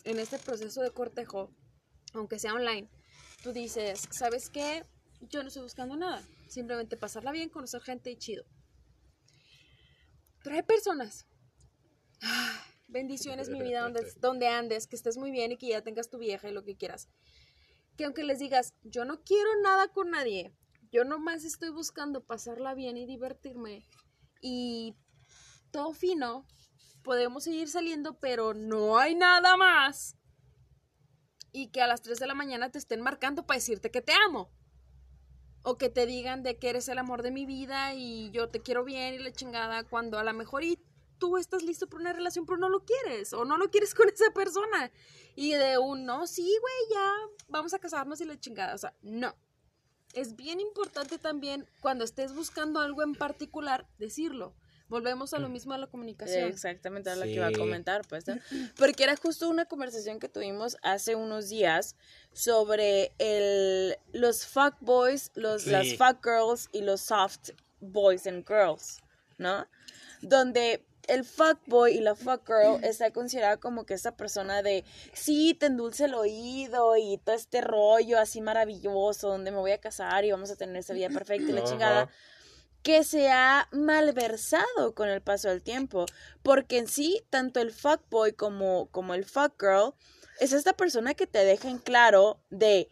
En 0.03 0.19
este 0.19 0.37
proceso 0.37 0.81
de 0.81 0.91
cortejo, 0.91 1.49
aunque 2.13 2.39
sea 2.39 2.53
online, 2.53 2.87
tú 3.43 3.51
dices, 3.53 4.07
¿sabes 4.11 4.49
qué? 4.49 4.85
Yo 5.21 5.41
no 5.41 5.47
estoy 5.47 5.63
buscando 5.63 5.95
nada. 5.95 6.21
Simplemente 6.47 6.97
pasarla 6.97 7.31
bien, 7.31 7.49
conocer 7.49 7.81
gente 7.81 8.11
y 8.11 8.17
chido. 8.17 8.45
Pero 10.43 10.55
hay 10.55 10.61
personas. 10.63 11.25
ah, 12.21 12.63
Bendiciones, 12.87 13.49
mi 13.49 13.61
vida, 13.61 13.81
donde, 13.81 14.01
donde 14.21 14.47
andes, 14.47 14.87
que 14.87 14.95
estés 14.95 15.17
muy 15.17 15.31
bien 15.31 15.51
y 15.51 15.57
que 15.57 15.67
ya 15.67 15.81
tengas 15.81 16.09
tu 16.09 16.17
vieja 16.17 16.49
y 16.49 16.53
lo 16.53 16.63
que 16.63 16.75
quieras. 16.75 17.09
Que 17.97 18.05
aunque 18.05 18.23
les 18.23 18.39
digas, 18.39 18.73
yo 18.83 19.05
no 19.05 19.21
quiero 19.23 19.49
nada 19.61 19.87
con 19.89 20.11
nadie, 20.11 20.53
yo 20.91 21.03
nomás 21.03 21.43
estoy 21.43 21.69
buscando 21.69 22.23
pasarla 22.23 22.73
bien 22.73 22.97
y 22.97 23.05
divertirme 23.05 23.83
y 24.41 24.95
todo 25.71 25.93
fino, 25.93 26.45
podemos 27.03 27.43
seguir 27.43 27.67
saliendo, 27.67 28.19
pero 28.19 28.53
no 28.53 28.97
hay 28.97 29.15
nada 29.15 29.57
más. 29.57 30.15
Y 31.51 31.69
que 31.69 31.81
a 31.81 31.87
las 31.87 32.01
3 32.01 32.19
de 32.19 32.27
la 32.27 32.35
mañana 32.35 32.71
te 32.71 32.77
estén 32.77 33.01
marcando 33.01 33.45
para 33.45 33.57
decirte 33.57 33.91
que 33.91 34.01
te 34.01 34.13
amo. 34.25 34.49
O 35.63 35.77
que 35.77 35.89
te 35.89 36.05
digan 36.05 36.43
de 36.43 36.57
que 36.57 36.69
eres 36.69 36.87
el 36.87 36.97
amor 36.97 37.23
de 37.23 37.31
mi 37.31 37.45
vida 37.45 37.93
y 37.93 38.31
yo 38.31 38.49
te 38.49 38.61
quiero 38.61 38.85
bien 38.85 39.15
y 39.15 39.19
la 39.19 39.33
chingada, 39.33 39.83
cuando 39.83 40.19
a 40.19 40.23
lo 40.23 40.33
mejor 40.33 40.63
y 40.63 40.79
tú 41.17 41.37
estás 41.37 41.63
listo 41.63 41.87
para 41.87 42.01
una 42.01 42.13
relación, 42.13 42.45
pero 42.45 42.57
no 42.57 42.69
lo 42.69 42.83
quieres, 42.85 43.33
o 43.33 43.45
no 43.45 43.57
lo 43.57 43.69
quieres 43.69 43.93
con 43.95 44.09
esa 44.09 44.31
persona. 44.33 44.91
Y 45.35 45.53
de 45.53 45.77
un 45.77 46.05
no, 46.05 46.27
sí, 46.27 46.43
güey, 46.43 46.75
ya 46.93 47.13
vamos 47.47 47.73
a 47.73 47.79
casarnos 47.79 48.21
y 48.21 48.25
la 48.25 48.39
chingada. 48.39 48.73
O 48.73 48.77
sea, 48.77 48.93
no. 49.01 49.35
Es 50.13 50.35
bien 50.35 50.59
importante 50.59 51.17
también 51.19 51.69
cuando 51.81 52.03
estés 52.03 52.33
buscando 52.33 52.79
algo 52.79 53.03
en 53.03 53.13
particular, 53.13 53.87
decirlo. 53.99 54.55
Volvemos 54.89 55.33
a 55.33 55.39
lo 55.39 55.49
mismo 55.49 55.73
a 55.73 55.77
la 55.77 55.87
comunicación. 55.87 56.45
Exactamente, 56.45 57.09
era 57.09 57.17
lo 57.17 57.25
que 57.25 57.33
iba 57.33 57.47
a 57.47 57.51
comentar, 57.51 58.07
pues, 58.07 58.25
¿no? 58.25 58.35
Porque 58.77 59.03
era 59.03 59.17
justo 59.17 59.49
una 59.49 59.65
conversación 59.65 60.17
que 60.17 60.29
tuvimos 60.29 60.77
hace 60.81 61.15
unos 61.15 61.49
días 61.49 61.97
sobre 62.31 63.11
el, 63.17 63.97
los 64.13 64.45
fuck 64.45 64.75
boys, 64.79 65.31
los, 65.35 65.63
Sí. 65.63 65.71
las 65.71 65.93
fuck 65.97 66.23
girls 66.23 66.69
y 66.71 66.81
los 66.81 67.01
soft 67.01 67.49
boys 67.81 68.25
and 68.27 68.47
girls, 68.47 69.01
¿no? 69.37 69.67
Donde 70.21 70.85
el 71.07 71.23
fuck 71.23 71.59
boy 71.65 71.93
y 71.93 72.01
la 72.01 72.15
fuck 72.15 72.45
girl 72.45 72.83
está 72.83 73.11
considerada 73.11 73.57
como 73.57 73.85
que 73.85 73.93
esa 73.93 74.15
persona 74.15 74.61
de, 74.61 74.83
sí, 75.13 75.55
te 75.59 75.67
endulce 75.67 76.05
el 76.05 76.13
oído 76.13 76.95
y 76.97 77.17
todo 77.17 77.35
este 77.35 77.61
rollo 77.61 78.19
así 78.19 78.41
maravilloso, 78.41 79.29
donde 79.29 79.51
me 79.51 79.57
voy 79.57 79.71
a 79.71 79.79
casar 79.79 80.25
y 80.25 80.31
vamos 80.31 80.51
a 80.51 80.55
tener 80.55 80.77
esa 80.77 80.93
vida 80.93 81.09
perfecta 81.09 81.49
y 81.49 81.53
la 81.53 81.63
chingada 81.63 82.09
que 82.83 83.03
se 83.03 83.29
ha 83.29 83.67
malversado 83.71 84.93
con 84.93 85.09
el 85.09 85.21
paso 85.21 85.49
del 85.49 85.61
tiempo, 85.61 86.05
porque 86.43 86.77
en 86.77 86.87
sí, 86.87 87.21
tanto 87.29 87.59
el 87.59 87.71
fuckboy 87.71 88.33
como, 88.33 88.87
como 88.91 89.13
el 89.13 89.25
fuckgirl 89.25 89.93
es 90.39 90.53
esta 90.53 90.73
persona 90.73 91.13
que 91.13 91.27
te 91.27 91.43
deja 91.43 91.69
en 91.69 91.79
claro 91.79 92.39
de 92.49 92.89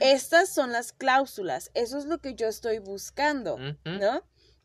estas 0.00 0.48
son 0.48 0.72
las 0.72 0.92
cláusulas, 0.92 1.70
eso 1.74 1.98
es 1.98 2.06
lo 2.06 2.18
que 2.18 2.34
yo 2.34 2.48
estoy 2.48 2.78
buscando. 2.78 3.58
¿no? 3.84 4.22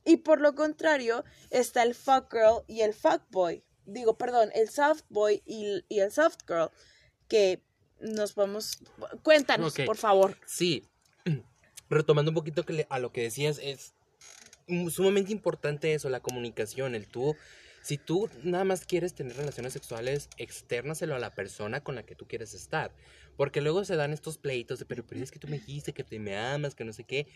Y 0.08 0.18
por 0.18 0.40
lo 0.40 0.56
contrario, 0.56 1.26
está 1.50 1.84
el 1.84 1.94
fuckgirl 1.94 2.64
y 2.66 2.80
el 2.80 2.94
fuckboy, 2.94 3.62
digo, 3.86 4.18
perdón, 4.18 4.52
el 4.56 4.70
softboy 4.70 5.44
y, 5.46 5.84
y 5.90 6.00
el 6.00 6.14
softgirl, 6.14 6.72
que 7.28 7.62
nos 8.00 8.32
podemos... 8.32 8.80
Cuéntanos, 9.22 9.76
por 9.86 9.98
favor. 9.98 10.38
Sí, 10.46 10.88
retomando 11.90 12.32
un 12.32 12.36
poquito 12.36 12.64
a 12.88 13.00
lo 13.00 13.12
que 13.12 13.24
decías, 13.24 13.60
es 13.62 13.96
sumamente 14.90 15.34
importante 15.34 15.94
eso, 15.94 16.10
la 16.10 16.22
comunicación, 16.22 16.96
el 16.96 17.06
tú, 17.06 17.36
si 17.82 17.98
tú 17.98 18.30
nada 18.44 18.64
más 18.64 18.86
quieres 18.86 19.14
tener 19.14 19.36
relaciones 19.36 19.74
sexuales, 19.74 20.30
externaselo 20.38 21.16
a 21.16 21.20
la 21.20 21.36
persona 21.36 21.82
con 21.82 21.96
la 21.96 22.04
que 22.04 22.16
tú 22.16 22.28
quieres 22.28 22.54
estar, 22.54 22.94
porque 23.36 23.60
luego 23.60 23.84
se 23.84 23.98
dan 23.98 24.14
estos 24.14 24.38
pleitos 24.38 24.80
de, 24.80 24.86
pero, 24.86 25.06
pero 25.06 25.22
es 25.22 25.32
que 25.32 25.40
tú 25.40 25.50
me 25.50 25.60
dijiste 25.60 25.94
que 25.94 26.06
te 26.06 26.18
me 26.18 26.38
amas, 26.38 26.76
que 26.76 26.86
no 26.86 26.94
sé 26.94 27.04
qué, 27.04 27.28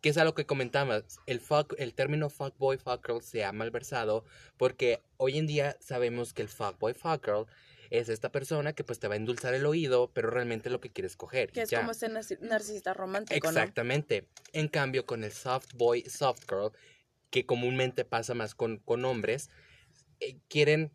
que 0.00 0.08
es 0.08 0.16
a 0.18 0.24
lo 0.24 0.34
que 0.34 0.46
comentabas, 0.46 1.18
el, 1.26 1.40
fuck, 1.40 1.74
el 1.78 1.94
término 1.94 2.30
fuckboy, 2.30 2.78
fuckgirl 2.78 3.22
se 3.22 3.44
ha 3.44 3.52
malversado, 3.52 4.24
porque 4.56 5.02
hoy 5.18 5.38
en 5.38 5.46
día 5.46 5.76
sabemos 5.80 6.32
que 6.32 6.42
el 6.42 6.48
fuckboy, 6.48 6.94
fuckgirl 6.94 7.46
es 7.90 8.08
esta 8.08 8.30
persona 8.30 8.72
que 8.72 8.84
pues 8.84 9.00
te 9.00 9.08
va 9.08 9.14
a 9.14 9.16
endulzar 9.16 9.52
el 9.52 9.66
oído, 9.66 10.10
pero 10.14 10.30
realmente 10.30 10.70
lo 10.70 10.80
que 10.80 10.90
quieres 10.90 11.16
coger. 11.16 11.50
Que 11.50 11.62
es 11.62 11.70
ya. 11.70 11.80
como 11.80 11.92
narci- 11.92 12.38
narcisista 12.38 12.94
romántico, 12.94 13.50
¿no? 13.50 13.58
Exactamente. 13.58 14.28
En 14.52 14.68
cambio, 14.68 15.06
con 15.06 15.24
el 15.24 15.32
soft 15.32 15.74
boy, 15.74 16.02
soft 16.02 16.44
girl, 16.48 16.70
que 17.30 17.46
comúnmente 17.46 18.04
pasa 18.04 18.34
más 18.34 18.54
con, 18.54 18.78
con 18.78 19.04
hombres, 19.04 19.50
eh, 20.20 20.38
quieren 20.48 20.92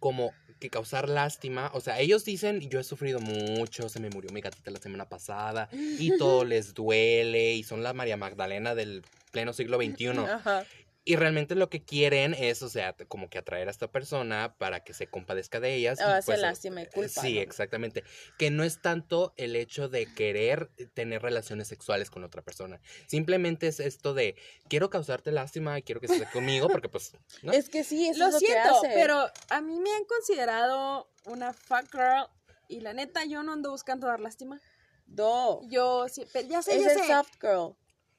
como 0.00 0.32
que 0.58 0.70
causar 0.70 1.08
lástima. 1.08 1.70
O 1.74 1.80
sea, 1.80 2.00
ellos 2.00 2.24
dicen, 2.24 2.60
yo 2.68 2.80
he 2.80 2.84
sufrido 2.84 3.20
mucho, 3.20 3.88
se 3.88 4.00
me 4.00 4.10
murió 4.10 4.30
mi 4.32 4.40
gatita 4.40 4.70
la 4.70 4.80
semana 4.80 5.08
pasada, 5.08 5.68
y 5.72 6.16
todo 6.18 6.44
les 6.44 6.74
duele, 6.74 7.54
y 7.54 7.62
son 7.62 7.82
la 7.82 7.92
María 7.92 8.16
Magdalena 8.16 8.74
del 8.74 9.02
pleno 9.30 9.52
siglo 9.52 9.78
XXI. 9.78 10.08
Ajá. 10.08 10.64
Y 11.10 11.16
realmente 11.16 11.54
lo 11.54 11.70
que 11.70 11.82
quieren 11.82 12.34
es, 12.34 12.62
o 12.62 12.68
sea, 12.68 12.94
como 13.08 13.30
que 13.30 13.38
atraer 13.38 13.68
a 13.68 13.70
esta 13.70 13.90
persona 13.90 14.54
para 14.58 14.84
que 14.84 14.92
se 14.92 15.06
compadezca 15.06 15.58
de 15.58 15.74
ellas. 15.74 15.98
y, 15.98 16.02
O 16.02 16.06
hacer 16.06 16.34
pues, 16.34 16.40
lástima 16.42 16.82
y 16.82 16.86
culpa, 16.86 17.22
Sí, 17.22 17.36
¿no? 17.36 17.40
exactamente. 17.40 18.04
Que 18.36 18.50
no 18.50 18.62
es 18.62 18.82
tanto 18.82 19.32
el 19.38 19.56
hecho 19.56 19.88
de 19.88 20.04
querer 20.12 20.68
tener 20.92 21.22
relaciones 21.22 21.66
sexuales 21.66 22.10
con 22.10 22.24
otra 22.24 22.42
persona. 22.42 22.78
Simplemente 23.06 23.68
es 23.68 23.80
esto 23.80 24.12
de, 24.12 24.36
quiero 24.68 24.90
causarte 24.90 25.32
lástima 25.32 25.78
y 25.78 25.82
quiero 25.82 25.98
que 26.02 26.08
estés 26.08 26.28
conmigo 26.28 26.68
porque 26.68 26.90
pues... 26.90 27.12
¿no? 27.42 27.52
Es 27.52 27.70
que 27.70 27.84
sí, 27.84 28.08
eso 28.08 28.18
Lo 28.18 28.26
es 28.26 28.32
lo 28.34 28.38
siento, 28.40 28.80
que 28.82 28.88
hace. 28.88 28.90
pero 28.94 29.30
a 29.48 29.60
mí 29.62 29.80
me 29.80 29.90
han 29.94 30.04
considerado 30.04 31.10
una 31.24 31.54
fuck 31.54 31.90
girl 31.90 32.26
y 32.68 32.80
la 32.80 32.92
neta 32.92 33.24
yo 33.24 33.42
no 33.42 33.54
ando 33.54 33.70
buscando 33.70 34.08
dar 34.08 34.20
lástima. 34.20 34.60
No, 35.06 35.62
Yo 35.70 36.06
sí, 36.10 36.26
pero 36.34 36.46
ya 36.48 36.60
sé, 36.60 36.76
es 36.76 36.84
ya 36.84 36.92
el 36.92 36.98
sé. 36.98 37.06
soft 37.06 37.32
girl. 37.40 37.74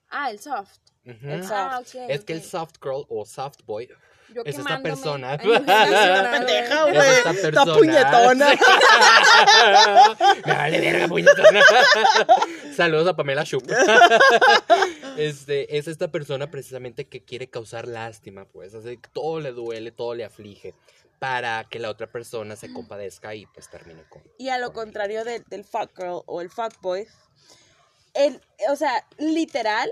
Ah, 0.09 0.31
el 0.31 0.39
soft. 0.39 0.79
Ujú. 1.11 1.29
el 1.29 1.43
soft. 1.43 1.51
Ah, 1.53 1.79
ok, 1.81 1.95
Es 2.09 2.23
que 2.23 2.33
el 2.33 2.43
soft 2.43 2.75
girl 2.81 3.05
o 3.09 3.25
soft 3.25 3.59
boy 3.65 3.87
Yo 4.33 4.41
es 4.45 4.57
esta 4.57 4.81
persona. 4.81 5.37
Pendeja, 5.37 6.83
güey. 6.83 6.93
güey. 6.95 7.07
Es 7.09 7.17
esta 7.17 7.31
Está 7.31 7.51
persona. 7.65 7.75
puñetona. 7.77 8.47
Ay, 10.43 10.43
vale 10.45 10.79
verga, 10.79 11.07
puñetas. 11.07 11.35
Saludos 12.75 13.07
a 13.07 13.15
Pamela 13.15 13.43
Schupp. 13.43 13.69
este, 15.17 15.77
es 15.77 15.87
esta 15.87 16.11
persona 16.11 16.49
precisamente 16.51 17.07
que 17.07 17.23
quiere 17.23 17.49
causar 17.49 17.87
lástima, 17.87 18.45
pues. 18.45 18.73
Así 18.73 18.97
que 18.97 19.09
todo 19.11 19.39
le 19.39 19.51
duele, 19.51 19.91
todo 19.91 20.15
le 20.15 20.23
aflige. 20.25 20.73
Para 21.19 21.65
que 21.65 21.79
la 21.79 21.89
otra 21.89 22.07
persona 22.07 22.55
se 22.55 22.71
compadezca 22.71 23.35
y 23.35 23.45
pues 23.47 23.69
termine 23.69 24.03
con. 24.07 24.21
Y 24.37 24.47
a 24.49 24.57
lo 24.57 24.71
con 24.71 24.85
contrario 24.85 25.25
del, 25.25 25.43
del 25.49 25.65
fuck 25.65 25.91
girl 25.97 26.21
o 26.25 26.39
el 26.39 26.49
fuck 26.49 26.79
boy, 26.79 27.05
el, 28.13 28.39
o 28.69 28.75
sea, 28.77 29.05
literal, 29.17 29.91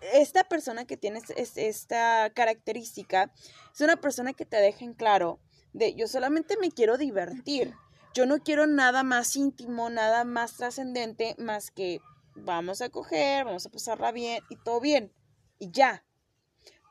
esta 0.00 0.44
persona 0.44 0.86
que 0.86 0.96
tiene 0.96 1.18
es- 1.18 1.30
es- 1.30 1.56
esta 1.56 2.30
característica 2.34 3.32
es 3.72 3.80
una 3.80 3.96
persona 3.96 4.32
que 4.32 4.46
te 4.46 4.56
deja 4.56 4.84
en 4.84 4.94
claro 4.94 5.40
de 5.72 5.94
yo 5.94 6.08
solamente 6.08 6.56
me 6.60 6.70
quiero 6.70 6.96
divertir. 6.96 7.74
Yo 8.14 8.24
no 8.24 8.38
quiero 8.38 8.66
nada 8.66 9.02
más 9.02 9.36
íntimo, 9.36 9.90
nada 9.90 10.24
más 10.24 10.56
trascendente, 10.56 11.34
más 11.38 11.70
que 11.70 12.00
vamos 12.34 12.80
a 12.80 12.88
coger, 12.88 13.44
vamos 13.44 13.66
a 13.66 13.70
pasarla 13.70 14.10
bien 14.10 14.42
y 14.48 14.56
todo 14.56 14.80
bien. 14.80 15.12
Y 15.58 15.70
ya. 15.70 16.02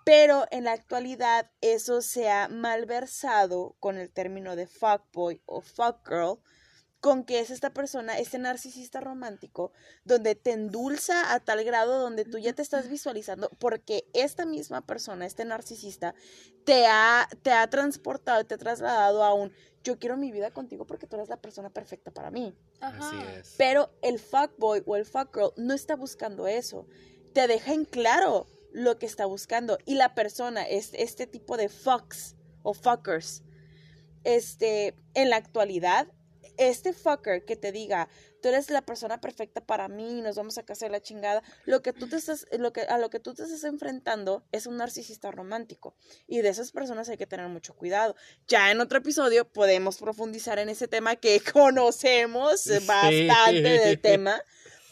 Pero 0.03 0.45
en 0.51 0.66
la 0.66 0.74
actualidad 0.74 1.49
eso 1.62 2.01
se 2.01 2.30
ha 2.30 2.47
malversado 2.47 3.76
con 3.80 3.97
el 3.97 4.12
término 4.12 4.56
de 4.56 4.68
fuckboy 4.68 5.41
o 5.47 5.62
fuckgirl, 5.62 6.39
con 7.06 7.24
que 7.24 7.39
es 7.39 7.51
esta 7.51 7.72
persona, 7.72 8.18
este 8.18 8.39
narcisista 8.39 8.99
romántico, 8.99 9.72
donde 10.06 10.34
te 10.34 10.53
endulza 10.53 11.36
a 11.36 11.39
tal 11.39 11.64
grado 11.64 11.99
donde 11.99 12.26
tú 12.26 12.39
ya 12.39 12.51
te 12.53 12.64
estás 12.64 12.89
visualizando, 12.89 13.51
porque 13.60 14.08
esta 14.14 14.47
misma 14.47 14.82
persona, 14.82 15.28
este 15.28 15.45
narcisista, 15.45 16.16
te 16.64 16.88
ha, 16.88 17.30
te 17.43 17.51
ha 17.51 17.70
transportado, 17.70 18.43
te 18.47 18.56
ha 18.56 18.58
trasladado 18.58 19.24
a 19.24 19.36
un 19.36 19.51
yo 19.84 19.99
quiero 19.99 20.18
mi 20.18 20.32
vida 20.32 20.49
contigo 20.49 20.88
porque 20.88 21.06
tú 21.06 21.18
eres 21.18 21.30
la 21.30 21.38
persona 21.38 21.70
perfecta 21.70 22.10
para 22.10 22.32
mí. 22.32 22.56
Ajá. 22.80 23.08
Así 23.08 23.39
es. 23.39 23.53
Pero 23.56 23.91
el 24.01 24.18
fuckboy 24.18 24.82
o 24.88 24.95
el 24.95 25.06
fuckgirl 25.06 25.53
no 25.58 25.76
está 25.76 25.95
buscando 25.95 26.47
eso. 26.47 26.88
Te 27.36 27.45
deja 27.45 27.72
en 27.72 27.86
claro 27.86 28.47
lo 28.72 28.97
que 28.97 29.06
está 29.06 29.28
buscando. 29.28 29.78
Y 29.86 29.93
la 29.93 30.16
persona, 30.16 30.64
es 30.64 30.89
este 30.95 31.28
tipo 31.28 31.56
de 31.56 31.70
fucks 31.70 32.36
o 32.64 32.74
fuckers, 32.74 33.43
este, 34.24 34.95
en 35.14 35.30
la 35.30 35.36
actualidad, 35.36 36.08
este 36.58 36.93
fucker 36.93 37.45
que 37.45 37.56
te 37.56 37.72
diga, 37.72 38.08
tú 38.41 38.49
eres 38.49 38.70
la 38.70 38.82
persona 38.84 39.20
perfecta 39.22 39.62
para 39.66 39.88
mí, 39.88 40.22
nos 40.22 40.36
vamos 40.36 40.58
a 40.58 40.64
casar 40.64 40.91
la 40.91 41.01
chingada, 41.01 41.41
lo 41.66 41.82
que 41.82 41.93
tú 41.93 42.08
te 42.08 42.18
estás, 42.18 42.45
lo 42.58 42.72
que, 42.74 42.82
a 42.82 42.97
lo 42.97 43.10
que 43.10 43.20
tú 43.20 43.34
te 43.34 43.43
estás 43.43 43.64
enfrentando 43.64 44.45
es 44.51 44.66
un 44.68 44.78
narcisista 44.78 45.32
romántico. 45.32 45.95
Y 46.28 46.41
de 46.41 46.49
esas 46.49 46.72
personas 46.72 47.10
hay 47.10 47.18
que 47.18 47.28
tener 47.28 47.47
mucho 47.47 47.76
cuidado. 47.76 48.16
Ya 48.47 48.72
en 48.72 48.82
otro 48.82 48.99
episodio 48.99 49.51
podemos 49.51 49.97
profundizar 49.97 50.60
en 50.60 50.70
ese 50.70 50.88
tema 50.88 51.16
que 51.16 51.39
conocemos 51.53 52.62
Sí. 52.62 52.86
bastante 52.86 53.62
del 53.80 53.99
tema. 54.01 54.41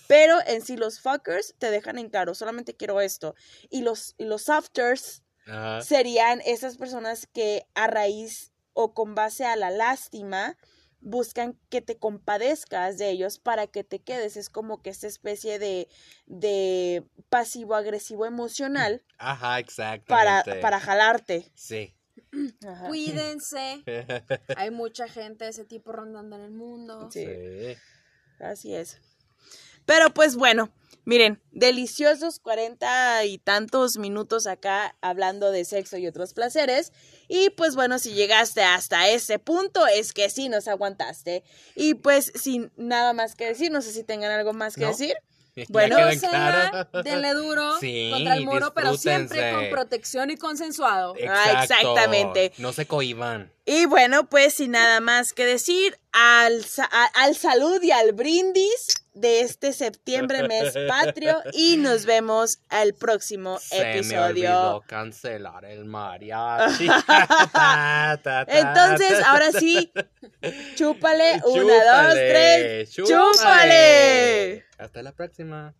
Pero 0.07 0.37
en 0.47 0.61
sí 0.61 0.75
los 0.75 0.99
fuckers 0.99 1.55
te 1.57 1.71
dejan 1.71 1.97
en 1.97 2.09
claro, 2.09 2.35
solamente 2.35 2.75
quiero 2.75 2.99
esto. 3.01 3.35
Y 3.69 3.81
los, 3.81 4.15
y 4.17 4.25
los 4.25 4.43
softers 4.43 5.23
Ajá. 5.47 5.81
serían 5.81 6.41
esas 6.45 6.77
personas 6.77 7.25
que 7.33 7.65
a 7.73 7.87
raíz 7.87 8.51
o 8.73 8.93
con 8.93 9.15
base 9.15 9.45
a 9.45 9.55
la 9.55 9.69
lástima 9.71 10.57
buscan 11.03 11.59
que 11.69 11.81
te 11.81 11.97
compadezcas 11.97 12.97
de 12.97 13.09
ellos 13.09 13.37
para 13.37 13.67
que 13.67 13.83
te 13.83 13.99
quedes. 13.99 14.37
Es 14.37 14.49
como 14.49 14.81
que 14.81 14.89
esta 14.89 15.07
especie 15.07 15.59
de, 15.59 15.87
de 16.25 17.03
pasivo-agresivo 17.29 18.25
emocional 18.25 19.03
Ajá, 19.17 19.39
para, 19.47 19.59
exactamente. 19.59 20.61
para 20.61 20.79
jalarte. 20.79 21.51
Sí. 21.55 21.93
Ajá. 22.65 22.87
Cuídense. 22.87 23.83
Hay 24.57 24.71
mucha 24.71 25.07
gente 25.07 25.45
de 25.45 25.51
ese 25.51 25.65
tipo 25.65 25.91
rondando 25.91 26.37
en 26.37 26.43
el 26.43 26.51
mundo. 26.51 27.09
Sí. 27.11 27.25
Sí. 27.25 27.75
Así 28.39 28.73
es. 28.73 28.99
Pero 29.85 30.13
pues 30.13 30.35
bueno, 30.35 30.71
miren, 31.05 31.41
deliciosos 31.51 32.39
cuarenta 32.39 33.25
y 33.25 33.37
tantos 33.37 33.97
minutos 33.97 34.47
acá 34.47 34.95
hablando 35.01 35.51
de 35.51 35.65
sexo 35.65 35.97
y 35.97 36.07
otros 36.07 36.33
placeres. 36.33 36.93
Y 37.35 37.49
pues 37.49 37.73
bueno, 37.73 37.97
si 37.97 38.13
llegaste 38.13 38.61
hasta 38.61 39.09
ese 39.09 39.39
punto 39.39 39.87
es 39.87 40.13
que 40.13 40.29
sí 40.29 40.49
nos 40.49 40.67
aguantaste. 40.67 41.43
Y 41.75 41.95
pues 41.95 42.31
sin 42.35 42.71
nada 42.77 43.13
más 43.13 43.33
que 43.33 43.47
decir, 43.47 43.71
no 43.71 43.81
sé 43.81 43.91
si 43.91 44.03
tengan 44.03 44.31
algo 44.31 44.53
más 44.53 44.75
que 44.75 44.81
¿No? 44.81 44.89
decir. 44.89 45.15
Bueno, 45.69 45.97
Gócenla, 45.99 46.87
claro. 46.91 47.03
denle 47.03 47.33
duro 47.35 47.77
Sí, 47.79 48.09
contra 48.11 48.37
el 48.37 48.43
muro, 48.43 48.73
pero 48.73 48.97
siempre 48.97 49.53
con 49.53 49.69
protección 49.69 50.31
y 50.31 50.37
consensuado. 50.37 51.13
Ah, 51.29 51.61
exactamente. 51.61 52.53
No 52.57 52.73
se 52.73 52.87
cohiban. 52.87 53.52
Y 53.65 53.85
bueno, 53.85 54.27
pues 54.29 54.55
sin 54.55 54.71
nada 54.71 54.99
más 54.99 55.31
que 55.31 55.45
decir, 55.45 55.97
al, 56.11 56.65
a- 56.91 57.23
al 57.23 57.35
salud 57.35 57.81
y 57.81 57.91
al 57.91 58.11
brindis 58.11 58.87
de 59.13 59.39
este 59.41 59.71
septiembre 59.73 60.47
mes 60.47 60.73
patrio 60.89 61.41
y 61.53 61.77
nos 61.77 62.05
vemos 62.05 62.59
al 62.67 62.93
próximo 62.93 63.59
Se 63.59 63.79
me 63.79 63.97
episodio. 63.99 64.25
olvidó 64.25 64.83
cancelar 64.85 65.63
el 65.65 65.85
mariachi. 65.85 66.87
Entonces, 68.47 69.23
ahora 69.25 69.51
sí, 69.57 69.91
chúpale, 70.75 71.41
una, 71.45 72.03
dos, 72.07 72.13
tres, 72.15 72.91
chúpale. 72.91 73.15
chúpale. 73.33 74.65
Hasta 74.77 75.01
la 75.03 75.11
próxima. 75.13 75.73